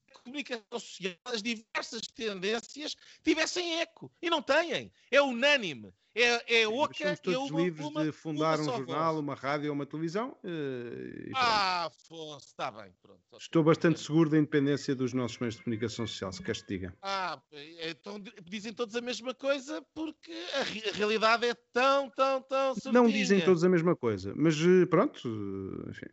[0.08, 4.12] que a comunicação social, as diversas tendências, tivessem eco.
[4.22, 4.92] E não têm.
[5.10, 5.94] É unânime.
[6.20, 9.24] É, é oca somos todos é uma, livres uma, de fundar um jornal, voz.
[9.24, 10.32] uma rádio ou uma televisão.
[10.42, 11.36] pronto.
[11.36, 13.22] Ah, Afonso, está bem, pronto.
[13.40, 16.98] Estou bastante seguro da independência dos nossos meios de comunicação social, se queres que diga.
[17.04, 17.40] Ah,
[17.84, 22.82] então dizem todos a mesma coisa porque a, a realidade é tão, tão, tão Não
[22.82, 23.10] certinha.
[23.10, 26.08] dizem todos a mesma coisa, mas eh, pronto, eh, enfim.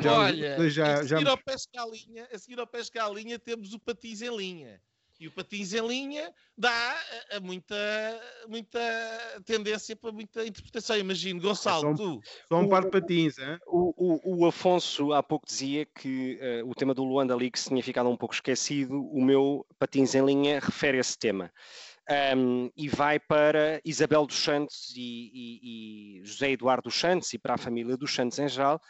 [0.00, 3.08] Já- Olha, já, a, já seguir ao pesca à linha, a seguir ao pesca à
[3.08, 4.82] linha temos o patins em linha.
[5.18, 6.70] E o patins em linha dá
[7.32, 7.74] a, a muita,
[8.48, 8.78] muita
[9.44, 10.96] tendência para muita interpretação.
[10.98, 12.20] Imagino, Gonçalo, Só um- tu.
[12.48, 13.58] Só um par de patins, hein?
[13.66, 17.82] O, o- o Afonso há pouco dizia que eh, o tema do Luanda Leaks tinha
[17.82, 19.02] ficado um pouco esquecido.
[19.10, 21.50] O meu patins em linha refere a esse tema.
[22.36, 27.38] Um, e vai para Isabel dos Santos e, e- e José Eduardo dos Santos e
[27.38, 28.80] para a família dos Santos em geral,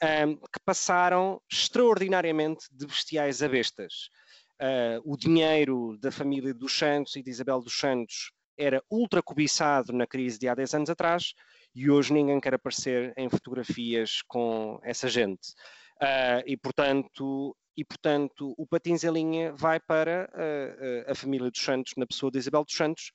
[0.00, 4.08] um, que passaram extraordinariamente de bestiais a bestas.
[4.60, 9.90] Uh, o dinheiro da família dos Santos e de Isabel dos Santos era ultra cobiçado
[9.90, 11.32] na crise de há 10 anos atrás
[11.74, 15.54] e hoje ninguém quer aparecer em fotografias com essa gente.
[15.96, 21.62] Uh, e, portanto, e, portanto, o Patins em Linha vai para uh, a família dos
[21.62, 23.12] Santos, na pessoa de Isabel dos Santos,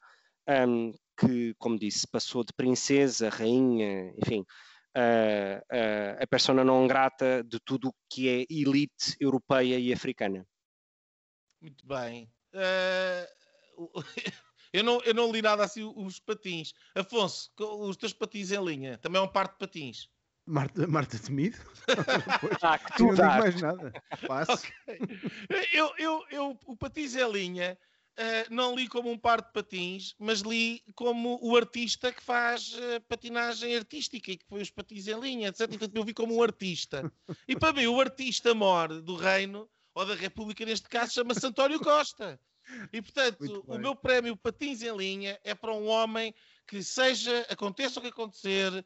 [0.68, 7.60] um, que, como disse, passou de princesa, rainha, enfim, uh, a persona não grata de
[7.60, 10.46] tudo o que é elite europeia e africana.
[11.66, 12.32] Muito bem.
[12.54, 13.90] Uh,
[14.72, 16.74] eu, não, eu não li nada assim os patins.
[16.94, 20.08] Afonso, os teus patins em linha, também é um par de patins.
[20.46, 21.58] Marta, Marta Temido?
[22.62, 23.92] ah, que tu não digo mais nada.
[24.14, 25.00] Okay.
[25.74, 27.76] Eu, eu, eu, o patins em linha
[28.20, 32.76] uh, não li como um par de patins, mas li como o artista que faz
[32.76, 35.62] uh, patinagem artística e que põe os patins em linha, etc.
[35.74, 37.12] Então eu vi como um artista.
[37.48, 41.80] E para mim, o artista mor do reino, ou da República neste caso, chama-se António
[41.80, 42.40] Costa.
[42.92, 46.34] E portanto, o meu prémio Patins em Linha é para um homem
[46.68, 48.86] que seja, aconteça o que acontecer,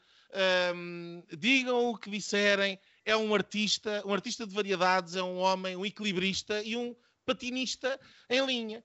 [0.76, 5.76] um, digam o que disserem, é um artista, um artista de variedades, é um homem,
[5.76, 6.96] um equilibrista e um
[7.26, 8.00] patinista
[8.30, 8.84] em linha.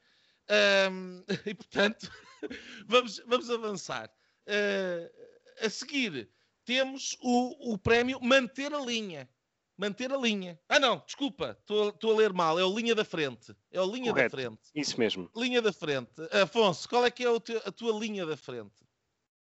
[0.90, 2.10] Um, e portanto,
[2.86, 4.10] vamos, vamos avançar.
[4.46, 6.30] Uh, a seguir,
[6.64, 9.28] temos o, o prémio Manter a Linha.
[9.76, 10.58] Manter a linha.
[10.68, 12.58] Ah, não, desculpa, estou a ler mal.
[12.58, 13.54] É o linha da frente.
[13.72, 14.36] É o linha Correto.
[14.36, 14.60] da frente.
[14.74, 15.28] Isso mesmo.
[15.36, 16.12] Linha da frente.
[16.30, 18.84] Afonso, qual é que é teu, a tua linha da frente?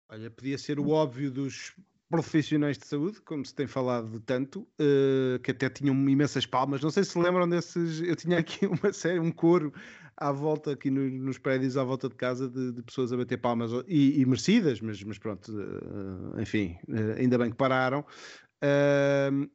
[0.08, 1.74] Olha, podia ser o óbvio dos
[2.12, 6.82] profissionais de saúde, como se tem falado tanto, uh, que até tinham imensas palmas.
[6.82, 8.00] Não sei se lembram desses.
[8.02, 9.72] Eu tinha aqui uma série, um coro
[10.14, 13.38] à volta, aqui no, nos prédios à volta de casa, de, de pessoas a bater
[13.38, 18.04] palmas e, e merecidas, mas, mas pronto, uh, enfim, uh, ainda bem que pararam.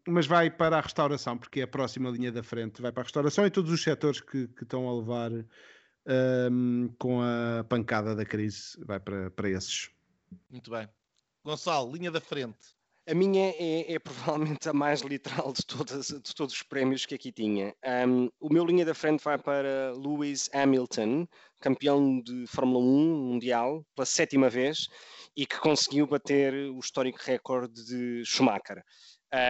[0.07, 2.81] Mas vai para a restauração, porque é a próxima linha da frente.
[2.81, 5.31] Vai para a restauração e todos os setores que, que estão a levar
[6.97, 9.89] com a pancada da crise, vai para, para esses.
[10.49, 10.87] Muito bem.
[11.43, 12.76] Gonçalo, linha da frente.
[13.09, 17.15] A minha é, é, provavelmente a mais literal de, todas, de todos os prémios que
[17.15, 17.73] aqui tinha.
[18.05, 21.25] Um, o meu linha da frente vai para Lewis Hamilton,
[21.61, 24.89] campeão de Fórmula 1 mundial pela sétima vez
[25.37, 28.83] e que conseguiu bater o histórico recorde de Schumacher.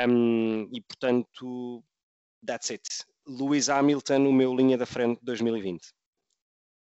[0.08, 1.84] Um, e portanto,
[2.46, 2.84] that's it.
[3.28, 5.82] Lewis Hamilton, o meu linha da frente de 2020.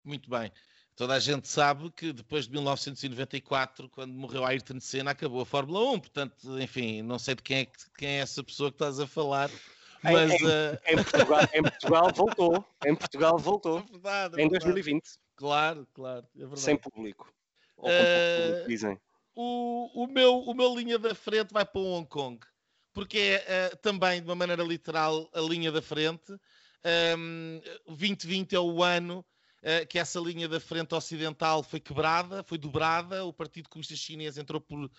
[0.04, 0.52] Muito bem.
[1.00, 5.92] Toda a gente sabe que depois de 1994, quando morreu Ayrton Senna, acabou a Fórmula
[5.92, 5.98] 1.
[5.98, 7.66] Portanto, enfim, não sei de quem é,
[7.96, 9.50] quem é essa pessoa que estás a falar.
[10.02, 10.78] Mas, em, uh...
[10.84, 12.64] em, Portugal, em, Portugal, voltou.
[12.84, 13.78] Em Portugal voltou.
[13.78, 15.02] É verdade, é em 2020.
[15.36, 16.26] Claro, claro.
[16.38, 17.32] É Sem público.
[17.78, 18.48] Ou com uh...
[18.48, 19.00] público, dizem.
[19.34, 22.38] O, o, meu, o meu linha da frente vai para o Hong Kong.
[22.92, 26.30] Porque é uh, também, de uma maneira literal, a linha da frente.
[27.16, 29.24] Um, 2020 é o ano
[29.88, 34.60] que essa linha da frente ocidental foi quebrada, foi dobrada, o Partido Comunista Chinês entrou
[34.60, 34.90] por,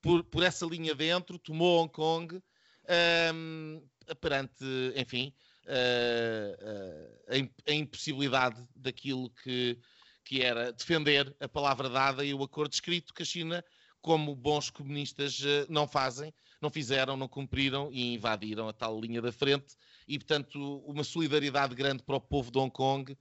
[0.00, 2.40] por, por essa linha dentro, tomou Hong Kong, um,
[2.88, 3.82] ehm,
[4.20, 4.64] perante,
[4.96, 5.32] enfim,
[5.66, 9.78] uh, uh, a, impossibilidade daquilo que,
[10.24, 13.64] que era defender a palavra dada e o acordo escrito que a China,
[14.00, 19.30] como bons comunistas, não fazem, não fizeram, não cumpriram e invadiram a tal linha da
[19.30, 19.76] frente.
[20.06, 23.16] E, portanto, uma solidariedade grande para o povo de Hong Kong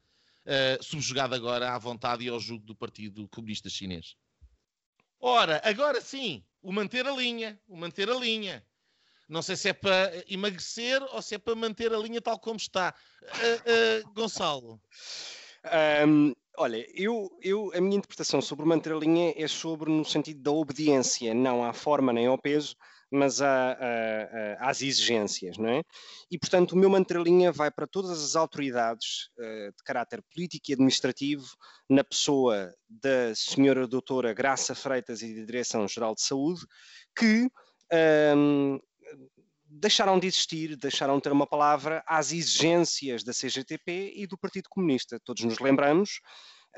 [0.47, 4.15] uh, subjugado agora à vontade e ao jugo do Partido Comunista Chinês.
[5.19, 8.65] Ora, agora sim, o manter a linha, o manter a linha.
[9.27, 12.55] Não sei se é para emagrecer ou se é para manter a linha tal como
[12.55, 12.95] está.
[13.23, 14.81] Uh, uh, Gonçalo.
[16.07, 20.41] Um, olha, eu, eu, a minha interpretação sobre manter a linha é sobre no sentido
[20.41, 22.75] da obediência, não à forma nem ao peso,
[23.11, 25.81] mas a, a, às exigências, não é?
[26.29, 30.69] E, portanto, o meu manter linha vai para todas as autoridades uh, de caráter político
[30.69, 31.47] e administrativo,
[31.89, 36.61] na pessoa da senhora doutora Graça Freitas e da Direção-Geral de Saúde,
[37.17, 37.49] que um,
[37.91, 38.79] ehm,
[39.69, 44.67] deixaram de existir, deixaram de ter uma palavra às exigências da CGTP e do Partido
[44.69, 45.19] Comunista.
[45.23, 46.19] Todos nos lembramos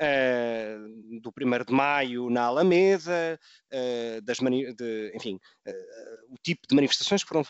[0.00, 3.38] uh, do 1 de Maio na Alameda,
[3.72, 7.44] uh, das de, enfim, uh, o tipo de manifestações que foram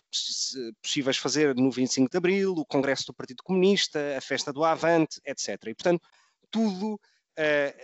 [0.82, 5.20] possíveis fazer no 25 de Abril, o Congresso do Partido Comunista, a festa do Avante,
[5.24, 5.48] etc.
[5.66, 6.02] E, portanto,
[6.50, 7.00] tudo,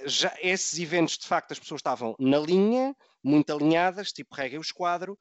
[0.04, 4.62] já esses eventos, de facto, as pessoas estavam na linha, muito alinhadas, tipo regra o
[4.62, 5.16] esquadro,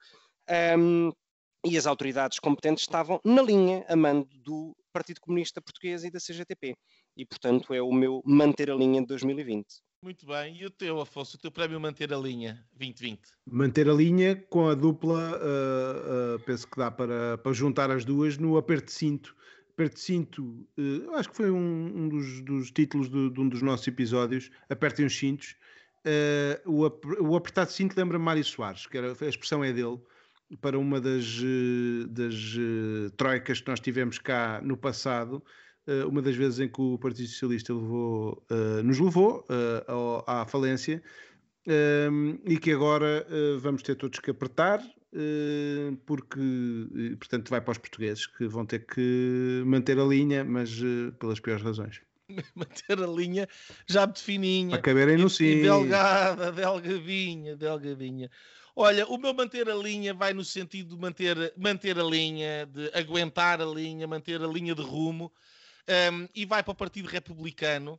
[0.77, 1.11] um,
[1.65, 6.19] e as autoridades competentes estavam na linha, a mando do Partido Comunista Português e da
[6.19, 6.75] CGTP
[7.15, 9.65] e, portanto, é o meu manter a linha de 2020.
[10.05, 10.55] Muito bem.
[10.55, 13.21] E o teu, Afonso, o teu prémio manter a linha 2020?
[13.47, 18.05] Manter a linha com a dupla, uh, uh, penso que dá para, para juntar as
[18.05, 19.35] duas no aperto de cinto.
[19.73, 20.43] Aperto de cinto,
[20.77, 24.51] uh, acho que foi um, um dos, dos, títulos de, de, um dos nossos episódios.
[24.69, 25.55] Apertem os cintos.
[26.65, 26.83] o,
[27.27, 29.99] o apertado de cinto lembra Mário Soares, que era, a expressão é dele,
[30.61, 31.41] para uma das,
[32.09, 32.57] das
[33.17, 35.43] troicas que nós tivemos cá no passado
[36.07, 41.01] uma das vezes em que o Partido Socialista levou, uh, nos levou uh, à falência
[41.67, 43.25] ehm, e que agora
[43.59, 44.81] vamos ter todos que apertar
[46.05, 46.41] porque,
[47.17, 50.77] portanto, vai para os portugueses que vão ter que manter a linha, mas
[51.19, 52.01] pelas piores razões.
[52.55, 53.47] manter a linha
[53.87, 54.71] já muito fininha.
[54.71, 55.61] Para caberem no sim.
[55.61, 58.29] Delgada, delgadinha, delgadinha.
[58.75, 62.91] Olha, o meu manter a linha vai no sentido de manter, manter a linha, de
[62.93, 65.31] aguentar a linha, manter a linha de rumo,
[65.87, 67.93] um, e vai para o Partido Republicano,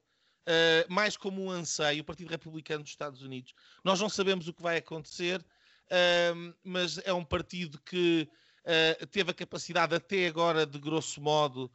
[0.47, 3.55] uh, mais como um anseio, o Partido Republicano dos Estados Unidos.
[3.85, 5.45] Nós não sabemos o que vai acontecer,
[6.65, 8.29] mas é um partido que
[8.65, 11.71] uh, teve a capacidade até agora, de grosso modo,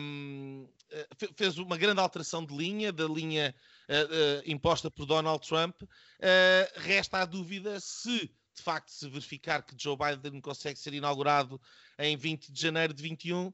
[0.00, 1.06] um, eh,
[1.36, 3.54] fez uma grande alteração de linha, da linha
[4.44, 5.82] imposta por Donald Trump.
[6.74, 8.18] Resta a dúvida se,
[8.54, 11.60] de facto, se verificar que Joe Biden consegue ser inaugurado
[11.98, 13.52] em 20 de janeiro de 21,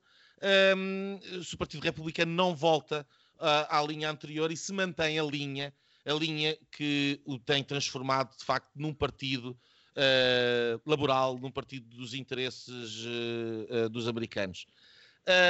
[0.77, 3.07] um, se o Partido Republicano não volta
[3.39, 8.45] à linha anterior e se mantém a linha, a linha que o tem transformado, de
[8.45, 9.59] facto, num partido
[10.85, 13.05] laboral, num partido dos interesses
[13.91, 14.67] dos americanos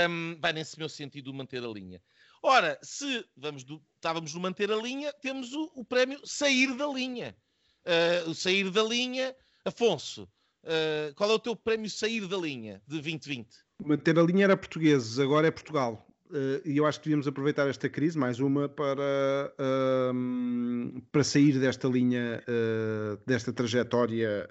[0.08, 2.02] um, vai nesse meu sentido manter a linha.
[2.42, 6.86] Ora, se vamos do, estávamos no manter a linha, temos o, o prémio sair da
[6.86, 7.36] linha.
[7.84, 9.34] Uh, o sair da linha,
[9.64, 10.24] Afonso,
[10.64, 13.48] uh, qual é o teu prémio sair da linha de 2020?
[13.84, 16.06] Manter a linha era portugueses, agora é Portugal.
[16.30, 21.58] Uh, e eu acho que devíamos aproveitar esta crise, mais uma, para, uh, para sair
[21.60, 24.48] desta linha, uh, desta trajetória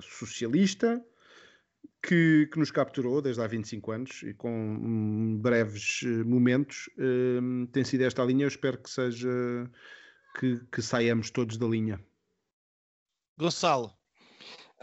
[0.00, 1.04] socialista,
[2.06, 7.66] que, que, nos capturou desde há 25 anos e com um, breves eh, momentos um,
[7.66, 8.44] tem sido esta a linha.
[8.44, 9.28] Eu espero que seja
[10.38, 11.98] que, que saiamos todos da linha.
[13.38, 13.92] Gonçalo.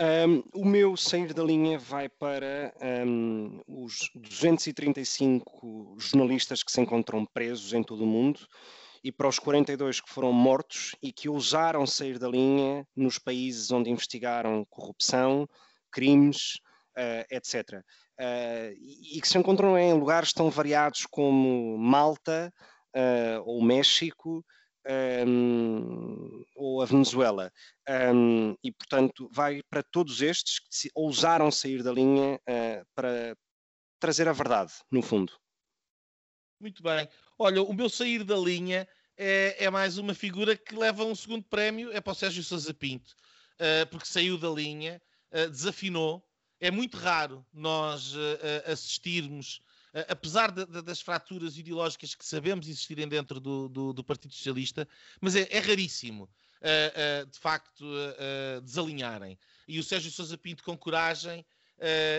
[0.01, 2.73] Um, o meu sair da linha vai para
[3.05, 8.39] um, os 235 jornalistas que se encontram presos em todo o mundo
[9.03, 13.69] e para os 42 que foram mortos e que ousaram sair da linha nos países
[13.69, 15.47] onde investigaram corrupção,
[15.91, 16.55] crimes,
[16.97, 17.83] uh, etc.
[18.19, 18.73] Uh,
[19.13, 22.51] e que se encontram em lugares tão variados como Malta
[22.95, 24.43] uh, ou México
[25.27, 27.51] um, ou a Venezuela.
[28.13, 32.39] Um, e, portanto, vai para todos estes que ousaram sair da linha
[32.95, 33.35] para
[33.99, 35.33] trazer a verdade, no fundo.
[36.59, 37.07] Muito bem.
[37.39, 38.87] Olha, o meu sair da linha
[39.17, 42.73] é, é, mais uma figura que leva um segundo prémio, é para o Sérgio Sousa
[42.73, 43.15] Pinto,
[43.59, 45.01] uh, porque saiu da linha,
[45.31, 46.23] uh, desafinou,
[46.59, 49.61] é muito raro nós uh, assistirmos, uh,
[50.07, 54.87] apesar de, de, das fraturas ideológicas que sabemos existirem dentro do, do, do Partido Socialista,
[55.19, 57.85] mas é, é raríssimo, uh, de facto,
[58.63, 59.37] desalinharem.
[59.67, 61.45] E o Sérgio Sousa Pinto, com coragem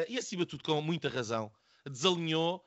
[0.09, 1.51] e, acima de tudo, com muita razão,
[1.89, 2.65] desalinhou.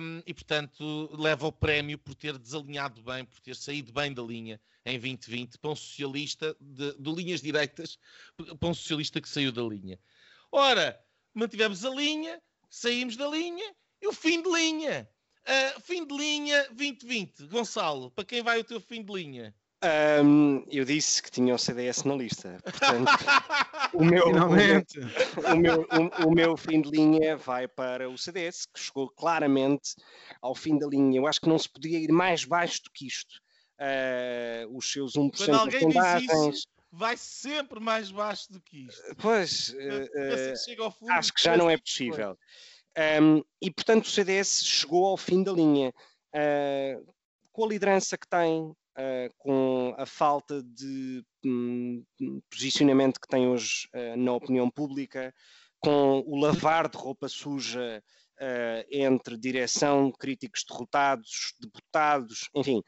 [0.00, 4.20] Um, e, portanto, leva o prémio por ter desalinhado bem, por ter saído bem da
[4.20, 7.98] linha em 2020 para um socialista de, de linhas direitas,
[8.58, 9.98] para um socialista que saiu da linha.
[10.50, 11.00] Ora,
[11.32, 15.08] mantivemos a linha, saímos da linha e o fim de linha.
[15.42, 17.46] Uh, fim de linha 2020.
[17.46, 19.54] Gonçalo, para quem vai o teu fim de linha?
[19.82, 22.58] Um, eu disse que tinha o CDS na lista.
[22.62, 23.10] Portanto,
[23.94, 24.84] o, meu, o, meu,
[25.42, 29.94] o, meu, o, o, meu fim de linha vai para o CDS, que chegou claramente
[30.42, 31.18] ao fim da linha.
[31.18, 33.40] Eu acho que não se podia ir mais baixo do que isto.
[33.80, 36.30] Uh, os seus 1% Quando alguém de sondagens.
[36.30, 39.16] Diz isso, vai sempre mais baixo do que isto.
[39.16, 42.36] Pois, uh, fundo, acho que já não é possível.
[42.96, 45.92] Um, e portanto o CDS chegou ao fim da linha.
[46.34, 47.12] Uh,
[47.52, 52.04] com a liderança que tem, uh, com a falta de um,
[52.50, 55.34] posicionamento que tem hoje na opinião pública,
[55.80, 58.02] com o lavar de roupa suja
[58.90, 62.82] entre direção, críticos derrotados, deputados, enfim,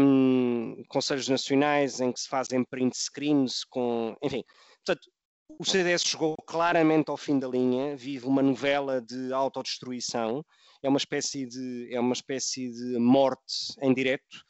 [0.00, 4.44] um, conselhos nacionais em que se fazem print screens com, enfim,
[4.84, 5.10] portanto,
[5.58, 10.44] o CDS chegou claramente ao fim da linha, vive uma novela de autodestruição,
[10.82, 14.44] é uma espécie de, é uma espécie de morte em direto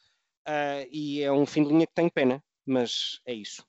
[0.47, 3.65] uh, e é um fim de linha que tem pena, mas é isso.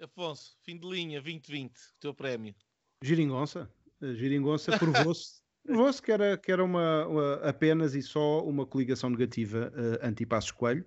[0.00, 2.54] Afonso, fim de linha 2020, o teu prémio.
[3.02, 3.70] Giringonça.
[4.00, 9.70] Giringonça provou-se Provou-se que era, que era uma, uma, apenas e só uma coligação negativa
[9.74, 10.86] uh, anti-Passos Coelho.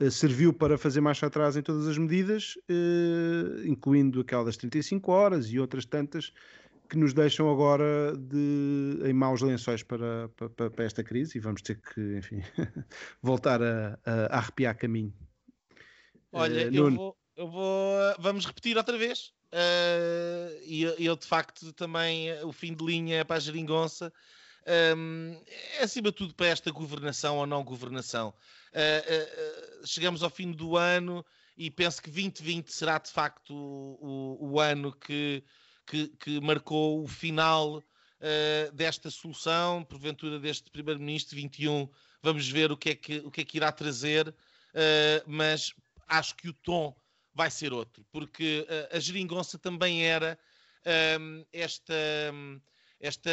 [0.00, 5.10] Uh, serviu para fazer marcha atrás em todas as medidas, uh, incluindo aquela das 35
[5.12, 6.32] horas e outras tantas
[6.92, 11.62] que nos deixam agora de, em maus lençóis para, para, para esta crise e vamos
[11.62, 12.42] ter que, enfim,
[13.22, 15.14] voltar a, a, arrepiar caminho.
[16.30, 18.14] Olha, eu vou, eu vou.
[18.18, 19.32] Vamos repetir outra vez.
[19.52, 24.12] Uh, e ele de facto também o fim de linha para a geringonça
[24.96, 25.40] um,
[25.78, 28.34] é acima de tudo para esta governação ou não governação.
[28.72, 31.24] Uh, uh, chegamos ao fim do ano
[31.56, 35.44] e penso que 2020 será de facto o, o, ano que,
[35.86, 37.82] que, que marcou o final
[38.72, 41.88] desta solução, porventura deste Primeiro-Ministro 21.
[42.22, 44.32] Vamos ver o que é que, o que, é que irá trazer,
[45.26, 45.72] mas
[46.06, 46.94] acho que o tom
[47.34, 50.38] vai ser outro, porque a geringonça também era
[51.20, 51.94] um, esta.
[53.02, 53.30] Esta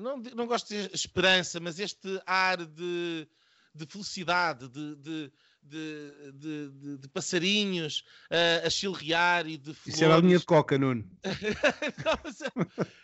[0.00, 3.28] não, não gosto de esperança, mas este ar de,
[3.74, 5.32] de felicidade, de, de,
[5.62, 9.94] de, de, passarinhos uh, a chilrear e de flores.
[9.94, 11.08] Isso era a linha de coca, Nuno.
[12.04, 12.12] não,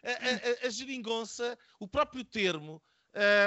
[0.03, 2.83] a, a, a, geringonça, o próprio termo,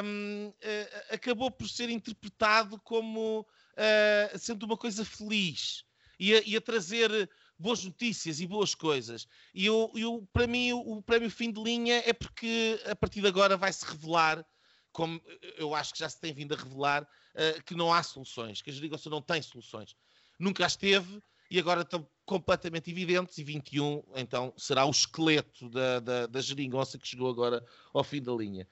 [0.03, 5.83] um, uh, acabou por ser interpretado como uh, sendo uma coisa feliz
[6.19, 9.27] e a, e a, trazer boas notícias e boas coisas.
[9.53, 13.27] E eu, eu, para mim, o, prémio fim de linha é porque a partir de
[13.27, 14.45] agora vai-se revelar
[14.91, 15.21] como
[15.57, 18.71] eu acho que já se tem vindo a revelar, uh, que não há soluções, que
[18.71, 19.95] a geringonça não tem soluções.
[20.39, 21.21] Nunca as teve
[21.51, 26.97] e agora estão completamente evidentes e 21 então será o esqueleto da, da, da geringonça
[26.97, 27.63] que chegou agora
[27.93, 28.67] ao fim da linha.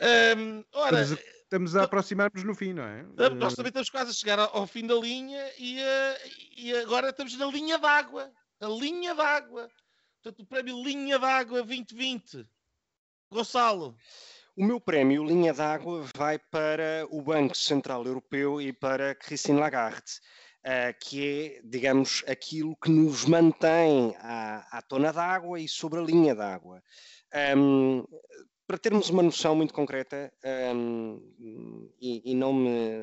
[0.00, 3.02] Um, ora, estamos, a, aproximar-nos no fim, não é?
[3.34, 7.36] Nós também estamos quase a chegar ao fim da linha e, uh, e agora estamos
[7.36, 8.30] na linha d'água.
[8.60, 9.68] A linha d'água.
[10.22, 12.46] Portanto, o prémio Linha d'Água 2020.
[13.30, 13.96] Gonçalo.
[14.56, 20.20] O meu prémio Linha d'Água vai para o Banco Central Europeu e para Christine Lagarde,
[20.64, 26.02] uh, que é, digamos, aquilo que nos mantém à, à tona d'água e sobre a
[26.02, 26.82] linha d'água.
[27.56, 28.04] Um,
[28.68, 30.30] para termos uma noção muito concreta,
[30.74, 31.22] um,
[31.98, 33.02] e, e, não me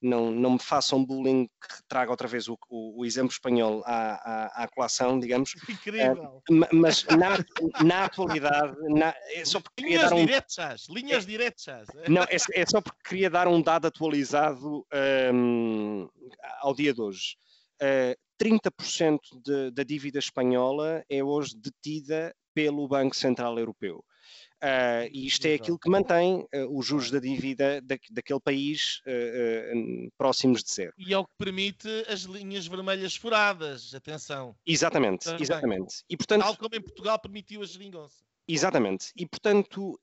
[0.00, 4.14] não, não me façam bullying que traga outra vez o, o, o exemplo espanhol à,
[4.14, 5.54] à, à colação, digamos.
[5.68, 6.42] Incrível!
[6.48, 10.26] Uh, mas na, na atualidade, na, é só porque linhas dar um...
[10.26, 11.86] diretas, linhas é, diretas.
[12.08, 14.86] Não, é, é, só porque queria dar um dado atualizado
[15.34, 16.08] um,
[16.60, 17.36] ao dia de hoje.
[17.80, 24.04] Uh, 30% de, da dívida espanhola é hoje detida pelo Banco Central Europeu.
[24.62, 29.02] Uh, e isto é aquilo que mantém uh, os juros da dívida da, daquele país
[29.06, 30.92] uh, próximos de zero.
[30.96, 34.54] E é o que permite as linhas vermelhas furadas, atenção.
[34.64, 35.42] Exatamente, Também.
[35.42, 36.04] exatamente.
[36.08, 38.24] E, portanto, Tal como em Portugal permitiu a geringonça.
[38.46, 39.12] Exatamente.
[39.16, 40.00] E, portanto,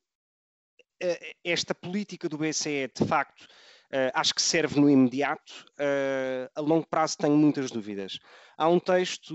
[1.42, 3.48] esta política do BCE, de facto,
[3.92, 5.66] Uh, acho que serve no imediato.
[5.72, 8.20] Uh, a longo prazo tenho muitas dúvidas.
[8.60, 9.34] Há um texto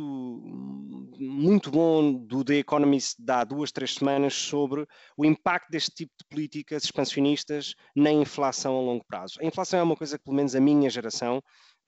[1.19, 4.87] muito bom do The Economist de há duas, três semanas sobre
[5.17, 9.39] o impacto deste tipo de políticas expansionistas na inflação a longo prazo.
[9.41, 11.43] A inflação é uma coisa que, pelo menos, a minha geração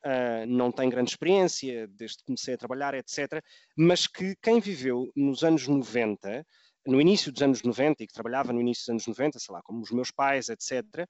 [0.05, 3.43] Uh, não tem grande experiência, desde que comecei a trabalhar, etc.,
[3.77, 6.47] mas que quem viveu nos anos 90,
[6.87, 9.61] no início dos anos 90 e que trabalhava no início dos anos 90, sei lá,
[9.63, 11.09] como os meus pais, etc.,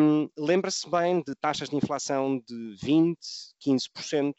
[0.00, 3.16] um, Lembra-se bem de taxas de inflação de 20%,
[3.66, 4.32] 15%,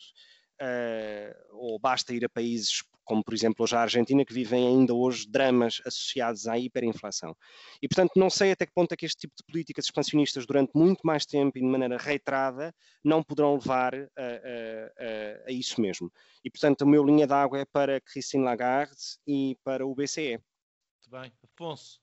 [0.62, 4.94] uh, ou basta ir a países como, por exemplo, hoje a Argentina, que vivem ainda
[4.94, 7.38] hoje dramas associados à hiperinflação.
[7.82, 10.72] E, portanto, não sei até que ponto é que este tipo de políticas expansionistas, durante
[10.76, 12.74] muito mais tempo e de maneira reiterada,
[13.04, 16.12] não poderão levar a, a, a, a isso mesmo.
[16.44, 20.40] E, portanto, a meu linha d'água é para Christine Lagarde e para o BCE.
[20.40, 21.32] Muito bem.
[21.44, 22.02] Afonso,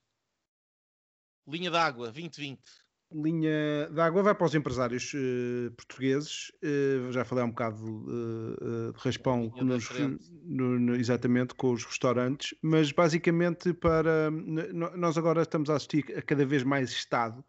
[1.45, 2.82] linha d'água 2020
[3.13, 6.51] linha d'água vai para os empresários uh, portugueses.
[6.63, 9.89] Uh, já falei um bocado uh, de raspão nos,
[10.43, 16.21] no, no, exatamente com os restaurantes, mas basicamente para nós agora estamos a assistir a
[16.21, 17.43] cada vez mais Estado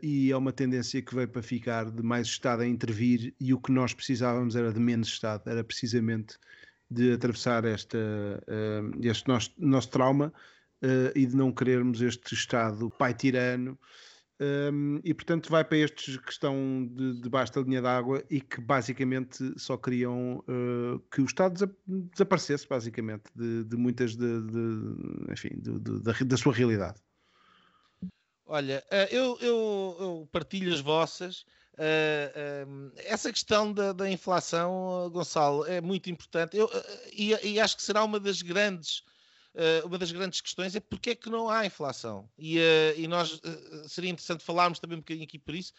[0.00, 3.58] e é uma tendência que veio para ficar de mais Estado a intervir e o
[3.58, 6.38] que nós precisávamos era de menos Estado, era precisamente
[6.88, 7.98] de atravessar esta,
[9.02, 10.32] este nosso, nosso trauma
[11.16, 13.76] e de não querermos este Estado pai tirano
[14.40, 18.60] um, e portanto vai para estes que estão de, debaixo da linha d'água e que
[18.60, 25.50] basicamente só queriam uh, que o Estado desaparecesse basicamente de, de muitas de, de enfim,
[25.54, 27.00] da, da, sua realidade.
[28.44, 31.44] Olha, uh, eu, eu, eu, partilho as vossas.
[31.74, 36.68] Uh, essa questão da, da, inflação, Gonçalo, é muito importante eu,
[37.12, 39.13] e, e acho que será uma das grandes uh,
[39.84, 42.28] uma das grandes questões é porque é que não há inflação.
[42.36, 42.62] E, uh,
[42.96, 45.72] e nós uh, seria interessante falarmos também um bocadinho aqui por isso.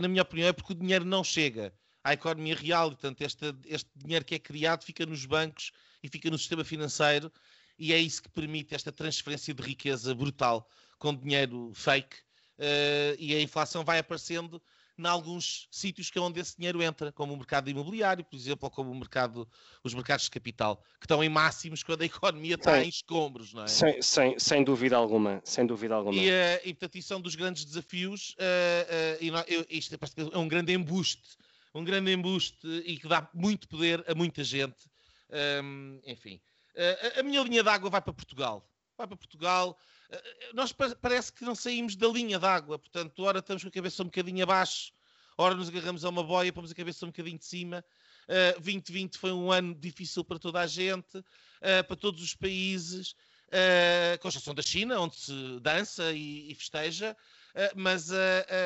[0.00, 1.72] na minha opinião, é porque o dinheiro não chega
[2.02, 5.70] à economia real, e, portanto, este, este dinheiro que é criado fica nos bancos
[6.02, 7.32] e fica no sistema financeiro,
[7.78, 10.68] e é isso que permite esta transferência de riqueza brutal
[10.98, 12.16] com dinheiro fake,
[13.18, 14.60] e a inflação vai aparecendo
[14.98, 18.66] em alguns sítios que é onde esse dinheiro entra, como o mercado imobiliário, por exemplo,
[18.66, 19.48] ou como o mercado,
[19.82, 23.64] os mercados de capital, que estão em máximos quando a economia está em escombros, não
[23.64, 23.68] é?
[23.68, 26.16] Sem, sem, sem dúvida alguma, sem dúvida alguma.
[26.16, 29.94] E, uh, e portanto, isso são dos grandes desafios, uh, uh, e nós, eu, isto
[29.94, 29.98] é,
[30.32, 31.36] é um grande embuste,
[31.74, 34.90] um grande embuste e que dá muito poder a muita gente,
[35.64, 36.40] um, enfim.
[36.74, 38.66] Uh, a, a, minha linha d'água vai para Portugal.
[38.96, 39.76] Vai para Portugal.
[40.52, 44.06] Nós parece que não saímos da linha d'água, portanto, ora estamos com a cabeça um
[44.06, 44.92] bocadinho abaixo,
[45.38, 47.84] ora nos agarramos a uma boia, pomos a cabeça um bocadinho de cima.
[48.28, 53.12] Uh, 2020 foi um ano difícil para toda a gente, uh, para todos os países,
[53.48, 57.16] uh, com exceção da China, onde se dança e, e festeja.
[57.76, 58.08] Mas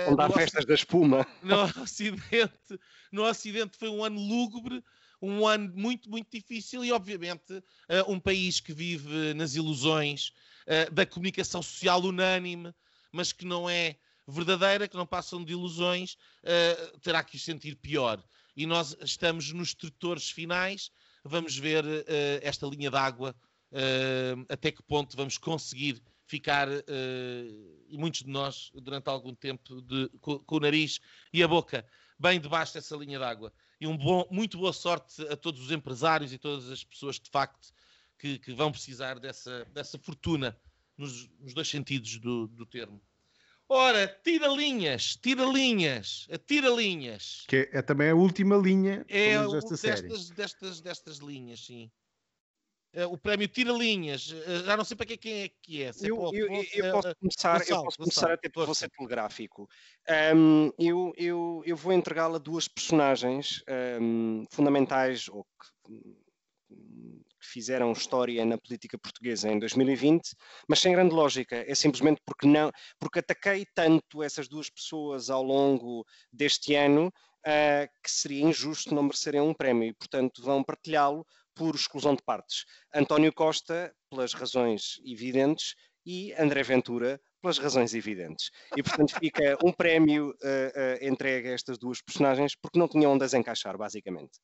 [0.09, 4.81] onde há festas da espuma no Ocidente, no Ocidente foi um ano lúgubre,
[5.21, 7.63] um ano muito, muito difícil e, obviamente,
[8.09, 10.33] um país que vive nas ilusões
[10.93, 12.75] da comunicação social unânime,
[13.13, 16.17] mas que não é verdadeira, que não passam de ilusões,
[17.03, 18.23] terá que o sentir pior
[18.57, 20.91] e nós estamos nos tretores finais.
[21.23, 21.85] Vamos ver
[22.41, 23.35] esta linha d'água,
[24.49, 26.69] até que ponto vamos conseguir ficar,
[27.89, 30.99] e muitos de nós, durante algum tempo, de, com, com, o nariz
[31.33, 31.87] e a boca
[32.19, 33.53] bem debaixo dessa linha d'água.
[33.81, 37.31] E um bom, muito boa sorte a todos os empresários e todas as pessoas, de
[37.31, 37.73] facto,
[38.19, 40.59] que, que vão precisar dessa, dessa fortuna
[40.97, 43.01] nos, nos dois sentidos do, do termo.
[43.69, 47.45] Ora, tira linhas, tira linhas, tira linhas.
[47.49, 50.03] Que é, é também a última linha é desta série.
[50.03, 51.91] Destas, destas, destas linhas, sim.
[52.93, 55.91] É, o prémio Tira Linhas, é, já não sei para quem é que é.
[56.03, 59.69] eu, eu, eu, eu, posso começar, Gonçalo, eu posso começar até vou ser telegráfico.
[60.35, 63.63] Um, eu, eu, eu vou entregá-la a duas personagens
[64.01, 66.17] um, fundamentais, ou que
[67.47, 70.35] que fizeram história na política portuguesa em 2020,
[70.69, 71.65] mas sem grande lógica.
[71.67, 77.89] É simplesmente porque não, porque ataquei tanto essas duas pessoas ao longo deste ano uh,
[78.03, 81.27] que seria injusto não merecerem um prémio e, portanto, vão partilhá-lo
[81.57, 82.65] por exclusão de partes.
[82.95, 85.75] António Costa, pelas razões evidentes,
[86.05, 88.51] e André Ventura, pelas razões evidentes.
[88.77, 93.13] E, portanto, fica um prémio uh, uh, entregue a estas duas personagens porque não tinham
[93.13, 94.39] onde as encaixar, basicamente.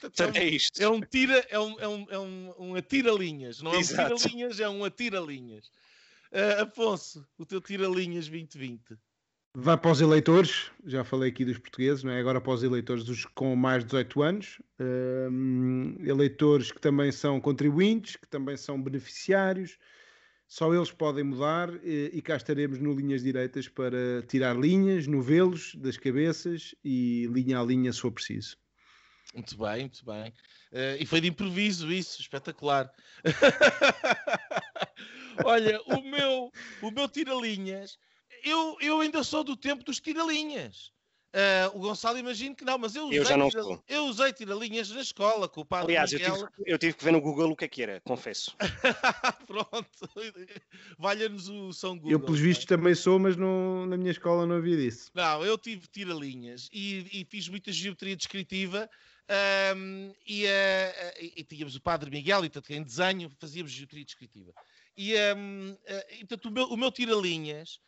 [0.00, 0.82] portanto, é, um, é isto.
[0.82, 4.14] É um tira, é um, é um, é um, um atira-linhas, não é Exato.
[4.14, 5.66] um tira-linhas, é um atira-linhas.
[6.32, 8.96] Uh, Afonso, o teu tira-linhas 2020.
[9.52, 12.20] Vai para os eleitores, já falei aqui dos portugueses, não é?
[12.20, 14.62] agora para os eleitores dos com mais de 18 anos,
[16.06, 19.76] eleitores que também são contribuintes, que também são beneficiários,
[20.46, 25.74] só eles podem mudar e, e cá estaremos no Linhas Direitas para tirar linhas, novelos
[25.76, 28.56] das cabeças e linha a linha se for preciso.
[29.34, 30.28] Muito bem, muito bem.
[30.72, 32.90] Uh, e foi de improviso isso, espetacular.
[35.44, 36.50] Olha, o meu,
[36.82, 37.96] o meu tira-linhas,
[38.44, 40.92] eu, eu ainda sou do tempo dos tira-linhas.
[41.32, 43.84] Uh, o Gonçalo imagino que não, mas eu usei, eu já não tira, sou.
[43.86, 46.28] eu usei tira-linhas na escola com o padre Aliás, Miguel.
[46.28, 48.56] eu tive, eu tive, que ver no Google o que é que era, confesso.
[49.46, 50.10] Pronto,
[50.98, 52.10] valha-nos o São Google.
[52.10, 55.12] Eu, pelos vistos, também sou, mas não, na minha escola não havia disso.
[55.14, 58.90] Não, eu tive tira-linhas e, e, fiz muita geometria descritiva.
[59.76, 60.48] Um, e, uh,
[61.20, 64.52] e, e, tínhamos o padre Miguel, e tanto em desenho fazíamos geometria descritiva.
[64.96, 67.78] E, um, uh, e portanto, o meu, o meu tira-linhas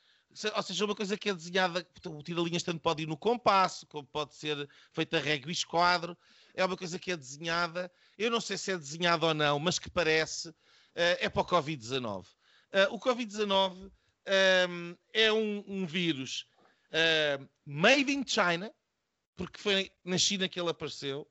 [0.54, 4.06] ou seja, uma coisa que é desenhada, o tira-linhas tanto pode ir no compasso, como
[4.06, 6.16] pode ser feita régua e esquadro,
[6.54, 9.78] é uma coisa que é desenhada, eu não sei se é desenhada ou não, mas
[9.78, 10.54] que parece, uh,
[10.94, 12.24] é para o Covid-19.
[12.24, 13.90] Uh, o Covid-19 um,
[14.26, 16.46] ehm, é um, um vírus
[16.88, 18.72] uh, made in China,
[19.36, 21.28] porque foi na China que ele apareceu,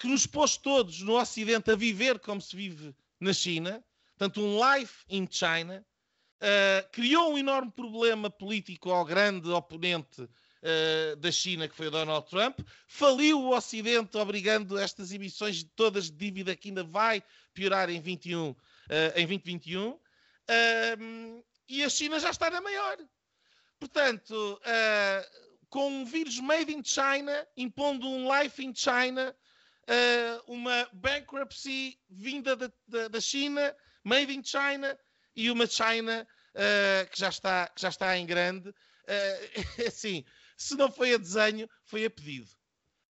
[0.00, 3.84] que nos pôs todos no Ocidente a viver como se vive na China,
[4.18, 5.86] portanto, um life in China,
[6.40, 11.90] uh, criou um enorme problema político ao grande oponente uh, da China, que foi o
[11.90, 17.22] Donald Trump, faliu o Ocidente, obrigando estas emissões todas de dívida que ainda vai
[17.52, 18.56] piorar em, 21, uh,
[18.88, 19.98] eh, em 2021,
[21.68, 22.96] e a China já está na maior.
[23.78, 24.60] Portanto,
[25.68, 29.34] com um vírus made in China, impondo um life in China,
[30.48, 34.98] uma bankruptcy vinda da, da, da China, made in China,
[35.34, 38.68] e uma China uh, que, já está, que já está em grande.
[38.68, 40.24] Uh, assim,
[40.56, 42.48] se não foi a desenho, foi a pedido.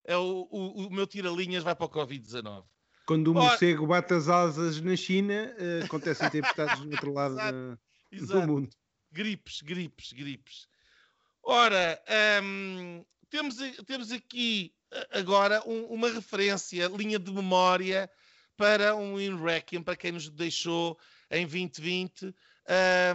[0.04, 2.64] É o, o, o meu tira-linhas vai para o Covid-19.
[3.06, 7.80] Quando o morcego bate as asas na China, uh, acontecem tempestades no outro lado Exato.
[8.12, 8.40] Exato.
[8.40, 8.70] do mundo.
[9.12, 10.68] Gripes, gripes, gripes.
[11.42, 12.00] Ora,
[12.42, 13.56] um, temos,
[13.86, 14.72] temos aqui
[15.10, 18.10] agora um, uma referência, linha de memória
[18.56, 20.98] para um In Requiem, para quem nos deixou
[21.30, 22.34] em 2020.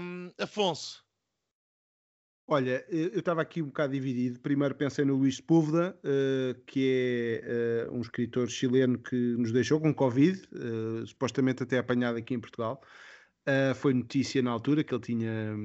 [0.02, 1.06] Um, Afonso.
[2.48, 4.40] Olha, eu estava aqui um bocado dividido.
[4.40, 9.80] Primeiro pensei no Luís Púlveda, uh, que é uh, um escritor chileno que nos deixou
[9.80, 12.82] com Covid, uh, supostamente até apanhado aqui em Portugal.
[13.76, 15.56] foi notícia na altura que ele tinha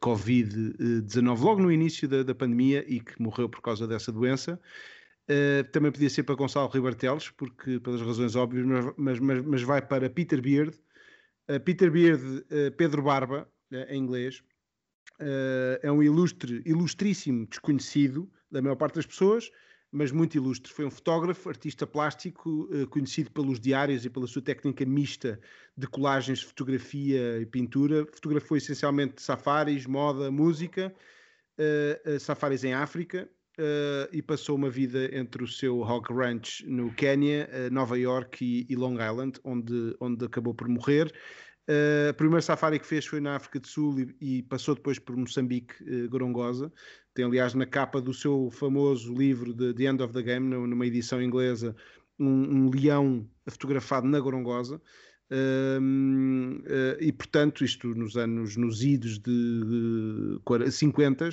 [0.00, 4.60] Covid-19 logo no início da, da, pandemia e que morreu por causa dessa doença.
[5.28, 8.66] Uh, também podia ser para Gonçalo Ribartelos, porque pelas razões óbvias,
[8.96, 10.76] mas, mas, mas vai para Peter Beard.
[11.48, 13.48] Uh, Peter Beard, uh, Pedro Barba,
[13.88, 14.42] em inglês,
[15.82, 19.50] é um ilustre, ilustríssimo desconhecido da maior parte das pessoas,
[19.90, 20.70] mas muito ilustre.
[20.70, 25.40] Foi um fotógrafo, artista plástico, eh, conhecido pelos diários e pela sua técnica mista
[25.74, 28.04] de colagens de fotografia e pintura.
[28.12, 30.94] Fotografou essencialmente safaris, moda, música,
[32.18, 33.26] safaris em África
[33.62, 38.66] uh, e passou uma vida entre o seu Hog Ranch no Quênia, Nova York e,
[38.68, 41.12] e, Long Island, onde, onde acabou por morrer.
[41.68, 44.98] Uh, o primeiro safari que fez foi na África do Sul e, e passou depois
[44.98, 46.72] por Moçambique, uh, Gorongosa.
[47.14, 50.86] Tem, aliás, na capa do seu famoso livro de The End of the Game, numa
[50.86, 51.76] edição inglesa,
[52.18, 54.80] um, um leão fotografado na Gorongosa.
[55.32, 61.30] Uh, e portanto, isto nos anos, nos idos de, de 50, uh,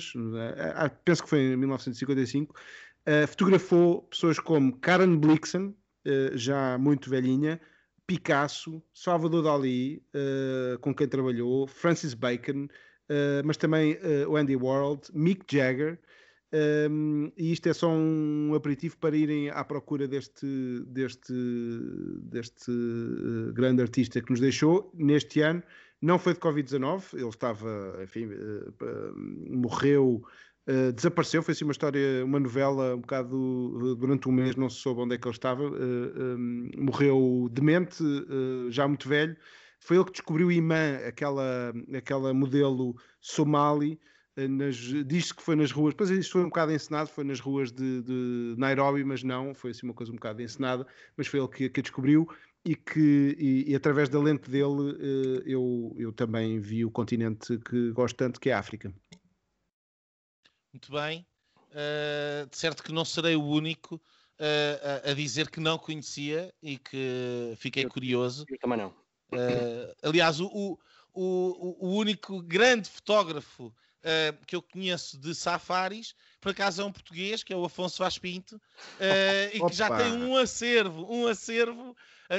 [1.04, 5.74] penso que foi em 1955, uh, fotografou pessoas como Karen Blixen,
[6.32, 7.60] já muito velhinha,
[8.06, 10.02] Picasso, Salvador Dali,
[10.80, 12.68] com quem trabalhou, Francis Bacon,
[13.44, 15.98] mas também o Andy Warhol, Mick Jagger,
[16.52, 20.46] um, e isto é só um aperitivo para irem à procura deste,
[20.86, 21.32] deste,
[22.22, 22.72] deste
[23.52, 25.62] grande artista que nos deixou neste ano.
[26.02, 28.28] Não foi de Covid-19, ele estava, enfim,
[29.50, 30.22] morreu
[30.68, 34.76] Uh, desapareceu, foi assim uma história, uma novela um bocado durante um mês, não se
[34.76, 39.36] soube onde é que ele estava, uh, um, morreu demente, uh, já muito velho.
[39.80, 43.98] Foi ele que descobriu Imã, aquela, aquela modelo somali,
[45.06, 48.02] diz-se que foi nas ruas, depois isto foi um bocado encenado, foi nas ruas de,
[48.02, 50.86] de, Nairobi, mas não, foi assim uma coisa um bocado encenada,
[51.16, 52.28] mas foi ele que, que a descobriu
[52.64, 57.90] e que e, e através da lente dele eu, eu também vi o continente que
[57.92, 58.92] gosto tanto, que é a África.
[60.72, 61.26] Muito bem.
[61.70, 66.52] Uh, de certo que não serei o único uh, a, a, dizer que não conhecia
[66.62, 68.44] e que fiquei eu, curioso.
[68.48, 68.88] Eu também não.
[69.32, 70.78] Uh, aliás, o, o,
[71.14, 73.72] o, o, único grande fotógrafo
[74.46, 78.16] que eu conheço de safaris, por acaso é um português, que é o Afonso Vaz
[78.18, 78.60] Pinto,
[79.52, 81.94] e que já tem um acervo, um acervo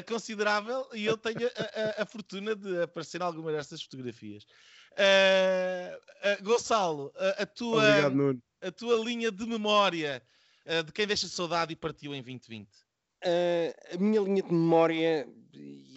[0.07, 4.45] considerável, e eu tenho a, a, a fortuna de aparecer em alguma destas fotografias.
[4.91, 10.21] Uh, uh, Gonçalo, a, a tua, Obrigado, a tua linha de memória
[10.65, 12.67] uh, de quem deixa saudade e partiu em 2020?
[13.23, 15.27] A minha linha de memória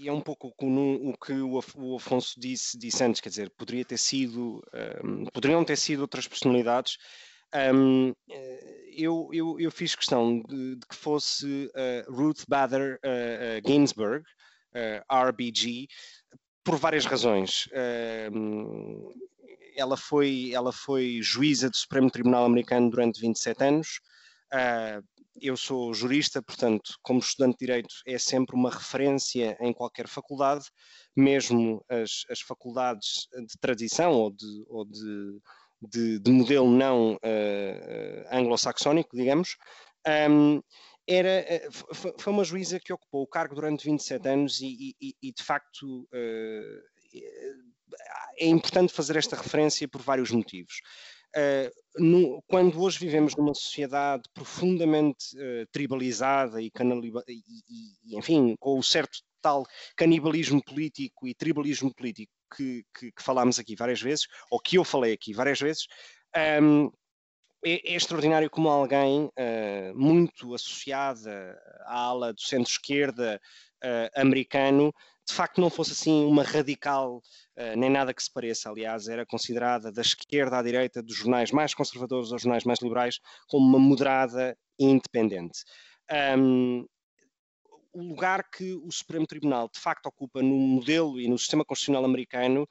[0.04, 4.62] é um pouco o que o Afonso disse, disse antes, quer dizer, poderia ter sido,
[5.02, 6.98] um, poderiam ter sido outras personalidades.
[7.72, 8.12] Um,
[8.96, 11.70] eu, eu, eu, fiz questão de, de que fosse
[12.08, 13.00] Ruth Bader
[13.66, 14.24] Ginsburg,
[15.08, 15.88] RBG,
[16.62, 17.68] por várias razões.
[19.76, 24.00] ela, foi, ela foi juíza do Supremo Tribunal Americano durante 27 anos.
[24.52, 25.00] Ah,
[25.40, 30.64] eu sou jurista, portanto, como estudante de Direito, é sempre uma referência em qualquer faculdade,
[31.16, 35.40] mesmo as, as faculdades de tradição ou de, ou de,
[35.82, 39.56] de, de modelo não uh, anglo-saxónico, digamos.
[40.30, 40.60] Um,
[41.06, 41.68] era, eh,
[42.18, 46.08] foi uma juíza que ocupou o cargo durante 27 anos e, e, e de facto
[46.10, 46.80] eh,
[48.38, 50.80] é importante fazer esta referência por vários motivos.
[51.36, 56.70] Uh, no, quando hoje vivemos numa sociedade profundamente uh, tribalizada e,
[57.28, 57.42] e,
[58.08, 59.66] e, enfim, com o certo tal
[59.96, 64.84] canibalismo político e tribalismo político que, que, que, falámos aqui várias vezes, ou que eu
[64.84, 65.86] falei aqui várias vezes,
[66.36, 66.90] um, ehm,
[67.64, 73.40] é, é, extraordinário como alguém uh, muito associada à ala do centro-esquerda
[74.16, 74.94] americano,
[75.26, 77.22] de facto não fosse assim uma radical,
[77.56, 81.50] uh, nem nada que se pareça, aliás, era considerada da esquerda à direita, dos jornais
[81.50, 83.18] mais conservadores aos jornais mais liberais,
[83.48, 85.64] como uma moderada e independente.
[86.38, 86.86] Um,
[87.94, 92.04] o lugar que o Supremo Tribunal de facto ocupa no modelo e no sistema constitucional
[92.04, 92.68] americano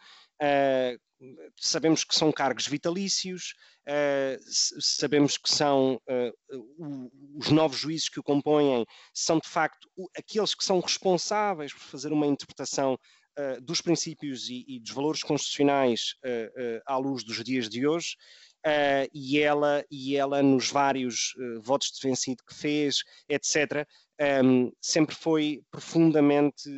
[1.58, 3.54] sabemos que são cargos vitalícios,
[3.88, 4.38] uh,
[4.82, 9.88] sabemos que são uh, os novos juízes que o compõem, são de facto
[10.18, 12.98] aqueles que são responsáveis por fazer uma interpretação
[13.64, 16.14] dos princípios e, e, dos valores constitucionais
[16.86, 18.16] à luz dos dias de hoje.
[19.14, 23.88] E, ela, e ela, nos vários votos de vencido que fez, etc.,
[24.44, 26.70] um, sempre foi profundamente,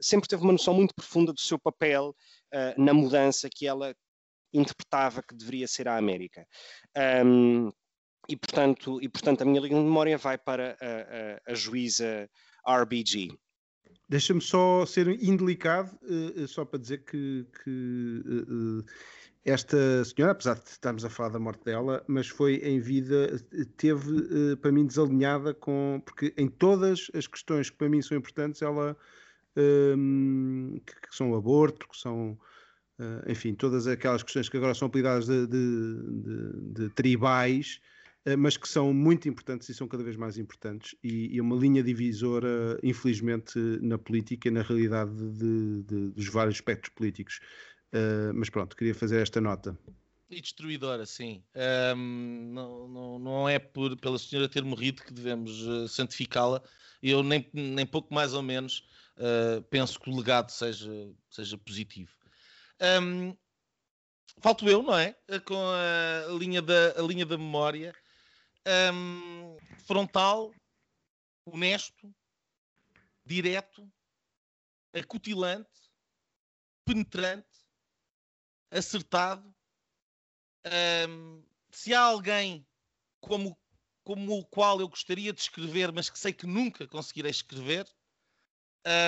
[0.00, 2.14] sempre teve uma noção muito profunda do seu papel
[2.54, 3.94] uh, na mudança que ela
[4.52, 6.46] interpretava que deveria ser a América.
[7.24, 7.70] Um,
[8.28, 12.28] e, portanto, e, portanto, a minha linha de memória vai para a, a, a juíza
[12.66, 13.36] RBG.
[14.08, 18.84] Deixa-me só ser indelicado, uh, só para dizer que, que uh,
[19.44, 23.40] esta senhora, apesar de estarmos a falar da morte dela, mas foi em vida,
[23.76, 26.02] teve para mim desalinhada com.
[26.04, 28.96] Porque em todas as questões que para mim são importantes, ela.
[29.56, 32.38] Um, que, que são o aborto, que são.
[32.98, 37.80] Uh, enfim, todas aquelas questões que agora são apelidadas de, de, de, de tribais,
[38.28, 41.56] uh, mas que são muito importantes e são cada vez mais importantes, e, e uma
[41.56, 47.40] linha divisora, infelizmente, na política e na realidade dos vários aspectos políticos.
[47.92, 49.76] Uh, mas pronto, queria fazer esta nota.
[50.30, 51.42] E destruidora, sim.
[51.96, 56.62] Um, não, não, não é por, pela senhora ter morrido que devemos uh, santificá-la.
[57.02, 58.86] Eu nem, nem pouco mais ou menos
[59.16, 60.88] uh, penso que o legado seja,
[61.28, 62.12] seja positivo.
[63.02, 63.36] Um,
[64.40, 65.16] falto eu, não é?
[65.44, 67.92] Com a linha da, a linha da memória.
[68.94, 70.54] Um, frontal,
[71.44, 72.14] honesto,
[73.24, 73.90] direto,
[74.92, 75.68] acutilante,
[76.84, 77.49] penetrante,
[78.70, 79.54] acertado.
[81.08, 82.66] Um, se há alguém
[83.20, 83.58] como,
[84.04, 87.86] como o qual eu gostaria de escrever, mas que sei que nunca conseguirei escrever,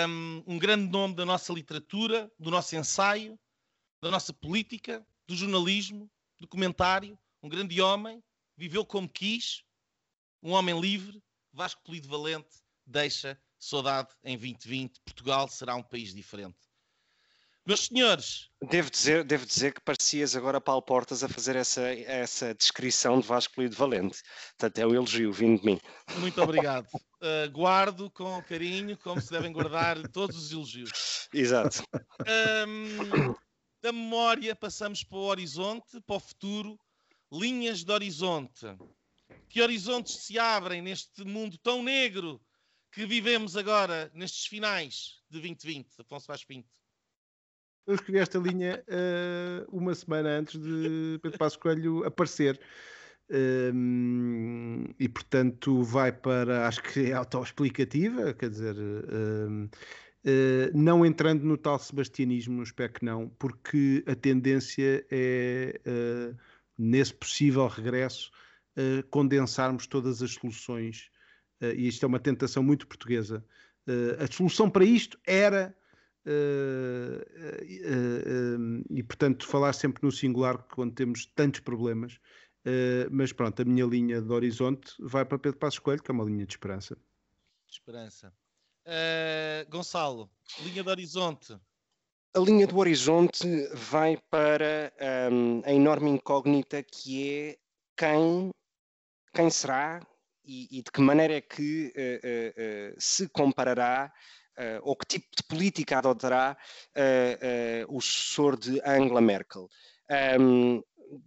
[0.09, 3.39] um, um grande nome da nossa literatura, do nosso ensaio,
[4.01, 8.23] da nossa política, do jornalismo, do comentário, um grande homem,
[8.57, 9.63] viveu como quis,
[10.43, 11.23] um homem livre,
[11.53, 16.59] Vasco Polido Valente, deixa saudade em 2020, Portugal será um país diferente.
[17.65, 18.49] Meus senhores.
[18.69, 23.27] Devo dizer, devo dizer que parecias agora Paulo Portas a fazer essa, essa descrição de
[23.27, 24.21] Vasco Polido Valente.
[24.59, 25.81] Portanto, é um elogio vindo de mim.
[26.19, 26.89] Muito obrigado.
[26.95, 31.29] Uh, guardo com carinho, como se devem guardar todos os elogios.
[31.33, 31.85] Exato.
[32.67, 33.33] Um,
[33.81, 36.77] da memória passamos para o horizonte, para o futuro.
[37.33, 38.67] Linhas de horizonte.
[39.49, 42.41] Que horizontes se abrem neste mundo tão negro
[42.91, 46.82] que vivemos agora, nestes finais de 2020, Afonso Vaz Pinto?
[47.87, 52.61] Eu escrevi esta linha uh, uma semana antes de Pedro Passos Coelho aparecer.
[53.75, 59.71] Um, e portanto vai para, acho que é autoexplicativa, quer dizer, um, uh,
[60.25, 66.37] eh, não entrando no tal sebastianismo, espero que não, porque a tendência é, uh,
[66.77, 68.31] nesse possível regresso,
[68.77, 71.11] uh, condensarmos todas as soluções,
[71.77, 73.45] e isto é uma tentação muito portuguesa.
[74.19, 75.73] a solução para isto era
[76.25, 82.19] Uh, uh, uh, e portanto falar sempre no singular quando temos tantos problemas.
[83.11, 86.25] Mas pronto, a minha linha de horizonte vai para Pedro Passos Coelho que é uma
[86.25, 86.97] linha de esperança.
[87.69, 88.33] Esperança.
[89.69, 90.31] Gonçalo,
[90.61, 91.59] linha de horizonte.
[92.33, 94.93] A linha do horizonte vai para
[95.33, 97.59] um, a enorme incógnita que é
[97.97, 98.51] quem,
[99.35, 100.01] quem será
[100.45, 101.93] e, e de que maneira é que
[102.97, 104.13] se comparará
[104.59, 106.57] uh, ou que tipo de política adotará
[106.97, 109.69] uh, o sucessor de Angela Merkel.
[110.41, 110.83] Um,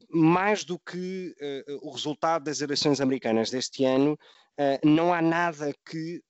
[0.10, 1.36] mais do que
[1.84, 4.18] o resultado das eleições americanas deste ano,
[4.84, 6.24] não há nada que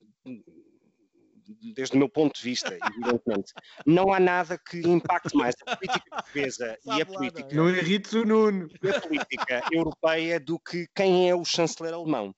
[1.73, 3.53] desde o meu ponto de vista, evidentemente,
[3.85, 7.55] não há nada que impacte mais a política portuguesa e a política.
[7.55, 8.67] Não irrites o Nuno.
[8.83, 12.33] A política europeia do que quem é o chanceler alemão.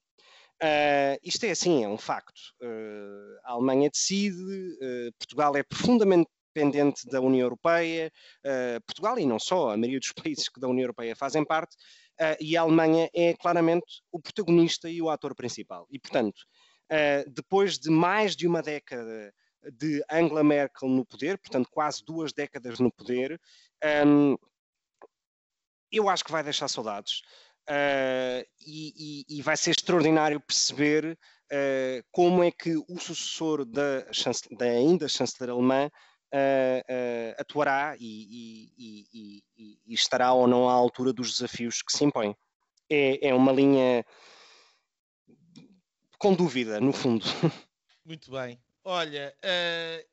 [0.62, 2.40] Uh, isto é assim, é um facto.
[2.60, 8.10] Uh, a Alemanha decide, uh, Portugal é profundamente dependente da União Europeia,
[8.84, 11.76] Portugal e não só, a maioria dos países que da União Europeia fazem parte,
[12.40, 15.86] e a Alemanha é claramente o protagonista e o ator principal.
[15.88, 16.40] E, portanto,
[17.28, 19.32] depois de mais de uma década
[19.72, 23.40] de Angela Merkel no poder, portanto, quase duas décadas no poder,
[24.04, 24.36] um,
[25.90, 27.22] eu acho que vai deixar saudades.
[27.68, 31.18] Uh, e, e, e, vai ser extraordinário perceber
[31.52, 34.06] uh, como é que o sucessor da,
[34.52, 41.82] da ainda chanceler alemã uh, atuará e, e, estará ou não à altura dos desafios
[41.82, 42.34] que se impõem.
[42.88, 44.02] É, é uma linha
[46.18, 47.26] com dúvida, no fundo.
[48.02, 48.58] Muito bem.
[48.82, 49.36] Olha,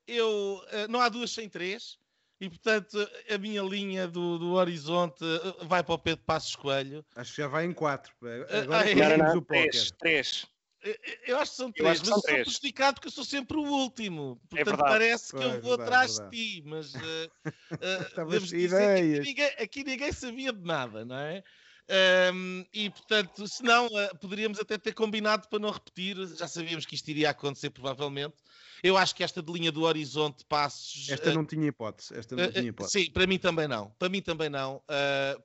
[0.06, 1.98] eu não há duas sem três.
[2.46, 7.04] E portanto, a minha linha do, do horizonte eh, vai para o Pedro Passos Coelho.
[7.16, 8.14] Acho que já vai em quatro.
[8.24, 10.46] Eh, Agora ah, é, não, não, o três, três.
[10.84, 13.64] Eh, eu acho que são três, mas são sou prejudicado porque eu sou sempre o
[13.64, 14.40] último.
[14.48, 19.52] Portanto, é parece que eu vou atrás de ti, mas uh, uh, dizer aqui ninguém,
[19.58, 21.44] aqui ninguém sabia de nada, não é?
[21.88, 26.86] Um, e portanto, se não, uh, poderíamos até ter combinado para não repetir, já sabíamos
[26.86, 28.36] que isto iria acontecer provavelmente.
[28.84, 31.10] Eu acho que esta de linha do horizonte passos.
[31.10, 32.18] Esta não uh, tinha hipótese.
[32.18, 33.06] Esta não uh, tinha hipótese.
[33.06, 33.92] Sim, para mim também não.
[34.00, 34.82] Para mim também não.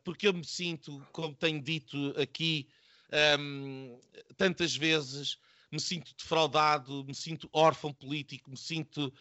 [0.03, 2.69] porque eu me sinto, como tenho dito aqui
[3.39, 3.99] um,
[4.37, 5.37] tantas vezes,
[5.71, 9.13] me sinto defraudado, me sinto órfão político, me sinto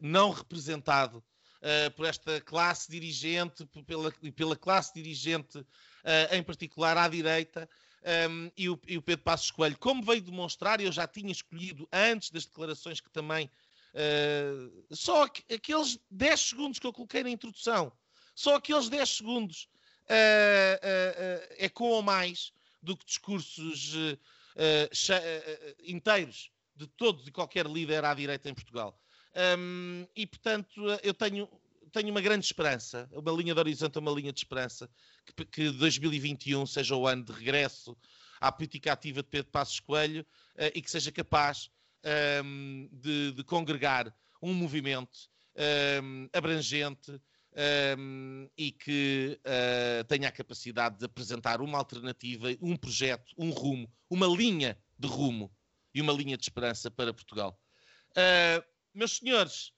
[0.00, 1.22] não representado
[1.60, 5.64] uh, por esta classe dirigente, pela, pela classe dirigente
[6.04, 7.68] uh, em particular à direita,
[8.30, 11.88] um, e, o, e, o, Pedro Passos Coelho, como veio demonstrar, eu já tinha escolhido
[11.92, 13.50] antes das declarações que também.
[13.92, 17.92] Uh, só aqueles 10 segundos que eu coloquei na introdução,
[18.34, 19.68] só aqueles 10 segundos
[20.04, 22.52] uh, uh, ecoam mais
[22.82, 23.94] do que discursos
[25.84, 28.98] inteiros de todos e qualquer líder à direita em Portugal.
[29.58, 31.48] Um, e portanto, eu tenho
[31.90, 34.88] tenho uma grande esperança, uma linha de horizonte, uma linha de esperança,
[35.36, 37.96] que, que 2021 seja o ano de regresso
[38.40, 40.22] à política ativa de Pedro Passos Coelho
[40.56, 41.70] uh, e que seja capaz
[42.04, 47.18] um, ehm, de, de, congregar um movimento um, ehm, abrangente um,
[47.54, 53.92] ehm, e que uh, tenha a capacidade de apresentar uma alternativa, um projeto, um rumo,
[54.08, 55.54] uma linha de rumo
[55.92, 57.60] e uma linha de esperança para Portugal.
[58.12, 58.64] Uh,
[58.94, 59.72] meus senhores,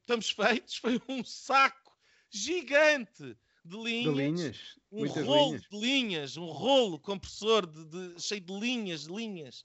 [0.00, 0.76] estamos feitos.
[0.78, 1.92] Foi um saco
[2.30, 4.14] gigante de linhas.
[4.14, 4.58] De linhas.
[4.92, 5.62] Um rolo linhas.
[5.70, 9.64] de linhas, um rolo compressor de, de, cheio de linhas, linhas.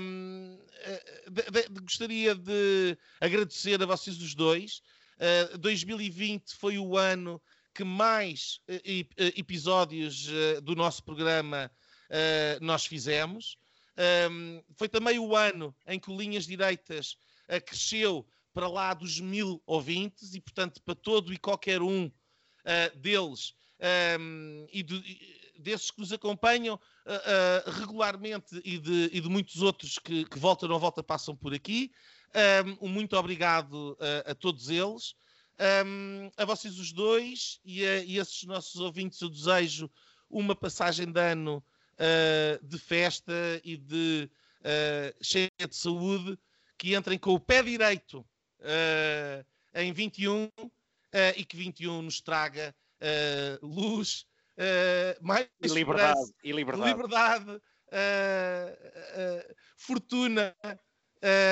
[0.00, 0.58] Um,
[1.30, 4.78] de, de, gostaria de agradecer a vocês os dois.
[5.16, 7.40] Uh, ah, 2020 foi o ano
[7.72, 8.72] que mais uh,
[9.36, 11.70] episódios uh, do nosso programa
[12.60, 13.58] nós fizemos.
[14.30, 17.16] Um, foi também o ano em que o Linhas Direitas
[17.66, 18.24] cresceu
[18.54, 23.52] para lá dos mil ouvintes e, portanto, para todo e qualquer um uh, deles
[24.18, 29.28] um, e, de, e, desses que nos acompanham uh, uh, regularmente e de, e de,
[29.28, 31.90] muitos outros que, que volta ou não volta passam por aqui.
[32.80, 35.14] Um, muito obrigado a todos eles.
[35.86, 39.88] Um, a vocês os dois e a, e esses nossos ouvintes eu desejo
[40.28, 41.64] uma passagem de ano
[41.94, 43.32] uh, de festa
[43.62, 44.28] e de
[44.60, 46.36] uh, cheia de saúde,
[46.76, 48.26] que entrem com o pé direito
[48.64, 50.50] uh, em 21 uh,
[51.12, 54.26] eh, e que 21 nos traga uh, luz,
[55.20, 57.60] mais liberdade, e liberdade, liberdade
[59.76, 60.56] fortuna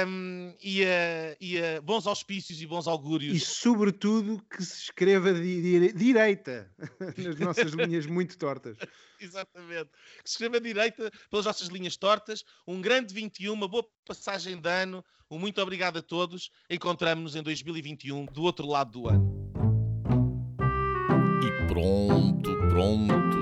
[0.06, 3.34] um, e, a, e a bons auspícios e bons augúrios.
[3.34, 6.70] E, sobretudo, que se escreva di direita
[7.16, 8.76] nas nossas linhas muito tortas.
[9.18, 9.90] Exatamente.
[10.22, 12.44] Que se escreva direita pelas nossas linhas tortas.
[12.66, 15.02] Um grande 21, uma boa passagem de ano.
[15.30, 16.50] Um muito obrigado a todos.
[16.68, 19.52] Encontramos-nos em 2021 do outro lado do ano.
[21.42, 23.41] E pronto, pronto.